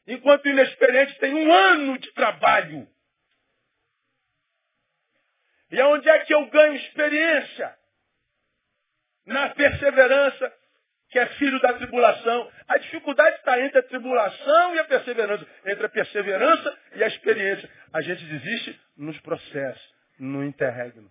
enquanto 0.06 0.46
o 0.46 0.48
inexperiente 0.48 1.18
tem 1.18 1.34
um 1.34 1.52
ano 1.52 1.98
de 1.98 2.10
trabalho. 2.12 2.88
E 5.70 5.80
aonde 5.80 6.08
é 6.08 6.18
que 6.20 6.34
eu 6.34 6.46
ganho 6.46 6.74
experiência? 6.74 7.76
Na 9.26 9.50
perseverança 9.50 10.52
que 11.10 11.18
é 11.18 11.26
filho 11.34 11.60
da 11.60 11.72
tribulação. 11.74 12.52
A 12.68 12.78
dificuldade 12.78 13.36
está 13.36 13.60
entre 13.60 13.78
a 13.78 13.82
tribulação 13.82 14.74
e 14.74 14.78
a 14.78 14.84
perseverança, 14.84 15.46
entre 15.66 15.86
a 15.86 15.88
perseverança 15.88 16.78
e 16.94 17.04
a 17.04 17.06
experiência. 17.06 17.70
A 17.92 18.00
gente 18.00 18.24
desiste 18.24 18.80
nos 18.96 19.18
processos, 19.20 19.94
no 20.18 20.44
interregno. 20.44 21.10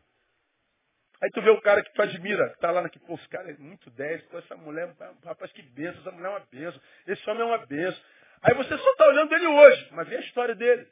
Aí 1.22 1.30
tu 1.32 1.41
vê 1.41 1.49
o 1.49 1.62
cara 1.62 1.82
que 1.82 1.93
tu 1.93 2.01
admira, 2.01 2.49
que 2.49 2.56
está 2.56 2.72
lá 2.72 2.82
naquele, 2.82 3.06
pô, 3.06 3.16
esse 3.16 3.28
cara 3.30 3.49
é 3.49 3.58
muito 3.58 3.89
10, 3.89 4.24
pô, 4.24 4.38
essa 4.38 4.56
mulher, 4.58 4.93
rapaz, 5.24 5.51
que 5.53 5.62
benção, 5.62 6.01
essa 6.01 6.12
mulher 6.12 6.28
é 6.28 6.32
uma 6.32 6.45
benção, 6.51 6.82
esse 7.08 7.30
homem 7.30 7.41
é 7.41 7.45
uma 7.45 7.66
benção. 7.66 8.03
Aí 8.41 8.53
você 8.53 8.78
só 8.78 8.91
está 8.91 9.08
olhando 9.08 9.34
ele 9.34 9.47
hoje, 9.47 9.88
mas 9.91 10.08
vê 10.08 10.18
a 10.18 10.22
história 10.22 10.53
dele. 10.53 10.86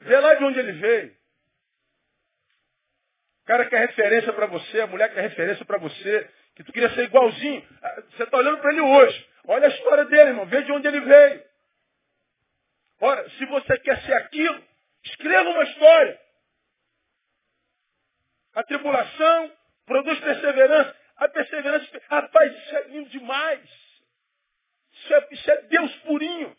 Vê 0.00 0.18
lá 0.18 0.34
de 0.34 0.44
onde 0.44 0.58
ele 0.58 0.72
veio. 0.72 1.19
O 3.42 3.46
cara 3.46 3.66
quer 3.66 3.80
referência 3.80 4.32
para 4.32 4.46
você, 4.46 4.80
a 4.80 4.86
mulher 4.86 5.12
quer 5.12 5.22
referência 5.22 5.64
para 5.64 5.78
você 5.78 6.30
que 6.54 6.64
tu 6.64 6.72
queria 6.72 6.90
ser 6.90 7.04
igualzinho. 7.04 7.66
Ah, 7.82 8.02
você 8.10 8.22
está 8.24 8.36
olhando 8.36 8.58
para 8.58 8.72
ele 8.72 8.80
hoje. 8.80 9.28
Olha 9.46 9.66
a 9.66 9.70
história 9.70 10.04
dele, 10.04 10.30
irmão. 10.30 10.46
Veja 10.46 10.66
de 10.66 10.72
onde 10.72 10.86
ele 10.86 11.00
veio. 11.00 11.42
Ora, 13.00 13.28
se 13.30 13.46
você 13.46 13.78
quer 13.78 14.00
ser 14.02 14.12
aquilo, 14.12 14.62
escreva 15.04 15.48
uma 15.48 15.62
história. 15.64 16.20
A 18.54 18.62
tribulação 18.62 19.52
produz 19.86 20.20
perseverança. 20.20 20.96
A 21.16 21.28
perseverança, 21.28 22.02
rapaz, 22.08 22.56
isso 22.58 22.76
é 22.76 22.82
lindo 22.88 23.10
demais. 23.10 23.60
Isso 24.92 25.14
é, 25.14 25.28
isso 25.30 25.50
é 25.50 25.62
Deus 25.62 25.94
purinho. 26.00 26.56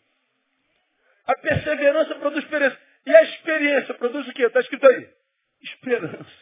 A 1.26 1.34
perseverança 1.36 2.14
produz 2.16 2.42
esperança. 2.42 2.78
E 3.06 3.14
a 3.14 3.22
experiência 3.22 3.94
produz 3.94 4.26
o 4.26 4.32
quê? 4.32 4.44
Está 4.44 4.60
escrito 4.60 4.86
aí. 4.86 5.08
Esperança. 5.60 6.41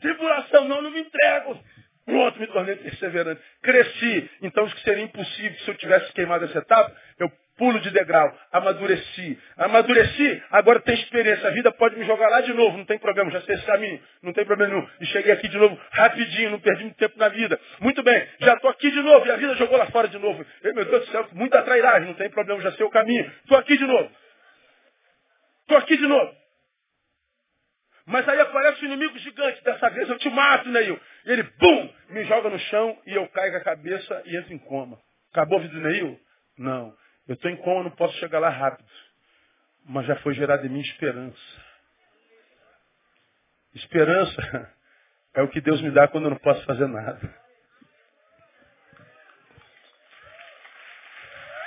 Tribulação, 0.00 0.66
não, 0.66 0.82
não 0.82 0.90
me 0.90 1.00
entrego. 1.00 1.58
Pronto, 2.04 2.40
me 2.40 2.46
tornei 2.46 2.76
perseverante. 2.76 3.40
Cresci. 3.62 4.30
Então, 4.42 4.64
o 4.64 4.70
que 4.70 4.80
seria 4.82 5.04
impossível 5.04 5.58
se 5.58 5.70
eu 5.70 5.74
tivesse 5.74 6.12
queimado 6.12 6.44
essa 6.44 6.58
etapa, 6.58 6.94
eu 7.18 7.30
pulo 7.58 7.80
de 7.80 7.90
degrau, 7.90 8.32
amadureci. 8.52 9.38
Amadureci, 9.56 10.42
agora 10.50 10.80
tem 10.80 10.94
experiência. 10.94 11.48
A 11.48 11.50
vida 11.50 11.70
pode 11.72 11.98
me 11.98 12.06
jogar 12.06 12.28
lá 12.28 12.40
de 12.40 12.54
novo, 12.54 12.78
não 12.78 12.84
tem 12.84 12.98
problema, 12.98 13.30
já 13.32 13.42
sei 13.42 13.56
esse 13.56 13.66
caminho, 13.66 14.00
não 14.22 14.32
tem 14.32 14.46
problema 14.46 14.72
nenhum. 14.72 14.88
E 15.00 15.06
cheguei 15.06 15.32
aqui 15.32 15.48
de 15.48 15.58
novo 15.58 15.78
rapidinho, 15.90 16.50
não 16.50 16.60
perdi 16.60 16.84
muito 16.84 16.96
tempo 16.96 17.18
na 17.18 17.28
vida. 17.28 17.60
Muito 17.80 18.02
bem, 18.02 18.26
já 18.40 18.54
estou 18.54 18.70
aqui 18.70 18.90
de 18.90 19.02
novo, 19.02 19.26
e 19.26 19.30
a 19.30 19.36
vida 19.36 19.54
jogou 19.56 19.76
lá 19.76 19.86
fora 19.86 20.08
de 20.08 20.18
novo. 20.18 20.46
Eu, 20.62 20.74
meu 20.74 20.84
Deus 20.84 21.04
do 21.04 21.12
céu, 21.12 21.28
muita 21.32 21.60
trairagem, 21.62 22.08
não 22.08 22.14
tem 22.14 22.30
problema, 22.30 22.62
já 22.62 22.72
sei 22.72 22.86
o 22.86 22.90
caminho. 22.90 23.30
Estou 23.42 23.58
aqui 23.58 23.76
de 23.76 23.84
novo. 23.86 24.10
Estou 25.62 25.76
aqui 25.76 25.96
de 25.96 26.06
novo. 26.06 26.37
Mas 28.08 28.26
aí 28.26 28.40
aparece 28.40 28.80
o 28.80 28.84
um 28.84 28.92
inimigo 28.92 29.18
gigante, 29.18 29.62
dessa 29.62 29.90
vez 29.90 30.08
eu 30.08 30.16
te 30.16 30.30
mato, 30.30 30.66
Neil. 30.70 30.98
E 31.26 31.30
ele, 31.30 31.42
bum, 31.42 31.94
me 32.08 32.24
joga 32.24 32.48
no 32.48 32.58
chão 32.58 32.98
e 33.06 33.12
eu 33.12 33.28
caio 33.28 33.52
com 33.52 33.58
a 33.58 33.64
cabeça 33.64 34.22
e 34.24 34.34
entro 34.34 34.54
em 34.54 34.58
coma. 34.58 34.98
Acabou 35.30 35.58
a 35.58 35.60
vida 35.60 35.74
do 35.74 35.86
Neil? 35.86 36.18
Não. 36.56 36.96
Eu 37.28 37.34
estou 37.34 37.50
em 37.50 37.56
coma, 37.56 37.84
não 37.84 37.90
posso 37.90 38.16
chegar 38.16 38.38
lá 38.38 38.48
rápido. 38.48 38.88
Mas 39.84 40.06
já 40.06 40.16
foi 40.16 40.32
gerada 40.32 40.66
em 40.66 40.70
mim 40.70 40.80
esperança. 40.80 41.38
Esperança 43.74 44.72
é 45.36 45.42
o 45.42 45.48
que 45.48 45.60
Deus 45.60 45.82
me 45.82 45.90
dá 45.90 46.08
quando 46.08 46.24
eu 46.24 46.30
não 46.30 46.38
posso 46.38 46.64
fazer 46.64 46.88
nada. 46.88 47.20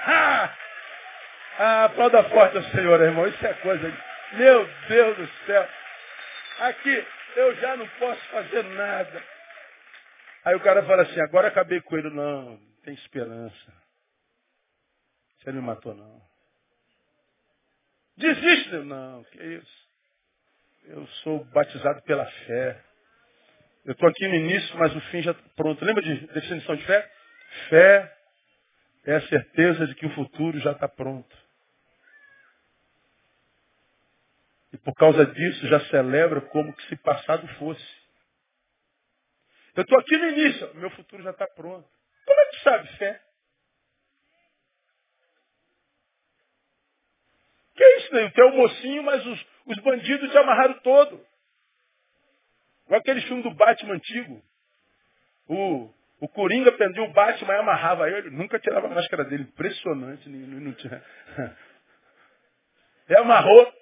Ah, 0.07 0.55
ah 1.59 1.85
aplauda 1.85 2.23
forte 2.23 2.57
ao 2.57 2.63
Senhor, 2.63 2.99
irmão. 2.99 3.27
Isso 3.27 3.45
é 3.45 3.53
coisa. 3.53 3.93
Meu 4.33 4.67
Deus 4.87 5.17
do 5.17 5.27
céu. 5.45 5.80
Aqui 6.61 7.07
eu 7.37 7.55
já 7.55 7.75
não 7.75 7.87
posso 7.87 8.21
fazer 8.29 8.63
nada. 8.63 9.23
Aí 10.45 10.55
o 10.55 10.59
cara 10.59 10.83
fala 10.85 11.01
assim, 11.01 11.19
agora 11.21 11.47
acabei 11.47 11.81
com 11.81 11.97
ele. 11.97 12.11
Não, 12.11 12.57
tem 12.83 12.93
esperança. 12.93 13.73
Você 15.39 15.51
não 15.51 15.61
me 15.61 15.67
matou, 15.67 15.95
não. 15.95 16.21
Desiste. 18.15 18.69
Não, 18.77 19.23
que 19.23 19.43
isso. 19.43 19.89
Eu 20.83 21.07
sou 21.23 21.43
batizado 21.45 22.01
pela 22.03 22.25
fé. 22.25 22.79
Eu 23.83 23.93
estou 23.93 24.07
aqui 24.07 24.27
no 24.27 24.35
início, 24.35 24.77
mas 24.77 24.95
o 24.95 25.01
fim 25.09 25.23
já 25.23 25.31
está 25.31 25.43
pronto. 25.55 25.83
Lembra 25.83 26.03
de 26.03 26.27
definição 26.27 26.75
de 26.75 26.85
fé? 26.85 27.11
Fé 27.69 28.17
é 29.05 29.15
a 29.15 29.21
certeza 29.21 29.87
de 29.87 29.95
que 29.95 30.05
o 30.05 30.13
futuro 30.13 30.59
já 30.59 30.73
está 30.73 30.87
pronto. 30.87 31.35
E 34.73 34.77
por 34.77 34.93
causa 34.95 35.25
disso 35.25 35.67
já 35.67 35.79
celebra 35.87 36.41
como 36.41 36.73
que 36.73 36.87
se 36.87 36.95
passado 36.97 37.47
fosse. 37.55 38.01
Eu 39.75 39.83
estou 39.83 39.99
aqui 39.99 40.17
no 40.17 40.29
início, 40.29 40.75
meu 40.75 40.89
futuro 40.91 41.23
já 41.23 41.31
está 41.31 41.47
pronto. 41.47 41.87
Como 42.25 42.39
é 42.39 42.45
que 42.47 42.63
sabe 42.63 42.97
fé? 42.97 43.21
Que 47.75 47.83
é 47.83 47.97
isso, 47.97 48.13
né? 48.13 48.31
É 48.35 48.43
o 48.43 48.57
mocinho, 48.57 49.03
mas 49.03 49.25
os, 49.25 49.45
os 49.65 49.77
bandidos 49.79 50.29
te 50.29 50.37
amarraram 50.37 50.79
todo. 50.81 51.25
Igual 52.85 52.99
aquele 52.99 53.21
filme 53.21 53.43
do 53.43 53.53
Batman 53.55 53.95
antigo. 53.95 54.43
O, 55.47 55.89
o 56.19 56.27
Coringa 56.27 56.71
prendia 56.73 57.03
o 57.03 57.13
Batman 57.13 57.53
e 57.53 57.57
amarrava 57.57 58.09
ele. 58.09 58.29
Nunca 58.29 58.59
tirava 58.59 58.87
a 58.87 58.89
máscara 58.89 59.23
dele. 59.25 59.43
Impressionante. 59.43 60.29
Não, 60.29 60.59
não. 60.59 60.75
E 63.09 63.15
amarrou. 63.17 63.80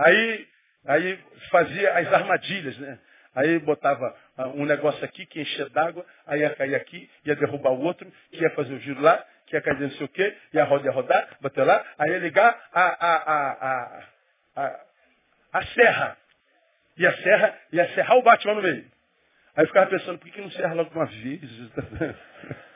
Aí, 0.00 0.48
aí 0.86 1.18
fazia 1.50 1.98
as 1.98 2.12
armadilhas, 2.12 2.78
né? 2.78 2.98
Aí 3.34 3.58
botava 3.60 4.16
ah, 4.36 4.48
um 4.48 4.64
negócio 4.64 5.04
aqui 5.04 5.26
que 5.26 5.40
enchia 5.40 5.68
d'água, 5.68 6.04
aí 6.26 6.40
ia 6.40 6.50
cair 6.54 6.74
aqui, 6.74 7.08
ia 7.24 7.36
derrubar 7.36 7.70
o 7.70 7.80
outro, 7.82 8.10
que 8.30 8.42
ia 8.42 8.50
fazer 8.50 8.72
o 8.72 8.80
giro 8.80 9.00
lá, 9.00 9.24
que 9.46 9.54
ia 9.54 9.60
cair 9.60 9.78
não 9.78 9.90
sei 9.90 10.06
o 10.06 10.08
quê, 10.08 10.36
e 10.52 10.58
a 10.58 10.64
roda 10.64 10.86
ia 10.86 10.92
rodar, 10.92 11.36
bater 11.40 11.64
lá, 11.64 11.84
aí 11.98 12.10
ia 12.10 12.18
ligar 12.18 12.68
a, 12.72 12.82
a, 12.82 13.16
a, 13.16 13.52
a, 13.52 14.02
a, 14.56 14.80
a 15.52 15.66
serra. 15.66 16.16
E 16.96 17.06
a 17.06 17.16
serra, 17.18 17.58
ia 17.72 17.88
serrar 17.94 18.16
o 18.16 18.22
Batman 18.22 18.54
no 18.54 18.62
meio. 18.62 18.90
Aí 19.54 19.64
eu 19.64 19.68
ficava 19.68 19.90
pensando, 19.90 20.18
por 20.18 20.26
que, 20.26 20.32
que 20.32 20.40
não 20.40 20.50
serra 20.50 20.74
logo 20.74 20.90
uma 20.94 21.06
vez? 21.06 21.40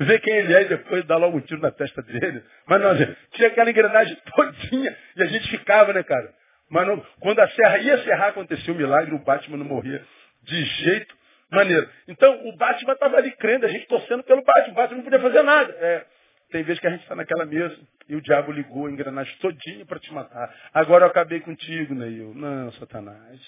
Vê 0.00 0.18
quem 0.18 0.34
ele 0.34 0.54
é 0.54 0.62
e 0.62 0.68
depois 0.68 1.04
dá 1.04 1.18
logo 1.18 1.36
um 1.36 1.40
tiro 1.40 1.60
na 1.60 1.70
testa 1.70 2.00
dele. 2.02 2.42
Mas 2.66 2.80
não, 2.80 2.96
tinha 3.32 3.48
aquela 3.48 3.70
engrenagem 3.70 4.16
todinha 4.34 4.96
e 5.14 5.22
a 5.22 5.26
gente 5.26 5.50
ficava, 5.50 5.92
né, 5.92 6.02
cara? 6.02 6.32
Mas 6.70 6.86
não, 6.86 7.04
quando 7.20 7.38
a 7.40 7.48
serra 7.48 7.78
ia 7.78 7.98
serrar, 7.98 8.28
acontecia 8.28 8.72
um 8.72 8.76
milagre, 8.76 9.14
o 9.14 9.18
Batman 9.18 9.58
não 9.58 9.66
morria 9.66 10.02
de 10.42 10.64
jeito 10.64 11.14
maneiro. 11.50 11.86
Então, 12.08 12.48
o 12.48 12.56
Batman 12.56 12.94
estava 12.94 13.18
ali 13.18 13.30
crendo, 13.32 13.66
a 13.66 13.68
gente 13.68 13.86
torcendo 13.88 14.22
pelo 14.22 14.42
Batman. 14.42 14.72
O 14.72 14.76
Batman 14.76 14.96
não 14.96 15.04
podia 15.04 15.20
fazer 15.20 15.42
nada. 15.42 15.70
É, 15.72 16.06
tem 16.50 16.62
vezes 16.62 16.80
que 16.80 16.86
a 16.86 16.90
gente 16.90 17.02
está 17.02 17.14
naquela 17.14 17.44
mesa 17.44 17.76
e 18.08 18.16
o 18.16 18.22
diabo 18.22 18.52
ligou 18.52 18.86
a 18.86 18.90
engrenagem 18.90 19.36
todinha 19.36 19.84
para 19.84 19.98
te 19.98 20.10
matar. 20.14 20.54
Agora 20.72 21.04
eu 21.04 21.10
acabei 21.10 21.40
contigo, 21.40 21.94
Neil. 21.94 22.32
Não, 22.34 22.72
Satanás. 22.72 23.40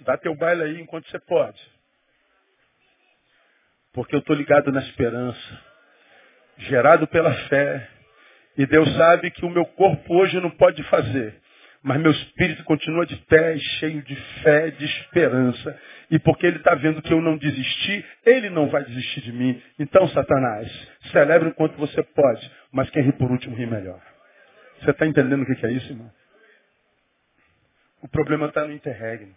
Dá 0.00 0.16
teu 0.16 0.34
baile 0.34 0.64
aí 0.64 0.80
enquanto 0.80 1.08
você 1.08 1.20
pode. 1.20 1.60
Porque 3.92 4.14
eu 4.14 4.20
estou 4.20 4.34
ligado 4.34 4.72
na 4.72 4.80
esperança. 4.80 5.67
Gerado 6.58 7.06
pela 7.06 7.32
fé. 7.48 7.88
E 8.56 8.66
Deus 8.66 8.92
sabe 8.96 9.30
que 9.30 9.44
o 9.44 9.50
meu 9.50 9.64
corpo 9.64 10.14
hoje 10.14 10.40
não 10.40 10.50
pode 10.50 10.82
fazer 10.84 11.34
mas 11.82 12.00
meu 12.00 12.10
espírito 12.10 12.64
continua 12.64 13.06
de 13.06 13.16
pé, 13.16 13.56
cheio 13.58 14.02
de 14.02 14.16
fé, 14.42 14.70
de 14.70 14.84
esperança. 14.84 15.80
E 16.10 16.18
porque 16.18 16.46
ele 16.46 16.56
está 16.56 16.74
vendo 16.74 17.00
que 17.00 17.12
eu 17.12 17.20
não 17.20 17.36
desisti, 17.36 18.04
ele 18.24 18.50
não 18.50 18.68
vai 18.68 18.84
desistir 18.84 19.20
de 19.20 19.32
mim. 19.32 19.62
Então, 19.78 20.08
Satanás, 20.08 20.70
celebre 21.12 21.48
enquanto 21.48 21.76
você 21.76 22.02
pode, 22.02 22.50
mas 22.72 22.90
quem 22.90 23.02
ri 23.02 23.12
por 23.12 23.30
último 23.30 23.54
ri 23.54 23.66
melhor. 23.66 24.00
Você 24.80 24.90
está 24.90 25.06
entendendo 25.06 25.42
o 25.42 25.46
que 25.46 25.66
é 25.66 25.72
isso, 25.72 25.92
irmão? 25.92 26.10
O 28.02 28.08
problema 28.08 28.46
está 28.46 28.64
no 28.64 28.72
interregno. 28.72 29.34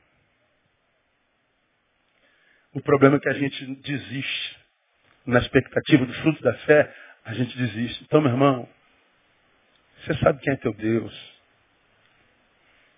O 2.73 2.81
problema 2.81 3.17
é 3.17 3.19
que 3.19 3.29
a 3.29 3.33
gente 3.33 3.65
desiste. 3.81 4.61
Na 5.25 5.39
expectativa 5.39 6.05
do 6.05 6.13
fruto 6.15 6.41
da 6.41 6.53
fé, 6.65 6.91
a 7.25 7.33
gente 7.33 7.57
desiste. 7.57 8.03
Então, 8.03 8.21
meu 8.21 8.31
irmão, 8.31 8.67
você 9.97 10.13
sabe 10.15 10.39
quem 10.41 10.53
é 10.53 10.57
teu 10.57 10.73
Deus. 10.73 11.41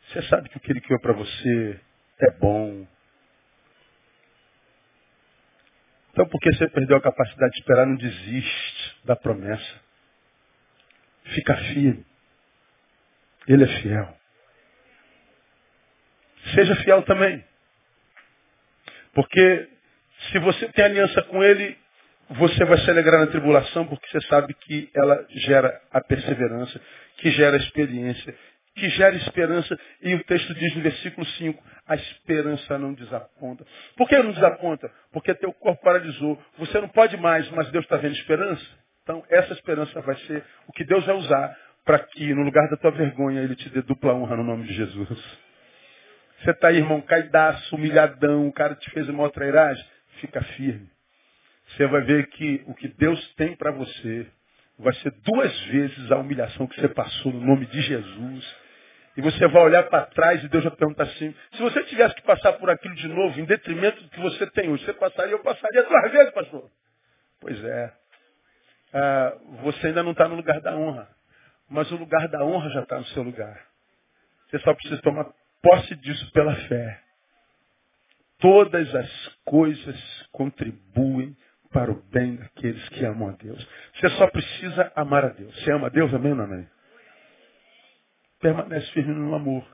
Você 0.07 0.21
sabe 0.23 0.49
que 0.49 0.57
o 0.57 0.59
que 0.59 0.81
criou 0.81 0.99
para 1.01 1.13
você 1.13 1.79
é 2.19 2.31
bom. 2.39 2.87
Então, 6.11 6.27
por 6.27 6.39
que 6.39 6.53
você 6.53 6.69
perdeu 6.69 6.97
a 6.97 7.01
capacidade 7.01 7.53
de 7.53 7.59
esperar, 7.59 7.87
não 7.87 7.95
desiste 7.95 8.97
da 9.03 9.15
promessa. 9.15 9.81
Fica 11.33 11.55
firme. 11.55 12.05
Ele 13.47 13.63
é 13.63 13.81
fiel. 13.81 14.17
Seja 16.53 16.75
fiel 16.83 17.01
também. 17.03 17.43
Porque 19.13 19.69
se 20.31 20.39
você 20.39 20.69
tem 20.69 20.85
aliança 20.85 21.21
com 21.23 21.43
ele, 21.43 21.77
você 22.29 22.65
vai 22.65 22.77
se 22.79 22.89
alegrar 22.89 23.19
na 23.19 23.27
tribulação, 23.27 23.85
porque 23.85 24.07
você 24.09 24.21
sabe 24.27 24.53
que 24.53 24.89
ela 24.95 25.25
gera 25.29 25.81
a 25.91 26.01
perseverança, 26.01 26.79
que 27.17 27.31
gera 27.31 27.55
a 27.55 27.59
experiência, 27.59 28.35
que 28.75 28.89
gera 28.89 29.15
esperança. 29.15 29.77
E 30.01 30.15
o 30.15 30.23
texto 30.23 30.53
diz 30.55 30.75
no 30.75 30.81
versículo 30.81 31.25
5, 31.25 31.63
a 31.87 31.95
esperança 31.95 32.77
não 32.77 32.93
desaponta. 32.93 33.65
Por 33.95 34.07
que 34.07 34.17
não 34.17 34.31
desaponta? 34.31 34.89
Porque 35.11 35.33
teu 35.35 35.53
corpo 35.53 35.83
paralisou. 35.83 36.41
Você 36.57 36.79
não 36.79 36.89
pode 36.89 37.17
mais, 37.17 37.49
mas 37.51 37.69
Deus 37.71 37.85
está 37.85 37.97
vendo 37.97 38.15
esperança. 38.15 38.65
Então, 39.03 39.23
essa 39.29 39.53
esperança 39.53 39.99
vai 40.01 40.15
ser 40.21 40.43
o 40.67 40.71
que 40.71 40.85
Deus 40.85 41.05
vai 41.05 41.15
usar 41.15 41.55
para 41.85 41.99
que, 41.99 42.33
no 42.33 42.43
lugar 42.43 42.69
da 42.69 42.77
tua 42.77 42.91
vergonha, 42.91 43.41
Ele 43.41 43.55
te 43.55 43.69
dê 43.69 43.81
dupla 43.81 44.13
honra 44.13 44.37
no 44.37 44.43
nome 44.43 44.65
de 44.65 44.73
Jesus. 44.73 45.09
Você 46.41 46.51
está 46.51 46.69
aí, 46.69 46.77
irmão, 46.77 47.01
caidaço, 47.01 47.75
humilhadão, 47.75 48.47
o 48.47 48.53
cara 48.53 48.75
te 48.75 48.89
fez 48.91 49.07
uma 49.09 49.23
outra 49.23 49.41
trairagem. 49.41 49.85
Fica 50.21 50.41
firme. 50.41 50.92
Você 51.75 51.87
vai 51.87 52.01
ver 52.01 52.27
que 52.27 52.63
o 52.67 52.73
que 52.75 52.87
Deus 52.87 53.33
tem 53.35 53.55
para 53.55 53.71
você 53.71 54.27
vai 54.77 54.93
ser 54.95 55.11
duas 55.23 55.59
vezes 55.65 56.11
a 56.11 56.17
humilhação 56.17 56.67
que 56.67 56.79
você 56.79 56.87
passou 56.89 57.31
no 57.31 57.41
nome 57.41 57.65
de 57.65 57.81
Jesus. 57.81 58.55
E 59.15 59.21
você 59.21 59.47
vai 59.47 59.63
olhar 59.63 59.83
para 59.83 60.05
trás 60.07 60.43
e 60.43 60.47
Deus 60.49 60.63
vai 60.63 60.75
perguntar 60.75 61.03
assim, 61.03 61.33
se 61.53 61.61
você 61.61 61.83
tivesse 61.83 62.15
que 62.15 62.23
passar 62.23 62.53
por 62.53 62.69
aquilo 62.69 62.95
de 62.95 63.07
novo, 63.07 63.39
em 63.39 63.45
detrimento 63.45 64.01
do 64.01 64.09
que 64.09 64.19
você 64.19 64.47
tem 64.51 64.69
hoje, 64.69 64.83
você 64.85 64.93
passaria, 64.93 65.33
eu 65.33 65.39
passaria 65.39 65.83
duas 65.83 66.11
vezes, 66.11 66.33
pastor. 66.33 66.69
Pois 67.39 67.63
é. 67.63 67.93
Ah, 68.93 69.37
você 69.63 69.87
ainda 69.87 70.03
não 70.03 70.11
está 70.11 70.27
no 70.27 70.35
lugar 70.35 70.59
da 70.61 70.75
honra. 70.75 71.07
Mas 71.69 71.91
o 71.91 71.95
lugar 71.95 72.27
da 72.27 72.43
honra 72.43 72.69
já 72.69 72.81
está 72.81 72.97
no 72.97 73.05
seu 73.07 73.23
lugar. 73.23 73.59
Você 74.49 74.59
só 74.59 74.73
precisa 74.73 75.01
tomar 75.01 75.31
posse 75.61 75.95
disso 75.95 76.31
pela 76.31 76.55
fé. 76.67 76.99
Todas 78.39 78.93
as 78.93 79.27
coisas 79.45 80.27
contribuem 80.31 81.35
para 81.73 81.91
o 81.91 82.01
bem 82.11 82.37
daqueles 82.37 82.87
que 82.89 83.03
amam 83.03 83.29
a 83.29 83.31
Deus. 83.33 83.67
Você 83.95 84.09
só 84.11 84.27
precisa 84.27 84.91
amar 84.95 85.25
a 85.25 85.29
Deus. 85.29 85.53
Você 85.59 85.71
ama 85.71 85.87
a 85.87 85.89
Deus, 85.89 86.13
amém 86.13 86.31
amém? 86.31 86.67
permanece 88.43 88.91
firme 88.91 89.13
no 89.13 89.33
amor. 89.33 89.65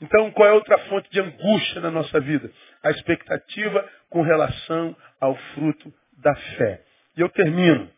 Então, 0.00 0.30
qual 0.32 0.48
é 0.48 0.52
outra 0.52 0.76
fonte 0.88 1.08
de 1.10 1.20
angústia 1.20 1.80
na 1.80 1.90
nossa 1.90 2.20
vida? 2.20 2.50
A 2.82 2.90
expectativa 2.90 3.88
com 4.10 4.22
relação 4.22 4.94
ao 5.20 5.36
fruto 5.54 5.94
da 6.18 6.34
fé. 6.34 6.82
E 7.16 7.20
eu 7.20 7.28
termino. 7.30 7.88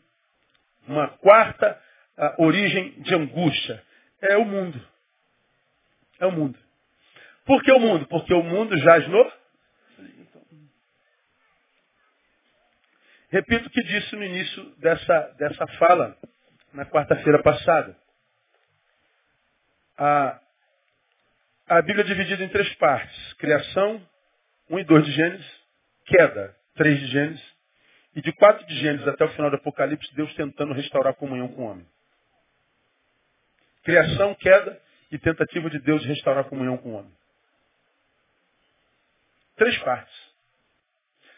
Uma 0.86 1.08
quarta 1.08 1.80
origem 2.38 3.00
de 3.00 3.14
angústia 3.14 3.82
é 4.20 4.36
o 4.36 4.44
mundo. 4.44 4.80
É 6.20 6.26
o 6.26 6.32
mundo. 6.32 6.58
Por 7.44 7.62
que 7.62 7.72
o 7.72 7.80
mundo? 7.80 8.06
Porque 8.06 8.34
o 8.34 8.42
mundo 8.42 8.76
jaz 8.76 9.08
no. 9.08 9.32
Repito 13.30 13.68
o 13.68 13.70
que 13.70 13.82
disse 13.82 14.16
no 14.16 14.24
início 14.24 14.64
dessa, 14.76 15.20
dessa 15.38 15.66
fala, 15.78 16.16
na 16.72 16.86
quarta-feira 16.86 17.42
passada. 17.42 17.96
A, 19.98 20.40
a 21.68 21.82
Bíblia 21.82 22.04
é 22.04 22.06
dividida 22.06 22.42
em 22.42 22.48
três 22.48 22.74
partes. 22.76 23.32
Criação, 23.34 24.00
1 24.70 24.78
e 24.78 24.84
2 24.84 25.04
de 25.04 25.12
Gênesis. 25.12 25.60
Queda, 26.06 26.56
3 26.76 27.00
de 27.00 27.06
Gênesis. 27.08 27.56
E 28.16 28.22
de 28.22 28.32
4 28.32 28.66
de 28.66 28.78
Gênesis 28.78 29.06
até 29.06 29.24
o 29.24 29.28
final 29.30 29.50
do 29.50 29.56
Apocalipse, 29.56 30.14
Deus 30.14 30.32
tentando 30.34 30.72
restaurar 30.72 31.12
a 31.12 31.16
comunhão 31.16 31.48
com 31.48 31.62
o 31.62 31.70
homem. 31.70 31.86
Criação, 33.82 34.34
queda 34.36 34.80
e 35.10 35.18
tentativa 35.18 35.68
de 35.68 35.78
Deus 35.80 36.00
de 36.02 36.08
restaurar 36.08 36.44
a 36.44 36.48
comunhão 36.48 36.78
com 36.78 36.90
o 36.90 36.94
homem. 36.94 37.12
Três 39.56 39.76
partes. 39.78 40.14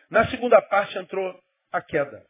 Na 0.08 0.28
segunda 0.28 0.60
parte 0.62 0.96
entrou 0.98 1.40
a 1.72 1.80
queda. 1.80 2.24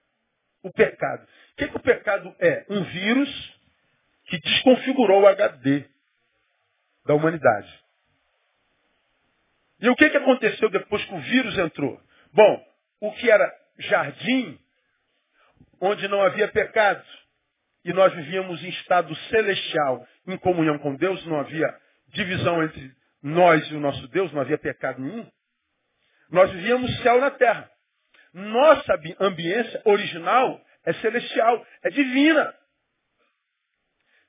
O 0.62 0.72
pecado. 0.72 1.22
O 1.22 1.57
que, 1.57 1.68
que 1.68 1.76
o 1.76 1.80
pecado 1.80 2.34
é? 2.38 2.66
Um 2.68 2.84
vírus 2.84 3.61
que 4.26 4.38
desconfigurou 4.38 5.22
o 5.22 5.26
HD 5.26 5.84
da 7.07 7.14
humanidade. 7.14 7.80
E 9.80 9.88
o 9.88 9.97
que, 9.97 10.11
que 10.11 10.16
aconteceu 10.16 10.68
depois 10.68 11.05
que 11.05 11.14
o 11.14 11.20
vírus 11.20 11.59
entrou? 11.59 12.01
Bom, 12.32 12.66
o 13.01 13.12
que 13.12 13.30
era 13.30 13.51
jardim, 13.78 14.59
onde 15.80 16.07
não 16.07 16.22
havia 16.22 16.49
pecado, 16.49 17.03
e 17.84 17.93
nós 17.93 18.12
vivíamos 18.14 18.62
em 18.62 18.68
estado 18.68 19.14
celestial, 19.30 20.07
em 20.26 20.36
comunhão 20.36 20.78
com 20.78 20.95
Deus, 20.95 21.24
não 21.26 21.41
havia 21.41 21.74
divisão 22.09 22.62
entre 22.62 22.95
nós 23.22 23.66
e 23.70 23.74
o 23.74 23.80
nosso 23.80 24.07
Deus, 24.09 24.30
não 24.32 24.43
havia 24.43 24.59
pecado 24.59 25.01
nenhum. 25.01 25.26
Nós 26.30 26.51
vivíamos 26.51 26.95
céu 27.03 27.20
na 27.20 27.30
terra. 27.30 27.70
Nossa 28.33 28.99
ambiência 29.20 29.83
original 29.85 30.61
é 30.85 30.93
celestial, 30.95 31.66
é 31.83 31.91
divina. 31.91 32.55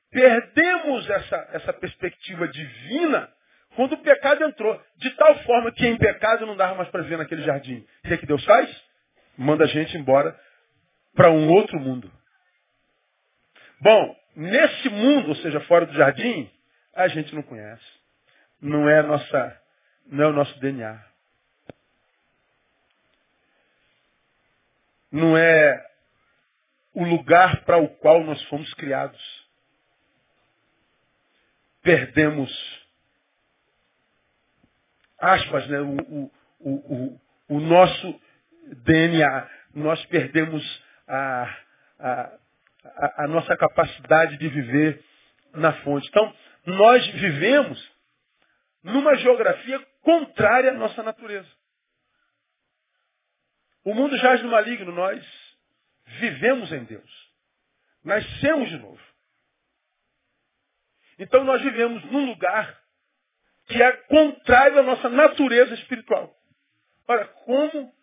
Perdemos 0.09 1.09
essa, 1.09 1.49
essa 1.53 1.73
perspectiva 1.73 2.47
divina 2.47 3.31
quando 3.75 3.93
o 3.93 3.97
pecado 3.99 4.43
entrou. 4.43 4.81
De 4.97 5.09
tal 5.11 5.37
forma 5.43 5.71
que 5.71 5.87
em 5.87 5.97
pecado 5.97 6.45
não 6.45 6.55
dava 6.55 6.75
mais 6.75 6.89
para 6.89 7.03
viver 7.03 7.17
naquele 7.17 7.43
jardim. 7.43 7.85
O 8.03 8.07
que, 8.07 8.13
é 8.13 8.17
que 8.17 8.25
Deus 8.25 8.43
faz? 8.43 8.69
Manda 9.37 9.63
a 9.63 9.67
gente 9.67 9.97
embora 9.97 10.37
para 11.15 11.29
um 11.31 11.49
outro 11.49 11.79
mundo. 11.79 12.11
Bom, 13.79 14.15
nesse 14.35 14.89
mundo, 14.89 15.29
ou 15.29 15.35
seja, 15.35 15.59
fora 15.61 15.85
do 15.85 15.93
jardim, 15.93 16.49
a 16.93 17.07
gente 17.07 17.33
não 17.33 17.41
conhece. 17.41 17.85
Não 18.61 18.87
é, 18.89 19.01
nossa, 19.01 19.61
não 20.07 20.25
é 20.25 20.27
o 20.27 20.33
nosso 20.33 20.59
DNA. 20.59 21.10
Não 25.11 25.35
é 25.35 25.85
o 26.93 27.03
lugar 27.03 27.63
para 27.63 27.77
o 27.77 27.87
qual 27.97 28.23
nós 28.23 28.41
fomos 28.43 28.73
criados. 28.75 29.21
Perdemos, 31.81 32.51
aspas, 35.17 35.67
né, 35.67 35.79
o, 35.81 36.31
o, 36.59 36.71
o, 36.71 37.21
o 37.49 37.59
nosso 37.59 38.19
DNA. 38.85 39.49
Nós 39.73 40.03
perdemos 40.05 40.83
a, 41.07 41.57
a, 41.99 42.37
a, 42.85 43.23
a 43.23 43.27
nossa 43.27 43.55
capacidade 43.57 44.37
de 44.37 44.47
viver 44.47 45.03
na 45.53 45.73
fonte. 45.81 46.07
Então, 46.07 46.33
nós 46.65 47.05
vivemos 47.07 47.91
numa 48.83 49.15
geografia 49.15 49.79
contrária 50.01 50.71
à 50.71 50.73
nossa 50.73 51.03
natureza. 51.03 51.49
O 53.83 53.93
mundo 53.93 54.17
jaz 54.17 54.41
no 54.43 54.49
maligno, 54.49 54.91
nós 54.91 55.25
vivemos 56.05 56.71
em 56.71 56.83
Deus. 56.83 57.31
Nascemos 58.03 58.69
de 58.69 58.77
novo. 58.77 59.01
Então 61.17 61.43
nós 61.43 61.61
vivemos 61.61 62.03
num 62.05 62.25
lugar 62.25 62.79
que 63.67 63.81
é 63.81 63.91
contrário 63.91 64.79
à 64.79 64.83
nossa 64.83 65.09
natureza 65.09 65.73
espiritual. 65.75 66.35
Ora, 67.07 67.27
como 67.27 67.93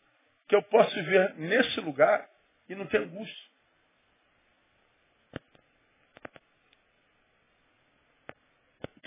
que 0.49 0.55
eu 0.55 0.63
posso 0.63 0.95
viver 0.95 1.35
nesse 1.35 1.81
lugar 1.81 2.29
e 2.69 2.75
não 2.75 2.87
ter 2.87 3.03
angústia? 3.03 3.49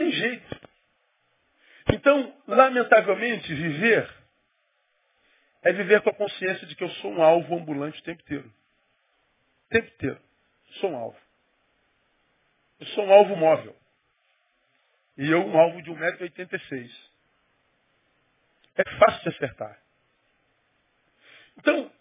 tem 0.02 0.12
jeito. 0.12 0.62
Então, 1.94 2.34
lamentavelmente, 2.48 3.54
viver 3.54 4.10
é 5.64 5.74
viver 5.74 6.02
com 6.02 6.10
a 6.10 6.16
consciência 6.16 6.66
de 6.68 6.76
que 6.76 6.84
eu 6.84 6.90
sou 6.96 7.12
um 7.12 7.22
alvo 7.22 7.56
ambulante 7.56 8.00
o 8.00 8.04
tempo 8.04 8.22
inteiro. 8.22 8.48
O 8.48 9.70
tempo 9.70 9.88
inteiro. 9.88 10.22
Sou 10.80 10.92
um 10.92 10.98
alvo. 10.98 11.20
Eu 12.80 12.88
sou 12.88 13.06
um 13.06 13.14
alvo 13.14 13.36
móvel. 13.36 13.76
E 15.18 15.30
eu 15.30 15.46
um 15.46 15.60
alvo 15.60 15.82
de 15.84 15.92
1,86m. 15.92 16.92
É 18.76 18.84
fácil 18.98 19.22
de 19.24 19.30
acertar. 19.36 19.80
Então, 21.58 21.92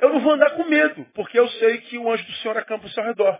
eu 0.00 0.08
não 0.08 0.20
vou 0.20 0.32
andar 0.32 0.50
com 0.56 0.64
medo, 0.64 1.04
porque 1.14 1.38
eu 1.38 1.48
sei 1.48 1.80
que 1.82 1.98
o 1.98 2.10
anjo 2.10 2.24
do 2.24 2.32
Senhor 2.34 2.56
acampa 2.56 2.86
ao 2.86 2.90
seu 2.90 3.04
redor. 3.04 3.38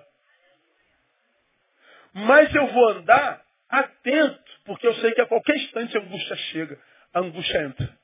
Mas 2.13 2.55
eu 2.55 2.67
vou 2.69 2.89
andar 2.91 3.45
atento, 3.69 4.61
porque 4.65 4.87
eu 4.87 4.95
sei 4.97 5.13
que 5.13 5.21
a 5.21 5.27
qualquer 5.27 5.57
instante 5.57 5.97
a 5.97 6.01
angústia 6.01 6.37
chega, 6.37 6.81
a 7.15 7.21
angústia 7.21 7.63
entra. 7.63 8.00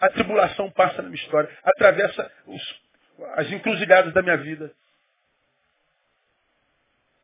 A 0.00 0.08
tribulação 0.10 0.70
passa 0.70 1.02
na 1.02 1.08
minha 1.08 1.22
história, 1.22 1.50
atravessa 1.62 2.32
os, 2.46 2.80
as 3.36 3.50
encruzilhadas 3.52 4.12
da 4.14 4.22
minha 4.22 4.38
vida. 4.38 4.72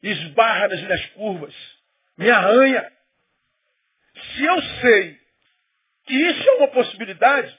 Esbarra 0.02 0.68
nas 0.68 0.82
minhas 0.82 1.06
curvas, 1.06 1.54
me 2.18 2.30
arranha. 2.30 2.92
Se 4.14 4.44
eu 4.44 4.62
sei 4.80 5.20
que 6.04 6.14
isso 6.14 6.48
é 6.48 6.52
uma 6.52 6.68
possibilidade, 6.68 7.58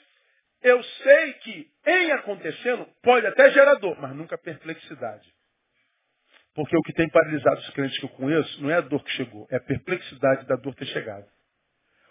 eu 0.61 0.83
sei 0.83 1.33
que 1.33 1.71
em 1.85 2.11
acontecendo 2.11 2.87
pode 3.01 3.25
até 3.27 3.51
gerar 3.51 3.75
dor, 3.75 3.99
mas 3.99 4.15
nunca 4.15 4.37
perplexidade. 4.37 5.27
Porque 6.53 6.75
o 6.75 6.81
que 6.81 6.93
tem 6.93 7.07
paralisado 7.09 7.59
os 7.59 7.69
crentes 7.71 7.99
que 7.99 8.05
eu 8.05 8.09
conheço 8.09 8.61
não 8.61 8.69
é 8.71 8.75
a 8.75 8.81
dor 8.81 9.03
que 9.03 9.11
chegou, 9.11 9.47
é 9.51 9.57
a 9.57 9.61
perplexidade 9.61 10.45
da 10.47 10.55
dor 10.55 10.73
ter 10.73 10.87
chegado. 10.87 11.27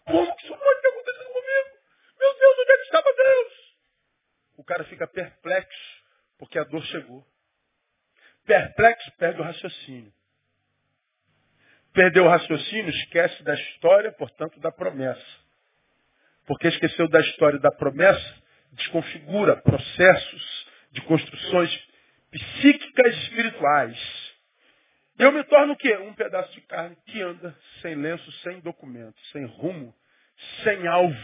Como 0.04 0.36
que 0.36 0.44
isso 0.44 0.56
pode 0.56 0.80
ter 0.80 0.88
acontecido 0.88 1.24
comigo? 1.32 1.78
Meu 2.20 2.38
Deus, 2.38 2.58
onde 2.60 2.70
é 2.70 2.76
que 2.76 2.82
estava 2.84 3.12
Deus? 3.16 3.52
O 4.55 4.55
cara 4.66 4.84
fica 4.84 5.06
perplexo 5.06 6.04
porque 6.38 6.58
a 6.58 6.64
dor 6.64 6.84
chegou. 6.86 7.26
Perplexo 8.44 9.10
perde 9.18 9.40
o 9.40 9.44
raciocínio. 9.44 10.12
Perdeu 11.92 12.24
o 12.24 12.28
raciocínio, 12.28 12.90
esquece 12.90 13.42
da 13.42 13.54
história, 13.54 14.12
portanto, 14.12 14.60
da 14.60 14.70
promessa. 14.70 15.26
Porque 16.46 16.68
esqueceu 16.68 17.08
da 17.08 17.20
história 17.20 17.56
e 17.56 17.60
da 17.60 17.72
promessa, 17.72 18.42
desconfigura 18.72 19.56
processos 19.56 20.66
de 20.92 21.00
construções 21.02 21.88
psíquicas 22.30 23.16
espirituais 23.22 24.26
eu 25.18 25.32
me 25.32 25.42
torno 25.44 25.72
o 25.72 25.76
quê? 25.76 25.96
Um 25.96 26.12
pedaço 26.12 26.52
de 26.52 26.60
carne 26.62 26.96
que 27.06 27.22
anda 27.22 27.56
sem 27.80 27.94
lenço, 27.94 28.30
sem 28.42 28.60
documento, 28.60 29.18
sem 29.32 29.46
rumo, 29.46 29.94
sem 30.62 30.86
alvo. 30.86 31.16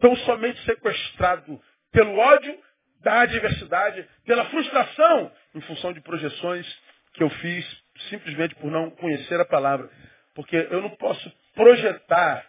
Tão 0.00 0.16
somente 0.16 0.58
sequestrado 0.64 1.60
pelo 1.94 2.18
ódio 2.18 2.58
da 3.00 3.20
adversidade, 3.20 4.06
pela 4.26 4.44
frustração, 4.46 5.32
em 5.54 5.60
função 5.60 5.92
de 5.92 6.00
projeções 6.00 6.66
que 7.12 7.22
eu 7.22 7.30
fiz 7.30 7.84
simplesmente 8.10 8.54
por 8.56 8.70
não 8.70 8.90
conhecer 8.90 9.40
a 9.40 9.44
palavra. 9.44 9.88
Porque 10.34 10.56
eu 10.56 10.82
não 10.82 10.90
posso 10.90 11.32
projetar 11.54 12.44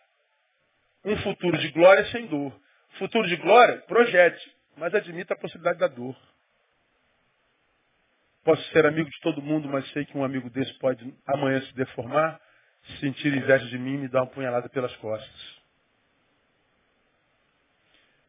um 1.05 1.15
futuro 1.17 1.57
de 1.59 1.69
glória 1.69 2.03
sem 2.07 2.25
dor. 2.25 2.51
Futuro 2.97 3.27
de 3.27 3.35
glória, 3.35 3.77
projete, 3.87 4.51
mas 4.77 4.95
admita 4.95 5.35
a 5.35 5.37
possibilidade 5.37 5.77
da 5.77 5.87
dor. 5.87 6.17
Posso 8.43 8.63
ser 8.69 8.85
amigo 8.85 9.09
de 9.09 9.19
todo 9.21 9.41
mundo, 9.41 9.67
mas 9.67 9.87
sei 9.91 10.05
que 10.05 10.17
um 10.17 10.23
amigo 10.23 10.49
desse 10.49 10.73
pode 10.79 11.13
amanhã 11.27 11.61
se 11.61 11.75
deformar, 11.75 12.39
sentir 12.99 13.35
inveja 13.35 13.65
de 13.67 13.77
mim 13.77 13.95
e 13.95 13.97
me 13.97 14.07
dar 14.07 14.21
uma 14.21 14.27
punhalada 14.27 14.69
pelas 14.69 14.95
costas. 14.97 15.54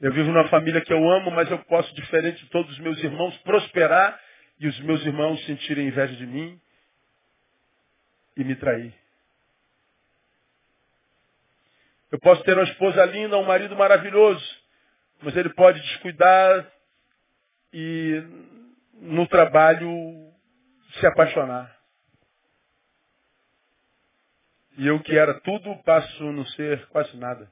Eu 0.01 0.13
vivo 0.13 0.31
numa 0.31 0.49
família 0.49 0.83
que 0.83 0.93
eu 0.93 1.09
amo, 1.11 1.31
mas 1.31 1.51
eu 1.51 1.59
posso, 1.65 1.95
diferente 1.95 2.45
de 2.45 2.51
todos 2.51 2.71
os 2.71 2.79
meus 2.81 3.03
irmãos, 3.03 3.37
prosperar 3.39 4.21
e 4.61 4.67
os 4.67 4.79
meus 4.81 5.05
irmãos 5.05 5.43
sentirem 5.47 5.89
inveja 5.89 6.15
de 6.17 6.27
mim 6.27 6.61
e 8.37 8.45
me 8.45 8.55
trair. 8.57 8.95
Eu 12.13 12.21
posso 12.21 12.43
ter 12.45 12.53
uma 12.53 12.65
esposa 12.65 13.05
linda, 13.07 13.39
um 13.39 13.45
marido 13.45 13.75
maravilhoso, 13.75 14.45
mas 15.23 15.35
ele 15.35 15.49
pode 15.51 15.81
descuidar 15.81 16.71
e 17.73 18.23
no 18.95 19.27
trabalho 19.27 19.89
se 21.01 21.07
apaixonar. 21.07 21.75
E 24.79 24.87
eu 24.87 25.01
que 25.01 25.17
era 25.17 25.41
tudo 25.41 25.75
passo 25.85 26.23
a 26.23 26.33
não 26.33 26.47
ser 26.49 26.87
quase 26.89 27.17
nada. 27.17 27.51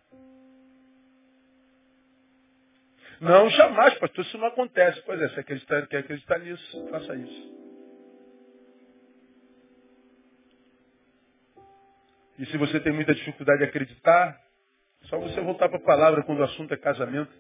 Não, 3.24 3.48
jamais, 3.48 3.94
pastor, 3.94 4.22
isso 4.22 4.36
não 4.36 4.48
acontece. 4.48 5.00
Pois 5.06 5.18
é, 5.18 5.28
se 5.30 5.40
acreditar, 5.40 5.86
quer 5.86 5.98
acreditar 5.98 6.38
nisso, 6.40 6.88
faça 6.90 7.16
isso. 7.16 7.54
E 12.38 12.44
se 12.46 12.58
você 12.58 12.78
tem 12.80 12.92
muita 12.92 13.14
dificuldade 13.14 13.60
de 13.60 13.64
acreditar, 13.64 14.38
só 15.04 15.18
você 15.18 15.40
voltar 15.40 15.70
para 15.70 15.78
a 15.78 15.82
palavra 15.82 16.22
quando 16.22 16.40
o 16.40 16.44
assunto 16.44 16.74
é 16.74 16.76
casamento. 16.76 17.32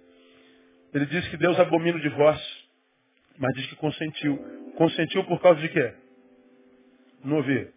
Ele 0.94 1.04
diz 1.04 1.28
que 1.28 1.36
Deus 1.36 1.60
abomina 1.60 1.98
o 1.98 2.00
divórcio, 2.00 2.64
mas 3.36 3.54
diz 3.54 3.66
que 3.66 3.76
consentiu. 3.76 4.72
Consentiu 4.76 5.24
por 5.24 5.38
causa 5.42 5.60
de 5.60 5.68
quê? 5.68 5.92
Não 7.22 7.36
ouvi. 7.36 7.70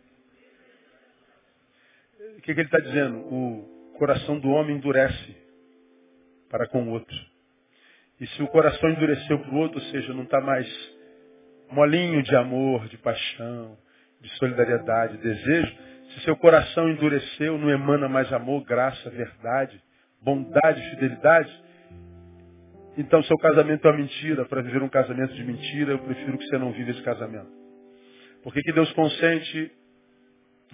O 2.38 2.42
que, 2.42 2.54
que 2.54 2.62
ele 2.62 2.68
está 2.68 2.80
dizendo? 2.80 3.18
O 3.18 3.96
coração 3.98 4.40
do 4.40 4.48
homem 4.50 4.78
endurece 4.78 5.36
para 6.50 6.68
com 6.70 6.84
o 6.84 6.92
outro. 6.92 7.37
E 8.20 8.28
se 8.28 8.42
o 8.42 8.48
coração 8.48 8.90
endureceu 8.90 9.40
para 9.40 9.52
o 9.52 9.58
outro, 9.58 9.80
ou 9.80 9.86
seja, 9.88 10.14
não 10.14 10.24
está 10.24 10.42
mais 10.42 10.68
molinho 11.72 12.24
de 12.24 12.36
amor, 12.36 12.88
de 12.88 12.98
paixão, 12.98 13.78
de 14.22 14.30
solidariedade, 14.38 15.18
desejo, 15.18 15.76
se 16.10 16.22
seu 16.22 16.36
coração 16.36 16.90
endureceu, 16.90 17.58
não 17.58 17.70
emana 17.70 18.08
mais 18.08 18.32
amor, 18.34 18.64
graça, 18.64 19.10
verdade, 19.10 19.80
bondade, 20.22 20.82
fidelidade, 20.90 21.52
então 22.98 23.22
seu 23.24 23.38
casamento 23.38 23.88
é 23.88 23.92
uma 23.92 23.98
mentira. 23.98 24.44
Para 24.46 24.62
viver 24.62 24.82
um 24.82 24.90
casamento 24.90 25.34
de 25.36 25.44
mentira, 25.44 25.92
eu 25.92 26.00
prefiro 26.00 26.38
que 26.38 26.46
você 26.46 26.58
não 26.58 26.72
viva 26.72 26.90
esse 26.90 27.04
casamento. 27.04 27.52
Por 28.42 28.52
que, 28.52 28.62
que 28.62 28.74
Deus 28.74 28.92
consente 28.94 29.72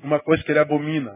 uma 0.02 0.20
coisa 0.20 0.42
que 0.44 0.52
ele 0.52 0.60
abomina? 0.60 1.12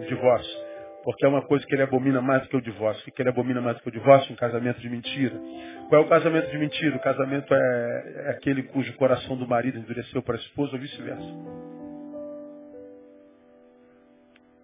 O 0.00 0.04
divórcio. 0.06 0.67
Porque 1.04 1.24
é 1.24 1.28
uma 1.28 1.42
coisa 1.42 1.64
que 1.66 1.74
ele 1.74 1.82
abomina 1.82 2.20
mais 2.20 2.46
que 2.48 2.56
o 2.56 2.60
divórcio. 2.60 3.08
O 3.08 3.12
que 3.12 3.22
ele 3.22 3.28
abomina 3.28 3.60
mais 3.60 3.80
que 3.80 3.88
o 3.88 3.92
divórcio? 3.92 4.32
Um 4.32 4.36
casamento 4.36 4.80
de 4.80 4.90
mentira. 4.90 5.40
Qual 5.88 6.02
é 6.02 6.04
o 6.04 6.08
casamento 6.08 6.50
de 6.50 6.58
mentira? 6.58 6.96
O 6.96 7.00
casamento 7.00 7.54
é, 7.54 8.24
é 8.26 8.30
aquele 8.30 8.64
cujo 8.64 8.92
coração 8.94 9.36
do 9.36 9.46
marido 9.46 9.78
endureceu 9.78 10.22
para 10.22 10.36
a 10.36 10.38
esposa 10.38 10.72
ou 10.72 10.78
vice-versa. 10.78 11.28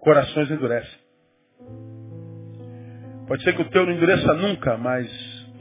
Corações 0.01 0.51
endurecem. 0.51 0.99
Pode 3.27 3.43
ser 3.43 3.55
que 3.55 3.63
o 3.63 3.71
teu 3.71 3.87
não 3.87 3.93
endureça 3.93 4.35
nunca, 4.35 4.77
mas 4.77 5.09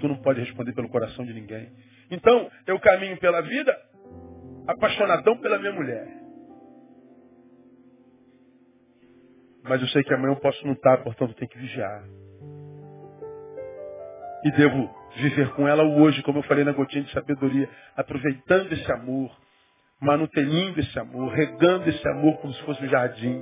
tu 0.01 0.07
não 0.07 0.17
pode 0.17 0.41
responder 0.41 0.73
pelo 0.73 0.89
coração 0.89 1.25
de 1.25 1.33
ninguém. 1.33 1.71
Então, 2.11 2.49
eu 2.67 2.77
caminho 2.79 3.17
pela 3.17 3.41
vida 3.41 3.73
apaixonadão 4.67 5.37
pela 5.37 5.57
minha 5.57 5.71
mulher. 5.71 6.22
Mas 9.63 9.81
eu 9.81 9.87
sei 9.89 10.03
que 10.03 10.13
amanhã 10.13 10.33
eu 10.33 10.39
posso 10.39 10.67
estar, 10.67 10.97
portanto 11.03 11.33
tenho 11.35 11.49
que 11.49 11.57
vigiar. 11.57 12.03
E 14.43 14.51
devo 14.51 14.89
viver 15.15 15.49
com 15.53 15.67
ela 15.67 15.83
hoje, 15.83 16.21
como 16.23 16.39
eu 16.39 16.43
falei 16.43 16.63
na 16.63 16.73
gotinha 16.73 17.03
de 17.03 17.11
sabedoria, 17.11 17.69
aproveitando 17.95 18.71
esse 18.73 18.91
amor, 18.91 19.31
manutenindo 20.01 20.79
esse 20.79 20.99
amor, 20.99 21.31
regando 21.31 21.89
esse 21.89 22.07
amor 22.09 22.37
como 22.37 22.53
se 22.53 22.61
fosse 22.63 22.83
um 22.83 22.89
jardim. 22.89 23.41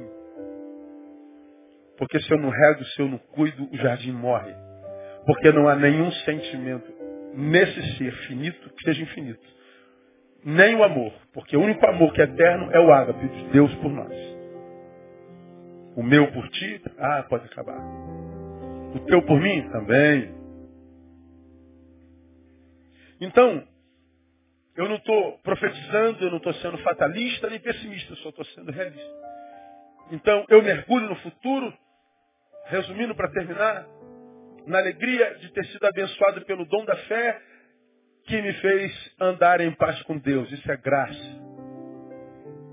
Porque 1.97 2.19
se 2.19 2.31
eu 2.31 2.37
não 2.37 2.49
rego, 2.49 2.83
se 2.83 3.01
eu 3.01 3.07
não 3.07 3.17
cuido, 3.17 3.67
o 3.71 3.77
jardim 3.77 4.11
morre. 4.11 4.53
Porque 5.25 5.51
não 5.51 5.67
há 5.67 5.75
nenhum 5.75 6.11
sentimento 6.11 6.91
nesse 7.33 7.97
ser 7.97 8.11
finito 8.27 8.69
que 8.69 8.83
seja 8.83 9.03
infinito. 9.03 9.47
Nem 10.43 10.75
o 10.75 10.83
amor. 10.83 11.13
Porque 11.33 11.55
o 11.55 11.61
único 11.61 11.85
amor 11.87 12.13
que 12.13 12.21
é 12.21 12.25
eterno 12.25 12.71
é 12.71 12.79
o 12.79 12.91
ágape 12.91 13.27
de 13.27 13.43
Deus 13.49 13.73
por 13.75 13.91
nós. 13.91 14.30
O 15.95 16.03
meu 16.03 16.31
por 16.31 16.47
ti, 16.49 16.81
ah, 16.97 17.23
pode 17.23 17.45
acabar. 17.45 17.79
O 18.95 18.99
teu 19.05 19.21
por 19.23 19.39
mim, 19.39 19.69
também. 19.69 20.33
Então, 23.19 23.67
eu 24.75 24.87
não 24.87 24.95
estou 24.95 25.37
profetizando, 25.39 26.23
eu 26.23 26.29
não 26.29 26.37
estou 26.37 26.53
sendo 26.55 26.77
fatalista 26.79 27.49
nem 27.49 27.59
pessimista, 27.59 28.13
eu 28.13 28.17
só 28.17 28.29
estou 28.29 28.45
sendo 28.45 28.71
realista. 28.71 29.21
Então, 30.11 30.45
eu 30.49 30.61
mergulho 30.61 31.09
no 31.09 31.15
futuro, 31.17 31.73
resumindo 32.65 33.13
para 33.13 33.31
terminar, 33.31 33.85
na 34.65 34.77
alegria 34.77 35.35
de 35.35 35.51
ter 35.51 35.65
sido 35.65 35.85
abençoado 35.85 36.41
pelo 36.45 36.65
dom 36.65 36.85
da 36.85 36.95
fé 36.95 37.41
que 38.25 38.41
me 38.41 38.53
fez 38.53 39.15
andar 39.19 39.61
em 39.61 39.71
paz 39.73 40.01
com 40.03 40.17
Deus. 40.17 40.51
Isso 40.51 40.71
é 40.71 40.77
graça. 40.77 41.41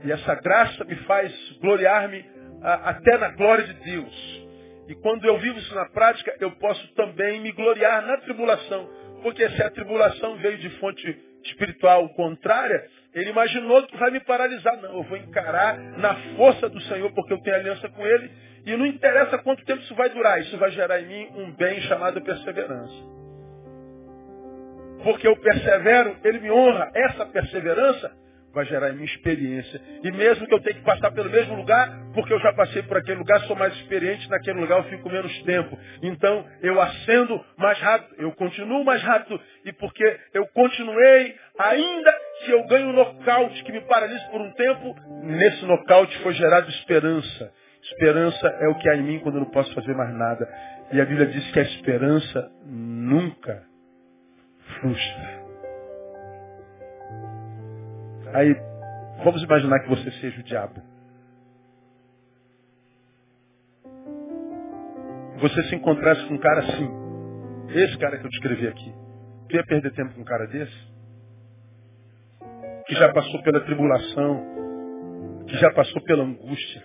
E 0.04 0.12
essa 0.12 0.34
graça 0.36 0.84
me 0.84 0.96
faz 1.04 1.32
gloriar-me 1.60 2.24
até 2.62 3.16
na 3.18 3.28
glória 3.30 3.64
de 3.64 3.74
Deus. 3.74 4.48
E 4.88 4.94
quando 4.96 5.24
eu 5.26 5.38
vivo 5.38 5.58
isso 5.58 5.74
na 5.74 5.86
prática, 5.86 6.34
eu 6.40 6.50
posso 6.52 6.86
também 6.94 7.40
me 7.40 7.52
gloriar 7.52 8.06
na 8.06 8.16
tribulação. 8.18 8.88
Porque 9.22 9.48
se 9.50 9.62
a 9.62 9.70
tribulação 9.70 10.36
veio 10.36 10.58
de 10.58 10.70
fonte 10.78 11.18
espiritual 11.44 12.08
contrária, 12.10 12.88
ele 13.14 13.30
imaginou 13.30 13.86
que 13.86 13.96
vai 13.96 14.10
me 14.10 14.20
paralisar. 14.20 14.76
Não, 14.80 14.94
eu 14.94 15.02
vou 15.02 15.16
encarar 15.16 15.76
na 15.98 16.14
força 16.36 16.68
do 16.68 16.80
Senhor, 16.82 17.10
porque 17.12 17.32
eu 17.32 17.42
tenho 17.42 17.56
aliança 17.56 17.88
com 17.88 18.06
Ele. 18.06 18.30
E 18.64 18.76
não 18.76 18.86
interessa 18.86 19.38
quanto 19.38 19.64
tempo 19.64 19.82
isso 19.82 19.94
vai 19.94 20.10
durar, 20.10 20.40
isso 20.40 20.56
vai 20.58 20.70
gerar 20.70 21.00
em 21.00 21.06
mim 21.06 21.28
um 21.36 21.52
bem 21.52 21.80
chamado 21.82 22.20
perseverança. 22.20 23.18
Porque 25.02 25.26
eu 25.26 25.36
persevero, 25.36 26.16
Ele 26.24 26.40
me 26.40 26.50
honra. 26.50 26.90
Essa 26.94 27.26
perseverança 27.26 28.10
vai 28.52 28.64
gerar 28.66 28.90
em 28.90 28.96
mim 28.96 29.04
experiência. 29.04 29.80
E 30.02 30.10
mesmo 30.12 30.46
que 30.46 30.54
eu 30.54 30.60
tenha 30.60 30.76
que 30.76 30.84
passar 30.84 31.10
pelo 31.12 31.30
mesmo 31.30 31.54
lugar, 31.54 31.90
porque 32.14 32.32
eu 32.32 32.40
já 32.40 32.52
passei 32.52 32.82
por 32.82 32.96
aquele 32.96 33.18
lugar, 33.18 33.40
sou 33.42 33.56
mais 33.56 33.74
experiente, 33.74 34.28
naquele 34.28 34.60
lugar 34.60 34.78
eu 34.78 34.84
fico 34.84 35.10
menos 35.10 35.42
tempo. 35.42 35.78
Então 36.02 36.46
eu 36.62 36.80
acendo 36.80 37.44
mais 37.56 37.78
rápido, 37.78 38.14
eu 38.18 38.32
continuo 38.32 38.84
mais 38.84 39.02
rápido, 39.02 39.40
e 39.64 39.72
porque 39.72 40.18
eu 40.34 40.46
continuei, 40.48 41.36
ainda 41.58 42.14
se 42.44 42.50
eu 42.50 42.66
ganho 42.66 42.88
um 42.88 42.92
nocaute 42.92 43.62
que 43.64 43.72
me 43.72 43.80
paralisa 43.82 44.24
por 44.30 44.40
um 44.40 44.52
tempo, 44.52 44.96
nesse 45.22 45.64
nocaute 45.64 46.16
foi 46.18 46.32
gerado 46.34 46.68
esperança. 46.70 47.52
Esperança 47.82 48.48
é 48.60 48.68
o 48.68 48.74
que 48.74 48.88
há 48.88 48.96
em 48.96 49.02
mim 49.02 49.18
quando 49.20 49.36
eu 49.36 49.42
não 49.42 49.50
posso 49.50 49.72
fazer 49.74 49.94
mais 49.94 50.12
nada. 50.14 50.48
E 50.92 51.00
a 51.00 51.04
Bíblia 51.04 51.26
diz 51.26 51.50
que 51.52 51.60
a 51.60 51.62
esperança 51.62 52.50
nunca 52.66 53.62
frustra. 54.80 55.37
Aí, 58.34 58.54
vamos 59.24 59.42
imaginar 59.42 59.80
que 59.80 59.88
você 59.88 60.10
seja 60.20 60.40
o 60.40 60.44
diabo. 60.44 60.82
Você 65.40 65.62
se 65.64 65.74
encontrasse 65.76 66.26
com 66.26 66.34
um 66.34 66.38
cara 66.38 66.60
assim, 66.60 66.88
esse 67.70 67.96
cara 67.98 68.18
que 68.18 68.26
eu 68.26 68.30
descrevi 68.30 68.66
aqui, 68.66 68.94
tu 69.48 69.56
ia 69.56 69.64
perder 69.64 69.92
tempo 69.92 70.14
com 70.14 70.20
um 70.20 70.24
cara 70.24 70.46
desse? 70.46 70.88
Que 72.86 72.94
já 72.94 73.12
passou 73.12 73.42
pela 73.42 73.60
tribulação, 73.60 75.44
que 75.46 75.56
já 75.56 75.72
passou 75.72 76.02
pela 76.02 76.24
angústia, 76.24 76.82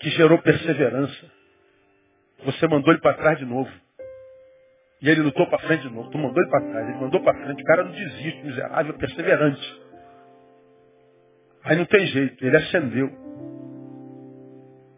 que 0.00 0.10
gerou 0.10 0.40
perseverança. 0.42 1.30
Você 2.44 2.68
mandou 2.68 2.92
ele 2.92 3.00
para 3.00 3.16
trás 3.16 3.38
de 3.38 3.44
novo. 3.46 3.70
E 5.02 5.08
ele 5.08 5.22
lutou 5.22 5.46
para 5.48 5.58
frente 5.58 5.82
de 5.82 5.94
novo. 5.94 6.10
Tu 6.10 6.18
mandou 6.18 6.42
ele 6.42 6.50
para 6.50 6.60
trás, 6.60 6.88
ele 6.88 6.98
mandou 6.98 7.20
para 7.22 7.38
frente. 7.44 7.62
O 7.62 7.64
cara 7.64 7.84
não 7.84 7.92
desiste, 7.92 8.42
miserável, 8.44 8.94
perseverante. 8.94 9.82
Aí 11.64 11.76
não 11.76 11.84
tem 11.84 12.06
jeito, 12.06 12.44
ele 12.44 12.56
acendeu. 12.56 13.10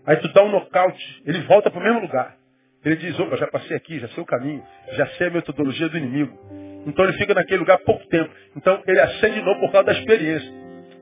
Aí 0.07 0.17
tu 0.17 0.33
dá 0.33 0.43
um 0.43 0.51
nocaute, 0.51 1.23
ele 1.27 1.41
volta 1.43 1.71
para 1.71 1.81
o 1.81 1.83
mesmo 1.83 2.01
lugar. 2.01 2.37
Ele 2.85 2.97
diz, 2.97 3.19
opa, 3.19 3.37
já 3.37 3.47
passei 3.49 3.77
aqui, 3.77 3.99
já 3.99 4.09
sei 4.09 4.23
o 4.23 4.27
caminho, 4.27 4.63
já 4.93 5.07
sei 5.09 5.27
a 5.27 5.31
metodologia 5.31 5.89
do 5.89 5.99
inimigo. 5.99 6.39
Então 6.87 7.05
ele 7.05 7.19
fica 7.19 7.35
naquele 7.35 7.59
lugar 7.59 7.79
pouco 7.79 8.07
tempo. 8.09 8.31
Então 8.57 8.83
ele 8.87 9.01
acende 9.01 9.35
de 9.35 9.43
novo 9.43 9.61
por 9.61 9.73
causa 9.73 9.87
da 9.87 9.93
experiência. 9.93 10.51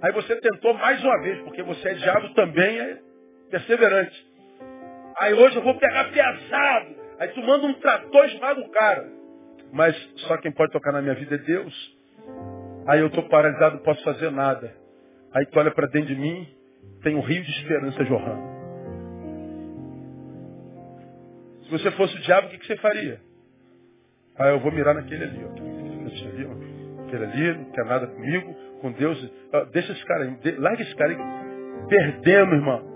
Aí 0.02 0.12
você 0.12 0.36
tentou 0.36 0.74
mais 0.74 1.02
uma 1.04 1.20
vez, 1.22 1.38
porque 1.42 1.62
você 1.62 1.88
é 1.88 1.94
diabo 1.94 2.28
também, 2.34 2.80
é 2.80 2.98
perseverante. 3.50 4.26
Aí 5.18 5.34
hoje 5.34 5.56
eu 5.56 5.62
vou 5.62 5.74
pegar 5.78 6.04
pesado. 6.10 7.05
Aí 7.18 7.28
tu 7.28 7.40
manda 7.40 7.66
um 7.66 7.74
trator 7.74 8.24
esmaga 8.26 8.60
o 8.60 8.70
cara. 8.70 9.08
Mas 9.72 9.96
só 10.26 10.36
quem 10.38 10.52
pode 10.52 10.72
tocar 10.72 10.92
na 10.92 11.02
minha 11.02 11.14
vida 11.14 11.34
é 11.34 11.38
Deus. 11.38 11.96
Aí 12.86 13.00
eu 13.00 13.08
estou 13.08 13.28
paralisado, 13.28 13.76
não 13.76 13.82
posso 13.82 14.02
fazer 14.04 14.30
nada. 14.30 14.72
Aí 15.32 15.44
tu 15.46 15.58
olha 15.58 15.70
para 15.70 15.86
dentro 15.88 16.14
de 16.14 16.20
mim, 16.20 16.46
tem 17.02 17.14
um 17.14 17.20
rio 17.20 17.42
de 17.42 17.50
esperança 17.50 18.04
jorrando. 18.04 18.56
Se 21.64 21.70
você 21.70 21.90
fosse 21.92 22.16
o 22.16 22.20
diabo, 22.20 22.46
o 22.46 22.50
que, 22.50 22.58
que 22.58 22.66
você 22.66 22.76
faria? 22.76 23.20
Ah, 24.38 24.48
eu 24.48 24.60
vou 24.60 24.70
mirar 24.70 24.94
naquele 24.94 25.24
ali, 25.24 25.44
ó. 25.44 25.50
Aquele 25.50 26.28
ali, 26.28 26.46
ó. 26.46 27.02
Aquele 27.02 27.24
ali, 27.24 27.58
não 27.58 27.70
quer 27.72 27.84
nada 27.84 28.06
comigo, 28.06 28.54
com 28.80 28.92
Deus. 28.92 29.32
Ah, 29.52 29.64
deixa 29.72 29.92
esse 29.92 30.04
cara 30.04 30.24
aí, 30.24 30.56
larga 30.58 30.82
esse 30.82 30.94
cara 30.94 31.10
aí. 31.10 31.88
Perdemos, 31.88 32.54
irmão. 32.54 32.95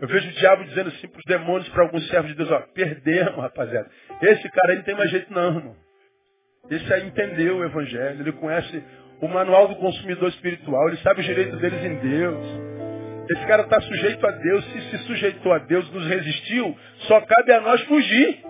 Eu 0.00 0.08
vejo 0.08 0.28
o 0.28 0.32
diabo 0.32 0.64
dizendo 0.64 0.88
assim 0.88 1.08
para 1.08 1.18
os 1.18 1.24
demônios, 1.24 1.68
para 1.70 1.82
alguns 1.84 2.06
servos 2.08 2.30
de 2.30 2.36
Deus, 2.36 2.50
ó, 2.50 2.60
perdemos, 2.74 3.36
rapaziada. 3.36 3.90
Esse 4.20 4.48
cara 4.50 4.72
aí 4.72 4.76
não 4.76 4.84
tem 4.84 4.94
mais 4.94 5.10
jeito 5.10 5.32
não, 5.32 5.56
irmão. 5.56 5.76
Esse 6.70 6.92
aí 6.92 7.06
entendeu 7.06 7.56
o 7.56 7.64
Evangelho, 7.64 8.20
ele 8.20 8.32
conhece 8.32 8.84
o 9.20 9.28
manual 9.28 9.68
do 9.68 9.76
consumidor 9.76 10.28
espiritual, 10.28 10.88
ele 10.88 10.98
sabe 10.98 11.20
os 11.20 11.26
direitos 11.26 11.58
deles 11.60 11.82
em 11.82 11.94
Deus. 11.96 12.46
Esse 13.30 13.46
cara 13.46 13.62
está 13.62 13.80
sujeito 13.80 14.26
a 14.26 14.30
Deus, 14.30 14.64
se 14.72 14.80
se 14.90 14.98
sujeitou 15.04 15.52
a 15.52 15.58
Deus, 15.58 15.90
nos 15.90 16.06
resistiu, 16.06 16.76
só 17.08 17.20
cabe 17.22 17.52
a 17.52 17.60
nós 17.60 17.80
fugir. 17.82 18.42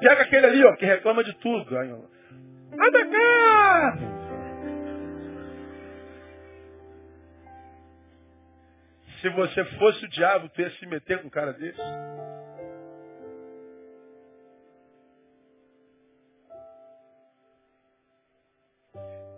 Pega 0.00 0.22
aquele 0.22 0.46
ali, 0.46 0.64
ó, 0.64 0.76
que 0.76 0.86
reclama 0.86 1.24
de 1.24 1.34
tudo. 1.40 1.76
Aí, 1.76 1.92
ó. 1.92 1.98
Se 9.20 9.28
você 9.28 9.64
fosse 9.76 10.04
o 10.04 10.08
diabo, 10.08 10.48
tu 10.48 10.60
ia 10.60 10.70
se 10.70 10.86
meter 10.86 11.20
com 11.20 11.26
um 11.28 11.30
cara 11.30 11.52
desse? 11.52 11.80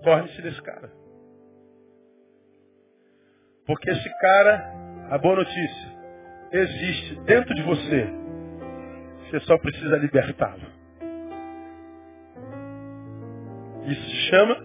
Torne-se 0.03 0.43
desse 0.43 0.63
cara. 0.63 0.91
Porque 3.67 3.91
esse 3.91 4.19
cara, 4.21 4.73
a 5.11 5.19
boa 5.19 5.37
notícia, 5.37 5.93
existe 6.53 7.15
dentro 7.21 7.55
de 7.55 7.63
você. 7.63 8.07
Você 9.31 9.41
só 9.41 9.57
precisa 9.59 9.97
libertá-lo. 9.97 10.71
Isso 13.87 14.03
se 14.03 14.17
chama 14.31 14.65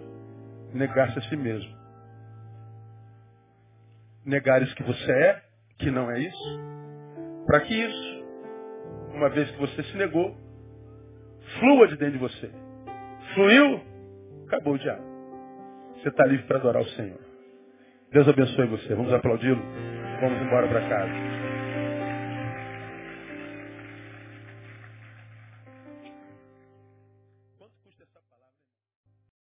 negar-se 0.73 1.17
a 1.17 1.21
si 1.23 1.35
mesmo. 1.35 1.76
Negar 4.27 4.61
isso 4.61 4.75
que 4.75 4.83
você 4.83 5.11
é, 5.11 5.41
que 5.79 5.89
não 5.89 6.11
é 6.11 6.19
isso. 6.19 6.59
Para 7.45 7.61
que 7.61 7.73
isso, 7.73 8.25
uma 9.13 9.29
vez 9.29 9.49
que 9.51 9.57
você 9.57 9.83
se 9.83 9.95
negou, 9.95 10.35
flua 11.59 11.87
de 11.87 11.95
dentro 11.95 12.13
de 12.13 12.19
você. 12.19 12.51
Fluiu, 13.33 13.81
acabou 14.47 14.73
o 14.73 14.77
diabo. 14.77 15.01
Você 15.95 16.09
está 16.09 16.25
livre 16.25 16.45
para 16.45 16.57
adorar 16.57 16.81
o 16.81 16.89
Senhor. 16.89 17.19
Deus 18.11 18.27
abençoe 18.27 18.67
você. 18.67 18.93
Vamos 18.93 19.13
aplaudi-lo. 19.13 19.61
Vamos 20.19 20.41
embora 20.41 20.67
para 20.67 20.89
casa. 20.89 21.36